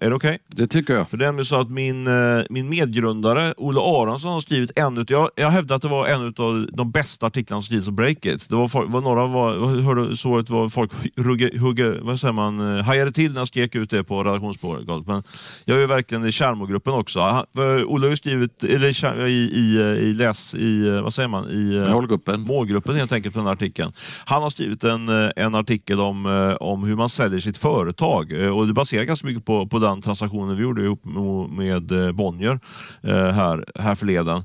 är 0.00 0.10
det 0.10 0.14
okej? 0.14 0.28
Okay? 0.28 0.38
Det 0.46 0.66
tycker 0.66 0.94
jag. 0.94 1.10
För 1.10 1.16
det 1.16 1.26
är 1.26 1.42
så 1.42 1.60
att 1.60 1.70
min, 1.70 2.08
min 2.50 2.68
medgrundare 2.68 3.54
Olle 3.56 3.80
Aronsson 3.80 4.32
har 4.32 4.40
skrivit 4.40 4.78
en 4.78 4.98
utav, 4.98 5.16
jag, 5.16 5.30
jag 5.36 5.50
hävdar 5.50 5.76
att 5.76 5.82
det 5.82 5.88
var 5.88 6.06
en 6.06 6.34
av 6.36 6.66
de 6.72 6.90
bästa 6.90 7.26
artiklarna 7.26 7.60
som 7.60 7.66
skrivits 7.66 7.88
om 7.88 7.96
Breakit. 7.96 8.48
Det 8.48 8.54
var, 8.54 8.86
var 8.86 9.00
några 9.00 9.26
var, 9.26 9.82
hörde, 9.82 10.16
såg 10.16 10.38
att 10.38 10.50
var 10.50 10.68
folk 10.68 10.92
hugge, 11.16 11.58
hugge, 11.58 11.98
vad 12.00 12.20
säger 12.20 12.32
man, 12.32 12.80
hajade 12.80 13.12
till 13.12 13.32
när 13.32 13.40
jag 13.40 13.48
skrek 13.48 13.74
ut 13.74 13.90
det 13.90 14.04
på 14.04 14.24
redaktionsspåret. 14.24 15.06
Men 15.06 15.22
jag 15.64 15.76
är 15.76 15.80
ju 15.80 15.86
verkligen 15.86 16.26
i 16.26 16.32
Tjärmogruppen 16.32 16.92
också. 16.92 17.46
Olle 17.86 18.06
har 18.06 18.10
ju 18.10 18.16
skrivit, 18.16 18.64
eller 18.64 19.26
i, 19.26 19.32
i, 19.32 19.80
i 20.00 20.14
läs, 20.14 20.54
i 20.54 21.01
vad 21.02 21.14
säger 21.14 21.28
man, 21.28 21.50
i 21.50 21.76
eh, 21.76 21.92
målgruppen. 21.92 22.40
målgruppen 22.40 22.96
helt 22.96 23.12
enkelt 23.12 23.32
för 23.32 23.40
den 23.40 23.46
här 23.46 23.54
artikeln. 23.54 23.92
Han 24.24 24.42
har 24.42 24.50
skrivit 24.50 24.84
en, 24.84 25.08
eh, 25.08 25.30
en 25.36 25.54
artikel 25.54 26.00
om, 26.00 26.26
eh, 26.26 26.54
om 26.54 26.84
hur 26.84 26.96
man 26.96 27.08
säljer 27.08 27.40
sitt 27.40 27.58
företag 27.58 28.32
och 28.54 28.66
det 28.66 28.72
baserar 28.72 29.04
ganska 29.04 29.26
mycket 29.26 29.44
på, 29.44 29.66
på 29.66 29.78
den 29.78 30.02
transaktionen 30.02 30.56
vi 30.56 30.62
gjorde 30.62 30.82
ihop 30.82 31.04
med 31.50 32.14
Bonnier 32.14 32.60
här, 33.32 33.64
här 33.78 33.94
förleden. 33.94 34.44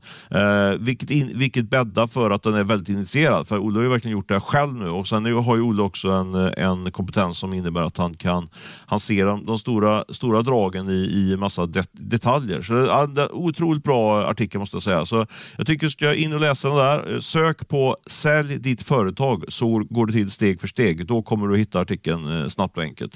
Vilket, 0.79 1.09
in, 1.09 1.31
vilket 1.35 1.69
bäddar 1.69 2.07
för 2.07 2.31
att 2.31 2.43
den 2.43 2.53
är 2.53 2.63
väldigt 2.63 2.89
initierad. 2.89 3.47
För 3.47 3.57
Olle 3.59 3.79
har 3.79 3.83
ju 3.83 3.89
verkligen 3.89 4.17
gjort 4.17 4.27
det 4.27 4.39
själv 4.39 4.73
nu 4.73 4.89
och 4.89 5.07
sen 5.07 5.25
har 5.25 5.55
ju 5.55 5.61
Olle 5.61 5.81
också 5.81 6.09
en, 6.09 6.35
en 6.35 6.91
kompetens 6.91 7.37
som 7.37 7.53
innebär 7.53 7.81
att 7.81 7.97
han 7.97 8.13
kan 8.13 8.47
han 8.85 8.99
ser 8.99 9.25
de, 9.25 9.45
de 9.45 9.59
stora, 9.59 10.05
stora 10.09 10.41
dragen 10.41 10.89
i, 10.89 10.93
i 10.93 11.37
massa 11.37 11.65
det, 11.65 11.89
detaljer. 11.91 12.61
Så 12.61 12.73
det 13.07 13.29
otroligt 13.29 13.83
bra 13.83 14.25
artikel 14.25 14.59
måste 14.59 14.75
jag 14.75 14.83
säga. 14.83 15.05
Så 15.05 15.25
jag 15.57 15.67
tycker 15.67 15.85
du 15.85 15.91
ska 15.91 16.13
in 16.13 16.33
och 16.33 16.39
läsa 16.39 16.46
den 16.55 16.75
där. 16.75 17.13
Eh, 17.13 17.19
sök 17.19 17.67
på 17.67 17.95
Sälj 18.07 18.57
ditt 18.57 18.83
företag 18.83 19.43
så 19.47 19.83
går 19.89 20.05
det 20.05 20.13
till 20.13 20.31
steg 20.31 20.61
för 20.61 20.67
steg. 20.67 21.07
Då 21.07 21.21
kommer 21.21 21.47
du 21.47 21.53
att 21.53 21.59
hitta 21.59 21.79
artikeln 21.79 22.41
eh, 22.41 22.47
snabbt 22.47 22.77
och 22.77 22.83
enkelt. 22.83 23.13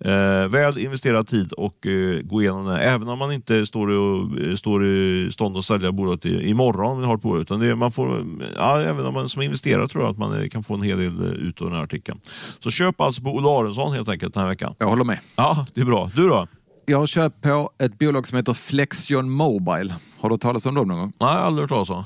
Eh, 0.00 0.48
väl 0.48 0.78
investerad 0.78 1.26
tid 1.26 1.52
och 1.52 1.86
gå 2.22 2.42
igenom 2.42 2.66
den. 2.66 2.76
Även 2.76 3.08
om 3.08 3.18
man 3.18 3.32
inte 3.32 3.66
står, 3.66 3.88
och, 3.88 4.40
eh, 4.40 4.54
står 4.54 4.86
i 4.86 5.28
stånd 5.32 5.56
att 5.56 5.64
sälja 5.64 5.92
bolaget 5.92 6.24
imorgon 6.24 6.98
om 6.98 7.04
har 7.04 7.16
på 7.16 7.40
utan 7.40 7.60
det, 7.60 7.76
man 7.76 7.92
får, 7.92 8.26
ja, 8.56 8.80
även 8.82 9.06
om 9.06 9.14
man 9.14 9.28
som 9.28 9.42
investerare 9.42 9.88
tror 9.88 10.04
jag 10.04 10.10
att 10.10 10.18
man 10.18 10.50
kan 10.50 10.62
få 10.62 10.74
en 10.74 10.82
hel 10.82 10.98
del 10.98 11.22
ut 11.22 11.60
av 11.60 11.66
den 11.66 11.76
här 11.76 11.84
artikeln. 11.84 12.20
Så 12.58 12.70
köp 12.70 13.00
alltså 13.00 13.22
på 13.22 13.30
Olle 13.36 13.48
Aronsson 13.48 13.92
helt 13.92 14.08
enkelt 14.08 14.34
den 14.34 14.42
här 14.42 14.50
veckan. 14.50 14.74
Jag 14.78 14.86
håller 14.86 15.04
med. 15.04 15.18
Ja, 15.36 15.66
det 15.74 15.80
är 15.80 15.84
bra. 15.84 16.10
Du 16.14 16.28
då? 16.28 16.46
Jag 16.86 16.98
har 16.98 17.06
köpt 17.06 17.40
på 17.40 17.70
ett 17.78 17.98
bolag 17.98 18.28
som 18.28 18.36
heter 18.36 18.54
Flexion 18.54 19.30
Mobile. 19.30 19.94
Har 20.20 20.30
du 20.30 20.36
talat 20.36 20.66
om 20.66 20.74
dem 20.74 20.88
någon 20.88 20.98
gång? 20.98 21.12
Nej, 21.20 21.28
aldrig 21.28 21.62
hört 21.62 21.70
talas 21.70 21.90
om. 21.90 22.04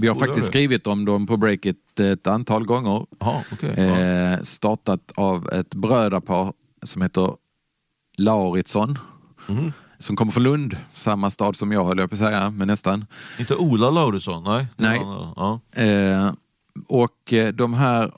Vi 0.00 0.08
har 0.08 0.14
oh, 0.14 0.18
faktiskt 0.18 0.46
skrivit 0.46 0.86
om 0.86 1.04
dem 1.04 1.26
på 1.26 1.36
Breakit 1.36 2.00
ett 2.00 2.26
antal 2.26 2.64
gånger. 2.64 3.06
Aha, 3.20 3.42
okay. 3.52 3.70
eh, 3.70 4.42
startat 4.42 5.12
av 5.14 5.48
ett 5.52 5.74
brödrapar 5.74 6.52
som 6.82 7.02
heter 7.02 7.36
Lauritsson. 8.16 8.98
Mm. 9.48 9.72
Som 9.98 10.16
kommer 10.16 10.32
från 10.32 10.42
Lund, 10.42 10.76
samma 10.94 11.30
stad 11.30 11.56
som 11.56 11.72
jag 11.72 11.84
höll 11.84 11.98
jag 11.98 12.10
på 12.10 12.14
att 12.14 12.18
säga, 12.18 12.50
men 12.50 12.68
nästan. 12.68 13.06
Inte 13.38 13.56
Ola 13.56 13.90
Lauritsson? 13.90 14.44
Nej. 14.44 14.66
Nej. 14.76 15.00
Ja. 15.36 15.60
Eh, 15.72 16.32
och 16.88 17.32
eh, 17.32 17.52
de 17.52 17.74
här, 17.74 18.12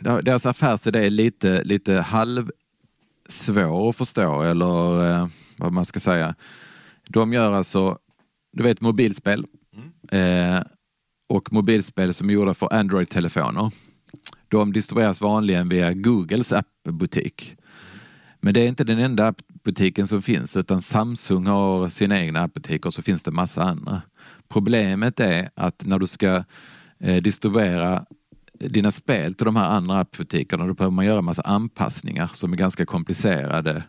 deras 0.00 0.46
affärsidé 0.46 1.06
är 1.06 1.10
lite, 1.10 1.64
lite 1.64 2.00
halvsvår 2.00 3.88
att 3.88 3.96
förstå 3.96 4.42
eller 4.42 5.10
eh, 5.10 5.28
vad 5.58 5.72
man 5.72 5.84
ska 5.84 6.00
säga. 6.00 6.34
De 7.08 7.32
gör 7.32 7.52
alltså, 7.52 7.98
du 8.52 8.62
vet 8.62 8.80
mobilspel. 8.80 9.46
Mm. 9.76 10.56
Eh, 10.56 10.62
och 11.26 11.52
mobilspel 11.52 12.14
som 12.14 12.30
är 12.30 12.34
gjorda 12.34 12.54
för 12.54 12.72
Android-telefoner. 12.72 13.70
De 14.48 14.72
distribueras 14.72 15.20
vanligen 15.20 15.68
via 15.68 15.92
Googles 15.92 16.52
appbutik. 16.52 17.56
Men 18.40 18.54
det 18.54 18.60
är 18.60 18.68
inte 18.68 18.84
den 18.84 18.98
enda 18.98 19.26
appbutiken 19.26 20.06
som 20.06 20.22
finns 20.22 20.56
utan 20.56 20.82
Samsung 20.82 21.46
har 21.46 21.88
sina 21.88 22.20
egna 22.20 22.40
appbutiker 22.42 22.86
och 22.86 22.94
så 22.94 23.02
finns 23.02 23.22
det 23.22 23.30
massa 23.30 23.62
andra. 23.62 24.02
Problemet 24.48 25.20
är 25.20 25.50
att 25.54 25.86
när 25.86 25.98
du 25.98 26.06
ska 26.06 26.44
eh, 26.98 27.22
distribuera 27.22 28.04
dina 28.52 28.90
spel 28.90 29.34
till 29.34 29.44
de 29.44 29.56
här 29.56 29.70
andra 29.70 30.00
appbutikerna 30.00 30.66
då 30.66 30.74
behöver 30.74 30.94
man 30.94 31.06
göra 31.06 31.22
massa 31.22 31.42
anpassningar 31.42 32.30
som 32.34 32.52
är 32.52 32.56
ganska 32.56 32.86
komplicerade. 32.86 33.82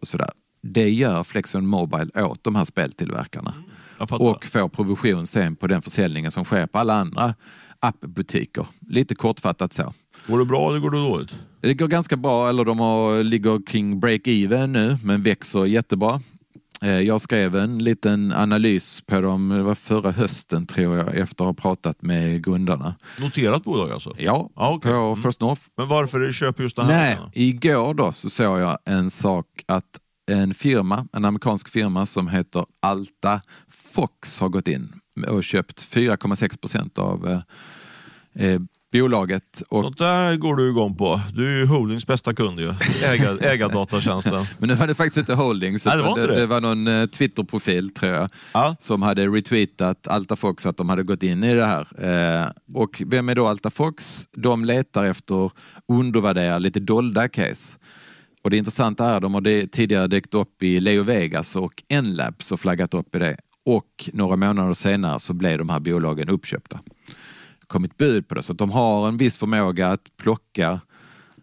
och 0.00 0.08
sådär. 0.08 0.30
Det 0.62 0.90
gör 0.90 1.22
Flexion 1.22 1.66
Mobile 1.66 2.22
åt 2.22 2.44
de 2.44 2.56
här 2.56 2.64
speltillverkarna 2.64 3.54
och 3.98 4.44
får 4.44 4.68
provision 4.68 5.26
sen 5.26 5.56
på 5.56 5.66
den 5.66 5.82
försäljningen 5.82 6.30
som 6.30 6.44
sker 6.44 6.66
på 6.66 6.78
alla 6.78 6.94
andra 6.94 7.34
appbutiker. 7.80 8.66
Lite 8.88 9.14
kortfattat 9.14 9.72
så. 9.72 9.92
Går 10.26 10.38
det 10.38 10.44
bra 10.44 10.70
eller 10.70 10.80
går 10.80 10.90
det 10.90 10.98
dåligt? 10.98 11.34
Det 11.60 11.74
går 11.74 11.88
ganska 11.88 12.16
bra, 12.16 12.48
eller 12.48 12.64
de 12.64 12.78
har, 12.78 13.22
ligger 13.22 13.66
kring 13.66 14.00
break-even 14.00 14.66
nu, 14.66 14.96
men 15.02 15.22
växer 15.22 15.64
jättebra. 15.64 16.20
Eh, 16.82 17.00
jag 17.00 17.20
skrev 17.20 17.56
en 17.56 17.78
liten 17.78 18.32
analys 18.32 19.00
på 19.06 19.20
dem, 19.20 19.48
det 19.48 19.62
var 19.62 19.74
förra 19.74 20.10
hösten 20.10 20.66
tror 20.66 20.96
jag, 20.96 21.16
efter 21.16 21.44
att 21.44 21.48
ha 21.48 21.54
pratat 21.54 22.02
med 22.02 22.44
grundarna. 22.44 22.94
Noterat 23.20 23.64
bolag 23.64 23.90
alltså? 23.90 24.14
Ja, 24.18 24.50
ah, 24.54 24.74
okay. 24.74 24.92
på 24.92 25.16
First 25.16 25.40
North. 25.40 25.62
Men 25.76 25.88
varför 25.88 26.32
köper 26.32 26.62
just 26.62 26.76
den 26.76 26.86
här? 26.86 27.20
Nej, 27.20 27.30
igår 27.32 27.94
då 27.94 28.12
så 28.12 28.30
såg 28.30 28.60
jag 28.60 28.78
en 28.84 29.10
sak 29.10 29.46
att 29.66 30.00
en 30.30 30.54
firma, 30.54 31.06
en 31.12 31.24
amerikansk 31.24 31.68
firma 31.68 32.06
som 32.06 32.28
heter 32.28 32.66
Alta 32.80 33.40
Fox 33.92 34.40
har 34.40 34.48
gått 34.48 34.68
in 34.68 35.00
och 35.26 35.44
köpt 35.44 35.94
4,6 35.94 36.60
procent 36.60 36.98
av 36.98 37.28
eh, 37.28 37.40
eh, 38.46 38.60
bolaget. 38.92 39.62
Och... 39.68 39.84
Sånt 39.84 39.98
där 39.98 40.36
går 40.36 40.56
du 40.56 40.70
igång 40.70 40.96
på. 40.96 41.20
Du 41.34 41.46
är 41.46 41.56
ju 41.56 41.66
Holdings 41.66 42.06
bästa 42.06 42.34
kund 42.34 42.60
ju. 42.60 42.74
Ägar, 43.04 43.42
ägardatatjänsten. 43.42 44.46
Men 44.58 44.68
nu 44.68 44.74
var 44.74 44.86
det 44.86 44.94
faktiskt 44.94 45.16
inte 45.16 45.34
Holdings. 45.34 45.84
Nej, 45.84 45.96
det, 45.96 46.02
var 46.02 46.10
inte 46.10 46.26
det. 46.26 46.40
det, 46.40 46.46
var 46.46 46.60
någon 46.60 46.86
eh, 46.86 47.06
Twitterprofil 47.06 47.90
tror 47.90 48.12
jag. 48.12 48.30
Ja. 48.52 48.76
Som 48.80 49.02
hade 49.02 49.26
retweetat 49.26 50.08
Altafox 50.08 50.66
att 50.66 50.76
de 50.76 50.88
hade 50.88 51.02
gått 51.02 51.22
in 51.22 51.44
i 51.44 51.54
det 51.54 51.66
här. 51.66 51.86
Eh, 52.40 52.46
och 52.74 53.02
vem 53.06 53.28
är 53.28 53.34
då 53.34 53.46
Altafox? 53.46 54.28
De 54.36 54.64
letar 54.64 55.04
efter 55.04 55.50
undervärderade, 55.88 56.58
lite 56.58 56.80
dolda 56.80 57.28
case. 57.28 57.76
Och 58.42 58.50
det 58.50 58.56
intressanta 58.56 59.06
är 59.06 59.16
att 59.16 59.22
de 59.22 59.34
har 59.34 59.66
tidigare 59.66 60.06
dykt 60.06 60.34
upp 60.34 60.62
i 60.62 60.80
Leo 60.80 61.02
Vegas 61.02 61.56
och 61.56 61.82
Enlabs 61.88 62.52
och 62.52 62.60
flaggat 62.60 62.94
upp 62.94 63.14
i 63.14 63.18
det. 63.18 63.36
Och 63.68 64.10
några 64.12 64.36
månader 64.36 64.74
senare 64.74 65.20
så 65.20 65.32
blev 65.32 65.58
de 65.58 65.68
här 65.68 65.80
bolagen 65.80 66.28
uppköpta. 66.28 66.80
kommit 67.66 67.96
bud 67.96 68.28
på 68.28 68.34
det, 68.34 68.42
så 68.42 68.52
att 68.52 68.58
de 68.58 68.70
har 68.70 69.08
en 69.08 69.16
viss 69.16 69.36
förmåga 69.36 69.88
att 69.88 70.16
plocka 70.16 70.80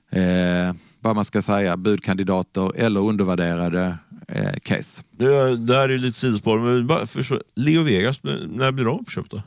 eh, 0.09 0.75
vad 0.99 1.15
man 1.15 1.25
ska 1.25 1.41
säga, 1.41 1.77
budkandidater 1.77 2.75
eller 2.75 2.99
undervärderade 2.99 3.97
eh, 4.27 4.53
case. 4.63 5.03
Det, 5.11 5.55
det 5.55 5.75
här 5.75 5.89
är 5.89 5.97
lite 5.97 6.19
sidospår, 6.19 6.59
men 6.59 6.87
bara 6.87 7.07
för, 7.07 7.41
Leo 7.55 7.83
Vegas, 7.83 8.23
när 8.23 8.71
blir 8.71 8.85
de 8.85 8.99
uppköpta? 8.99 9.43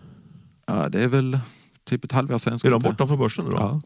Ja, 0.66 0.88
det 0.88 1.02
är 1.02 1.08
väl 1.08 1.38
typ 1.88 2.04
ett 2.04 2.12
halvår 2.12 2.38
sedan. 2.38 2.60
Är 2.64 2.70
de 2.70 2.82
borta 2.82 3.06
från 3.06 3.18
börsen 3.18 3.44
nu 3.44 3.50
då? 3.50 3.56
Ja. 3.56 3.80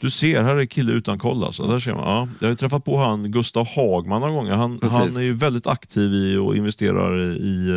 Du 0.00 0.10
ser, 0.10 0.42
här 0.42 0.56
är 0.56 0.66
kille 0.66 0.92
utan 0.92 1.18
koll 1.18 1.44
alltså. 1.44 1.66
Där 1.66 1.78
ser 1.78 1.94
man, 1.94 2.08
ja. 2.08 2.28
Jag 2.40 2.48
har 2.48 2.54
träffat 2.54 2.84
på 2.84 2.96
han 2.96 3.30
Gustav 3.30 3.66
Hagman 3.76 4.20
några 4.20 4.34
gånger. 4.34 4.52
Han, 4.52 4.78
han 4.82 5.16
är 5.16 5.20
ju 5.20 5.34
väldigt 5.34 5.66
aktiv 5.66 6.12
i 6.14 6.36
och 6.36 6.56
investerar 6.56 7.32
i, 7.32 7.70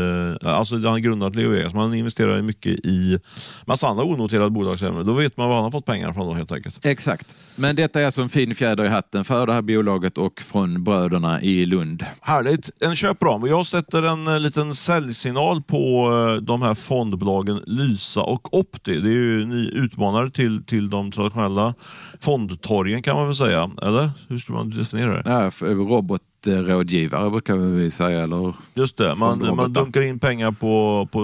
eh, 0.43 0.49
alltså 0.49 0.75
han 0.75 0.85
har 0.85 0.99
grundat 0.99 1.35
Leo 1.35 1.49
Vegas, 1.49 1.73
men 1.73 1.81
han 1.81 1.93
investerar 1.93 2.41
mycket 2.41 2.85
i 2.85 3.19
massa 3.65 3.87
andra 3.87 4.03
onoterade 4.03 4.49
bolag. 4.49 4.77
Då 5.05 5.13
vet 5.13 5.37
man 5.37 5.49
var 5.49 5.55
han 5.55 5.63
har 5.63 5.71
fått 5.71 5.85
pengar 5.85 6.13
från 6.13 6.27
då 6.27 6.33
helt 6.33 6.51
enkelt. 6.51 6.85
Exakt. 6.85 7.35
Men 7.55 7.75
detta 7.75 8.01
är 8.01 8.05
alltså 8.05 8.21
en 8.21 8.29
fin 8.29 8.55
fjäder 8.55 8.85
i 8.85 8.89
hatten 8.89 9.23
för 9.23 9.47
det 9.47 9.53
här 9.53 9.61
bolaget 9.61 10.17
och 10.17 10.41
från 10.41 10.83
bröderna 10.83 11.41
i 11.41 11.65
Lund. 11.65 12.05
Härligt. 12.21 12.81
En 12.81 12.95
köpram. 12.95 13.47
Jag 13.47 13.67
sätter 13.67 14.03
en 14.03 14.27
eh, 14.27 14.39
liten 14.39 14.75
säljsignal 14.75 15.61
på 15.61 16.11
eh, 16.11 16.41
de 16.41 16.61
här 16.61 16.73
fondbolagen 16.73 17.63
Lysa 17.67 18.21
och 18.21 18.53
Opti. 18.53 18.99
Det 18.99 19.09
är 19.09 19.13
ju 19.13 19.70
utmanare 19.71 20.29
till, 20.29 20.65
till 20.65 20.89
de 20.89 21.11
traditionella 21.11 21.73
fondtorgen 22.19 23.03
kan 23.03 23.15
man 23.15 23.25
väl 23.25 23.35
säga, 23.35 23.71
eller? 23.81 24.11
Hur 24.27 24.37
ska 24.37 24.53
man 24.53 24.69
definiera 24.69 25.23
det? 25.23 25.29
Ja, 25.29 25.51
robot 25.61 26.21
investmentrådgivare 26.47 27.29
brukar 27.29 27.55
vi 27.55 27.91
säga. 27.91 28.23
Eller 28.23 28.53
Just 28.73 28.97
det, 28.97 29.15
man, 29.15 29.55
man 29.55 29.73
dunkar 29.73 30.01
in 30.01 30.19
pengar 30.19 30.51
på, 30.51 31.07
på 31.11 31.19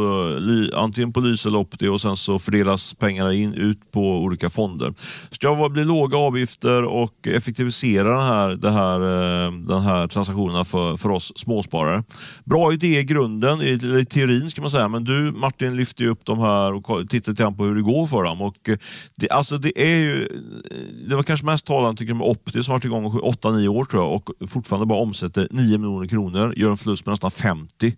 antingen 0.75 1.13
på 1.13 1.19
Lyse 1.19 1.49
eller 1.49 1.60
Opti 1.60 1.88
och 1.88 2.01
sen 2.01 2.17
så 2.17 2.39
fördelas 2.39 2.93
pengarna 2.93 3.34
in, 3.34 3.53
ut 3.53 3.91
på 3.91 3.99
olika 3.99 4.49
fonder. 4.49 4.93
Ska 5.32 5.56
det 5.56 5.69
bli 5.69 5.86
låga 5.86 6.17
avgifter 6.17 6.84
och 6.84 7.27
effektivisera 7.27 8.09
den 8.09 8.28
här, 8.28 8.55
det 8.55 8.72
här, 8.72 8.99
eh, 8.99 9.51
den 9.51 9.82
här 9.82 10.07
transaktionerna 10.07 10.65
för, 10.65 10.97
för 10.97 11.09
oss 11.09 11.34
småsparare. 11.36 12.03
Bra 12.43 12.74
idé 12.74 12.99
i 12.99 13.03
grunden, 13.03 13.61
i, 13.61 13.99
i 13.99 14.05
teorin 14.05 14.49
ska 14.49 14.61
man 14.61 14.72
säga, 14.72 14.88
men 14.88 15.03
du 15.03 15.32
Martin 15.32 15.76
lyfter 15.76 16.03
ju 16.03 16.09
upp 16.09 16.26
de 16.26 16.39
här 16.39 16.74
och 16.74 17.09
tittar 17.09 17.32
lite 17.32 17.53
på 17.57 17.63
hur 17.63 17.76
det 17.76 17.82
går 17.82 18.07
för 18.07 18.24
dem. 18.24 18.41
Och 18.41 18.70
eh, 18.70 18.78
det, 19.15 19.30
alltså 19.30 19.57
det, 19.57 19.82
är 19.82 19.97
ju, 19.97 20.28
det 21.09 21.15
var 21.15 21.24
kanske 21.24 21.45
mest 21.45 21.65
talande 21.65 21.99
tycker 21.99 22.09
jag, 22.11 22.18
med 22.18 22.28
Opti 22.28 22.63
som 22.63 22.72
varit 22.72 22.86
igång 22.86 23.05
i 23.05 23.09
8-9 23.09 23.68
år 23.68 23.86
tror 23.86 24.03
jag 24.03 24.13
och 24.13 24.49
fortfarande 24.49 24.86
bara 24.86 25.07
omsätter 25.08 25.47
9 25.51 25.78
miljoner 25.78 26.08
kronor, 26.08 26.53
gör 26.58 26.72
en 26.72 26.78
förlust 26.78 27.05
på 27.05 27.10
nästan 27.10 27.32
50. 27.32 27.95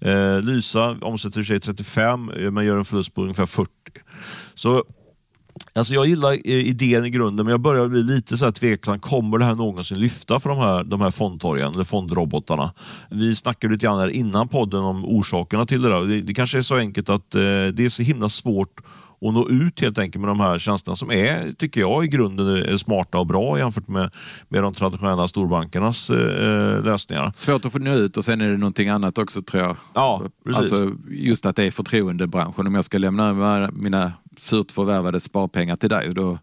Eh, 0.00 0.40
Lysa 0.40 0.96
omsätter 1.00 1.40
i 1.40 1.42
och 1.42 1.46
för 1.46 1.54
sig 1.54 1.60
35 1.60 2.30
eh, 2.30 2.50
men 2.50 2.64
gör 2.64 2.78
en 2.78 2.84
förlust 2.84 3.14
på 3.14 3.22
ungefär 3.22 3.46
40. 3.46 3.70
Så 4.54 4.84
Alltså 5.74 5.94
jag 5.94 6.06
gillar 6.06 6.32
eh, 6.32 6.38
idén 6.44 7.04
i 7.04 7.10
grunden, 7.10 7.46
men 7.46 7.50
jag 7.50 7.60
börjar 7.60 7.88
bli 7.88 8.02
lite 8.02 8.36
så 8.36 8.44
här 8.44 8.52
tveksam. 8.52 9.00
Kommer 9.00 9.38
det 9.38 9.44
här 9.44 9.54
någonsin 9.54 10.00
lyfta 10.00 10.40
för 10.40 10.50
de 10.50 10.58
här, 10.58 10.84
de 10.84 11.00
här 11.00 11.10
fondtorgen, 11.10 11.74
eller 11.74 11.84
fondrobotarna? 11.84 12.72
Vi 13.10 13.34
snackade 13.34 13.72
lite 13.72 13.86
grann 13.86 13.98
här 13.98 14.08
innan 14.08 14.48
podden 14.48 14.80
om 14.80 15.04
orsakerna 15.04 15.66
till 15.66 15.82
det 15.82 15.88
där. 15.88 16.00
Det, 16.00 16.20
det 16.20 16.34
kanske 16.34 16.58
är 16.58 16.62
så 16.62 16.76
enkelt 16.76 17.08
att 17.08 17.34
eh, 17.34 17.40
det 17.40 17.84
är 17.84 17.88
så 17.88 18.02
himla 18.02 18.28
svårt 18.28 18.80
att 19.28 19.34
nå 19.34 19.48
ut 19.48 19.80
helt 19.80 19.98
enkelt 19.98 20.20
med 20.20 20.28
de 20.28 20.40
här 20.40 20.58
tjänsterna 20.58 20.96
som 20.96 21.10
är, 21.10 21.52
tycker 21.52 21.80
jag, 21.80 22.04
i 22.04 22.08
grunden 22.08 22.46
är 22.46 22.76
smarta 22.76 23.18
och 23.18 23.26
bra 23.26 23.58
jämfört 23.58 23.88
med, 23.88 24.10
med 24.48 24.62
de 24.62 24.74
traditionella 24.74 25.28
storbankernas 25.28 26.10
eh, 26.10 26.84
lösningar. 26.84 27.32
Svårt 27.36 27.64
att 27.64 27.72
få 27.72 27.78
nå 27.78 27.94
ut 27.94 28.16
och 28.16 28.24
sen 28.24 28.40
är 28.40 28.48
det 28.48 28.56
någonting 28.56 28.88
annat 28.88 29.18
också 29.18 29.42
tror 29.42 29.62
jag. 29.62 29.76
Ja, 29.94 30.22
precis. 30.44 30.58
Alltså, 30.58 30.92
just 31.10 31.46
att 31.46 31.56
det 31.56 31.64
är 31.64 31.70
förtroendebranschen. 31.70 32.66
Om 32.66 32.74
jag 32.74 32.84
ska 32.84 32.98
lämna 32.98 33.70
mina 33.72 34.12
surt 34.38 34.70
förvärvade 34.70 35.20
sparpengar 35.20 35.76
till 35.76 35.88
dig, 35.88 36.14
då, 36.14 36.38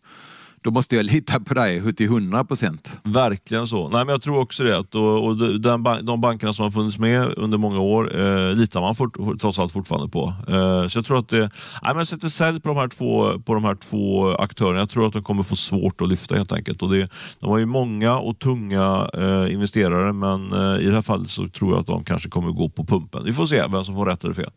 då 0.62 0.72
måste 0.72 0.96
jag 0.96 1.06
lita 1.06 1.40
på 1.40 1.54
dig 1.54 1.94
till 1.96 2.06
100 2.06 2.44
procent. 2.46 3.00
Verkligen 3.04 3.68
så. 3.68 3.90
Nej, 3.90 4.06
men 4.06 4.12
jag 4.14 4.22
tror 4.22 4.40
också 4.40 4.64
det. 4.64 4.78
Att, 4.78 4.96
och, 4.96 5.26
och 5.26 5.38
de- 5.38 5.58
den, 5.62 6.06
de 6.06 6.22
bankerna 6.22 6.54
som 6.54 6.64
har 6.64 6.72
funnits 6.72 7.00
med 7.00 7.34
under 7.38 7.58
många 7.58 7.80
år 7.80 8.20
eh, 8.20 8.54
litar 8.56 8.82
man 8.82 8.96
fort, 8.96 9.18
trots 9.42 9.60
allt 9.60 9.72
fortfarande 9.74 10.10
på. 10.10 10.34
Eh, 10.48 10.88
så 10.88 10.98
jag 10.98 11.06
tror 11.06 11.20
att 11.20 11.30
det, 11.30 11.40
nej, 11.40 11.50
men 11.84 11.98
jag 11.98 12.08
sätter 12.08 12.28
sälj 12.30 12.60
på 12.62 12.70
de, 12.70 12.78
här 12.78 12.88
två, 12.88 13.40
på 13.40 13.54
de 13.54 13.64
här 13.64 13.76
två 13.76 14.30
aktörerna. 14.32 14.80
Jag 14.80 14.90
tror 14.90 15.08
att 15.08 15.14
de 15.14 15.24
kommer 15.24 15.44
få 15.44 15.56
svårt 15.56 16.02
att 16.02 16.10
lyfta 16.10 16.36
helt 16.36 16.52
enkelt. 16.52 16.82
Och 16.82 16.92
det, 16.92 17.08
de 17.40 17.50
har 17.50 17.58
ju 17.58 17.66
många 17.66 18.18
och 18.20 18.40
tunga 18.40 19.10
eh, 19.14 19.54
investerare 19.54 20.14
men 20.14 20.54
eh, 20.54 20.82
i 20.82 20.86
det 20.86 20.94
här 20.96 21.02
fallet 21.02 21.30
så 21.30 21.48
tror 21.48 21.72
jag 21.72 21.80
att 21.80 21.88
de 21.88 22.04
kanske 22.04 22.30
kommer 22.30 22.52
gå 22.52 22.70
på 22.70 22.86
pumpen. 22.86 23.24
Vi 23.26 23.34
får 23.34 23.46
se 23.46 23.68
vem 23.72 23.84
som 23.84 23.96
får 23.96 24.06
rätt 24.06 24.24
eller 24.24 24.34
fel. 24.34 24.52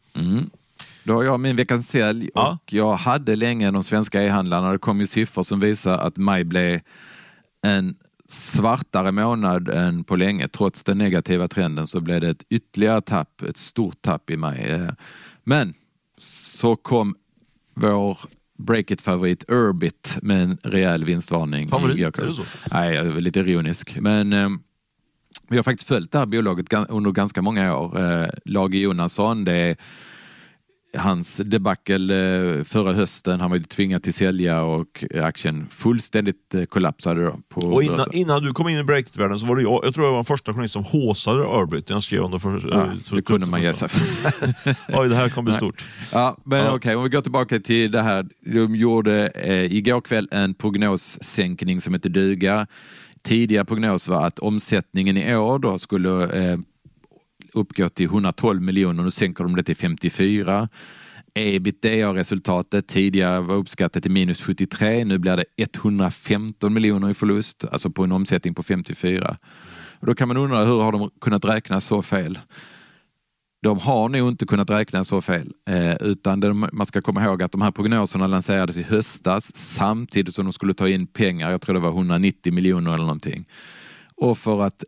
Då 1.05 1.14
har 1.14 1.24
jag 1.24 1.40
min 1.40 1.57
veckans 1.57 1.88
sälj 1.88 2.30
Ja. 2.34 2.59
och 2.64 2.72
jag 2.72 2.94
hade 2.94 3.36
länge 3.36 3.70
de 3.70 3.82
svenska 3.84 4.22
e-handlarna. 4.22 4.72
Det 4.72 4.78
kom 4.78 5.00
ju 5.00 5.07
siffror 5.07 5.42
som 5.42 5.61
visar 5.61 5.98
att 5.98 6.16
maj 6.16 6.44
blev 6.44 6.80
en 7.62 7.96
svartare 8.28 9.12
månad 9.12 9.68
än 9.68 10.05
på 10.05 10.16
länge. 10.16 10.48
Trots 10.48 10.84
den 10.84 10.98
negativa 10.98 11.48
trenden 11.48 11.86
så 11.86 12.00
blev 12.00 12.20
det 12.20 12.28
ett 12.28 12.44
ytterligare 12.50 13.00
tapp, 13.00 13.42
ett 13.42 13.57
stort 13.57 14.03
tapp 14.03 14.30
i 14.30 14.36
maj. 14.36 14.61
Eh, 14.70 14.88
Men 15.44 15.74
så 16.18 16.76
kom 16.76 17.14
vår 17.74 18.18
break-it-favorit 18.59 19.44
Urbit 19.48 20.16
med 20.22 20.42
en 20.42 20.59
rejäl 20.62 21.05
vinstvarning. 21.05 21.68
Favorit, 21.68 22.18
är 22.18 22.26
det 22.26 22.34
så? 22.34 22.42
Nej, 22.72 22.94
jag 22.94 23.07
är 23.07 23.20
lite 23.20 23.40
ironisk. 23.40 23.96
Men 24.00 24.32
eh, 24.32 24.48
vi 25.48 25.57
har 25.57 25.62
faktiskt 25.62 25.88
följt 25.88 26.12
det 26.12 26.18
här 26.18 26.26
bolaget 26.26 26.66
under 26.88 27.11
ganska 27.11 27.42
många 27.42 27.76
år. 27.76 28.00
Eh, 28.22 28.28
Lage 28.44 28.74
Jonasson, 28.76 29.44
det 29.44 29.53
är 29.57 29.76
hans 30.97 31.36
debacle 31.36 32.14
eh, 32.59 32.64
förra 32.64 32.93
hösten. 32.93 33.40
Han 33.40 33.51
var 33.51 33.57
ju 33.57 33.62
tvingad 33.64 34.03
till 34.03 34.14
sälja 34.14 34.62
och 34.62 35.05
aktien 35.22 35.66
fullständigt 35.70 36.55
eh, 36.55 36.62
kollapsade 36.64 37.24
då 37.24 37.38
på 37.49 37.61
Och 37.61 37.82
innan, 37.82 38.07
innan 38.12 38.43
du 38.43 38.53
kom 38.53 38.68
in 38.68 38.78
i 38.78 38.82
breakvärlden 38.84 39.38
så 39.38 39.47
var 39.47 39.57
det 39.57 39.62
jag, 39.62 39.80
jag 39.84 39.95
tror 39.95 40.07
jag 40.07 40.11
var 40.11 40.18
den 40.18 40.24
första 40.24 40.53
journalist 40.53 40.72
som 40.72 40.84
håsade 40.84 41.38
Urbit. 41.38 41.90
Jag 41.90 42.03
skrev 42.03 42.30
det 42.30 42.38
för, 42.38 42.68
Ja, 42.72 42.82
eh, 42.84 42.90
så- 43.05 43.14
det 43.16 43.22
kunde 43.22 43.47
man 43.47 43.62
första. 43.62 43.86
gissa. 43.86 44.74
Oj, 45.01 45.09
det 45.09 45.14
här 45.16 45.28
kommer 45.28 45.45
bli 45.51 45.55
stort. 45.59 45.84
Ja, 46.12 46.36
men 46.45 46.59
Ja. 46.59 46.74
okej, 46.74 46.97
om 46.97 47.03
vi 47.03 47.09
går 47.09 47.20
tillbaka 47.20 47.61
till 47.61 47.90
det 47.90 48.03
här. 48.03 48.26
De 48.40 48.76
gjorde 48.76 49.26
eh, 49.28 49.72
igår 49.76 50.01
kväll 50.01 50.28
en 50.30 50.55
prognossänkning 50.55 51.80
som 51.80 51.95
heter 51.95 52.09
duga. 52.11 52.66
Tidigare 53.22 53.64
prognos 53.64 54.09
var 54.09 54.26
att 54.26 54.38
omsättningen 54.38 55.16
i 55.16 55.36
år 55.36 55.59
då 55.59 55.78
skulle 55.78 56.24
eh, 56.53 56.59
uppgår 57.53 57.88
till 57.88 58.07
112 58.07 58.62
miljoner. 58.62 59.03
Nu 59.03 59.11
sänker 59.11 59.44
de 59.44 59.57
det 59.57 59.62
till 59.62 59.76
54. 59.76 60.68
Ebitda-resultatet 61.34 62.86
tidigare 62.88 63.40
var 63.40 63.55
uppskattat 63.55 64.03
till 64.03 64.12
minus 64.12 64.40
73. 64.40 65.05
Nu 65.05 65.18
blir 65.18 65.36
det 65.36 65.44
115 65.57 66.74
miljoner 66.74 67.11
i 67.11 67.14
förlust, 67.14 67.64
alltså 67.72 67.90
på 67.90 68.05
en 68.05 68.12
omsättning 68.12 68.55
på 68.55 68.62
54. 68.62 69.36
Och 70.00 70.07
då 70.07 70.14
kan 70.14 70.28
man 70.28 70.36
undra 70.36 70.64
hur 70.64 70.80
har 70.80 70.92
de 70.92 71.11
kunnat 71.20 71.44
räkna 71.44 71.80
så 71.80 72.03
fel? 72.03 72.38
De 73.62 73.78
har 73.78 74.09
nog 74.09 74.28
inte 74.28 74.46
kunnat 74.46 74.70
räkna 74.70 75.05
så 75.05 75.20
fel, 75.20 75.53
eh, 75.68 75.94
utan 75.96 76.40
det, 76.40 76.53
man 76.53 76.86
ska 76.86 77.00
komma 77.00 77.24
ihåg 77.24 77.42
att 77.42 77.53
de 77.53 77.62
här 77.62 77.70
prognoserna 77.70 78.26
lanserades 78.26 78.76
i 78.76 78.82
höstas 78.82 79.57
samtidigt 79.57 80.34
som 80.34 80.44
de 80.44 80.53
skulle 80.53 80.74
ta 80.74 80.88
in 80.88 81.07
pengar, 81.07 81.50
jag 81.50 81.61
tror 81.61 81.74
det 81.74 81.80
var 81.80 81.90
190 81.90 82.53
miljoner 82.53 82.94
eller 82.94 83.05
någonting. 83.05 83.46
Och 84.16 84.38
för 84.38 84.62
att 84.62 84.84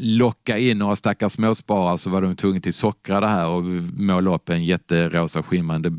locka 0.00 0.58
in 0.58 0.78
några 0.78 0.96
stackars 0.96 1.32
småsparare 1.32 1.98
så 1.98 2.10
var 2.10 2.22
de 2.22 2.36
tvungna 2.36 2.60
till 2.60 2.74
sockra 2.74 3.20
det 3.20 3.26
här 3.26 3.46
och 3.48 3.62
måla 3.98 4.34
upp 4.34 4.48
en 4.48 4.64
jätterosa 4.64 5.42
skimrande 5.42 5.92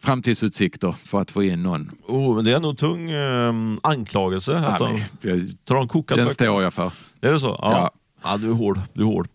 framtidsutsikter 0.00 0.92
för 1.04 1.20
att 1.20 1.30
få 1.30 1.42
in 1.42 1.62
någon. 1.62 1.90
Oh, 2.06 2.36
men 2.36 2.44
det 2.44 2.52
är 2.52 2.60
nog 2.60 2.78
tung 2.78 3.10
eh, 3.10 3.52
anklagelse. 3.82 4.56
Att 4.56 4.80
Ja, 4.80 5.00
jag, 5.20 5.50
tar 5.64 5.74
de 5.74 5.88
kokat 5.88 6.16
den 6.16 6.26
böcker? 6.26 6.44
står 6.44 6.62
jag 6.62 6.74
för. 6.74 6.92
Är 7.20 7.32
det 7.32 7.38
så? 7.38 7.58
Ja. 7.62 7.72
Ja. 7.72 7.90
ja. 8.24 8.36
du 8.36 8.50
är 8.50 8.54
hård. 8.54 8.80
Du 8.92 9.02
är 9.02 9.06
hård. 9.06 9.28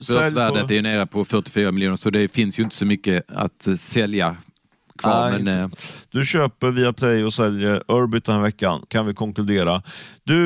Sälj 0.00 0.18
Börsvärdet 0.18 0.66
på... 0.66 0.72
är 0.72 0.76
ju 0.76 0.82
nere 0.82 1.06
på 1.06 1.24
44 1.24 1.72
miljoner 1.72 1.96
så 1.96 2.10
det 2.10 2.28
finns 2.28 2.58
ju 2.58 2.62
inte 2.62 2.76
så 2.76 2.86
mycket 2.86 3.24
att 3.28 3.68
sälja 3.78 4.36
kvar. 4.98 5.30
Nej, 5.30 5.42
men, 5.42 5.64
inte. 5.64 5.76
eh, 5.76 5.88
Du 6.10 6.24
köper 6.26 6.70
via 6.70 6.92
Play 6.92 7.24
och 7.24 7.34
säljer 7.34 7.82
Urbit 7.88 8.24
den 8.24 8.34
här 8.34 8.42
veckan, 8.42 8.82
kan 8.88 9.06
vi 9.06 9.14
konkludera. 9.14 9.82
Du, 10.24 10.36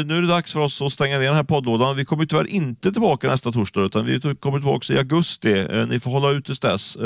eh, 0.00 0.06
nu 0.06 0.16
är 0.16 0.20
det 0.20 0.26
dags 0.28 0.52
för 0.52 0.60
oss 0.60 0.82
att 0.82 0.92
stänga 0.92 1.18
ner 1.18 1.26
den 1.26 1.34
här 1.36 1.42
poddlådan. 1.44 1.96
Vi 1.96 2.04
kommer 2.04 2.26
tyvärr 2.26 2.46
inte 2.46 2.92
tillbaka 2.92 3.28
nästa 3.28 3.52
torsdag, 3.52 3.80
utan 3.84 4.04
vi 4.04 4.20
kommer 4.40 4.58
tillbaka 4.58 4.92
i 4.92 4.98
augusti. 4.98 5.58
Eh, 5.70 5.86
Ni 5.86 6.00
får 6.00 6.10
hålla 6.10 6.30
ut 6.30 6.44
tills 6.44 6.60
dess. 6.60 6.96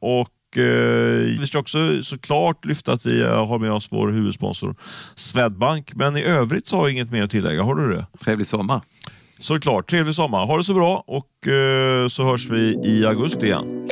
Och 0.00 0.28
vi 1.38 1.46
ska 1.46 1.58
också 1.58 2.02
såklart 2.02 2.64
lyfta 2.64 2.92
att 2.92 3.06
vi 3.06 3.22
har 3.22 3.58
med 3.58 3.72
oss 3.72 3.88
vår 3.90 4.08
huvudsponsor 4.08 4.74
Swedbank. 5.14 5.94
Men 5.94 6.16
i 6.16 6.22
övrigt 6.22 6.66
så 6.66 6.76
har 6.76 6.82
jag 6.84 6.92
inget 6.92 7.10
mer 7.10 7.24
att 7.24 7.30
tillägga. 7.30 7.62
Har 7.62 7.74
du 7.74 7.94
det? 7.94 8.06
trevlig 8.24 8.46
sommar. 8.46 8.80
Såklart. 9.40 9.90
Trevlig 9.90 10.14
sommar. 10.14 10.46
Ha 10.46 10.56
det 10.56 10.64
så 10.64 10.74
bra 10.74 11.04
och 11.06 11.26
så 12.10 12.24
hörs 12.24 12.50
vi 12.50 12.80
i 12.84 13.06
augusti 13.06 13.46
igen. 13.46 13.88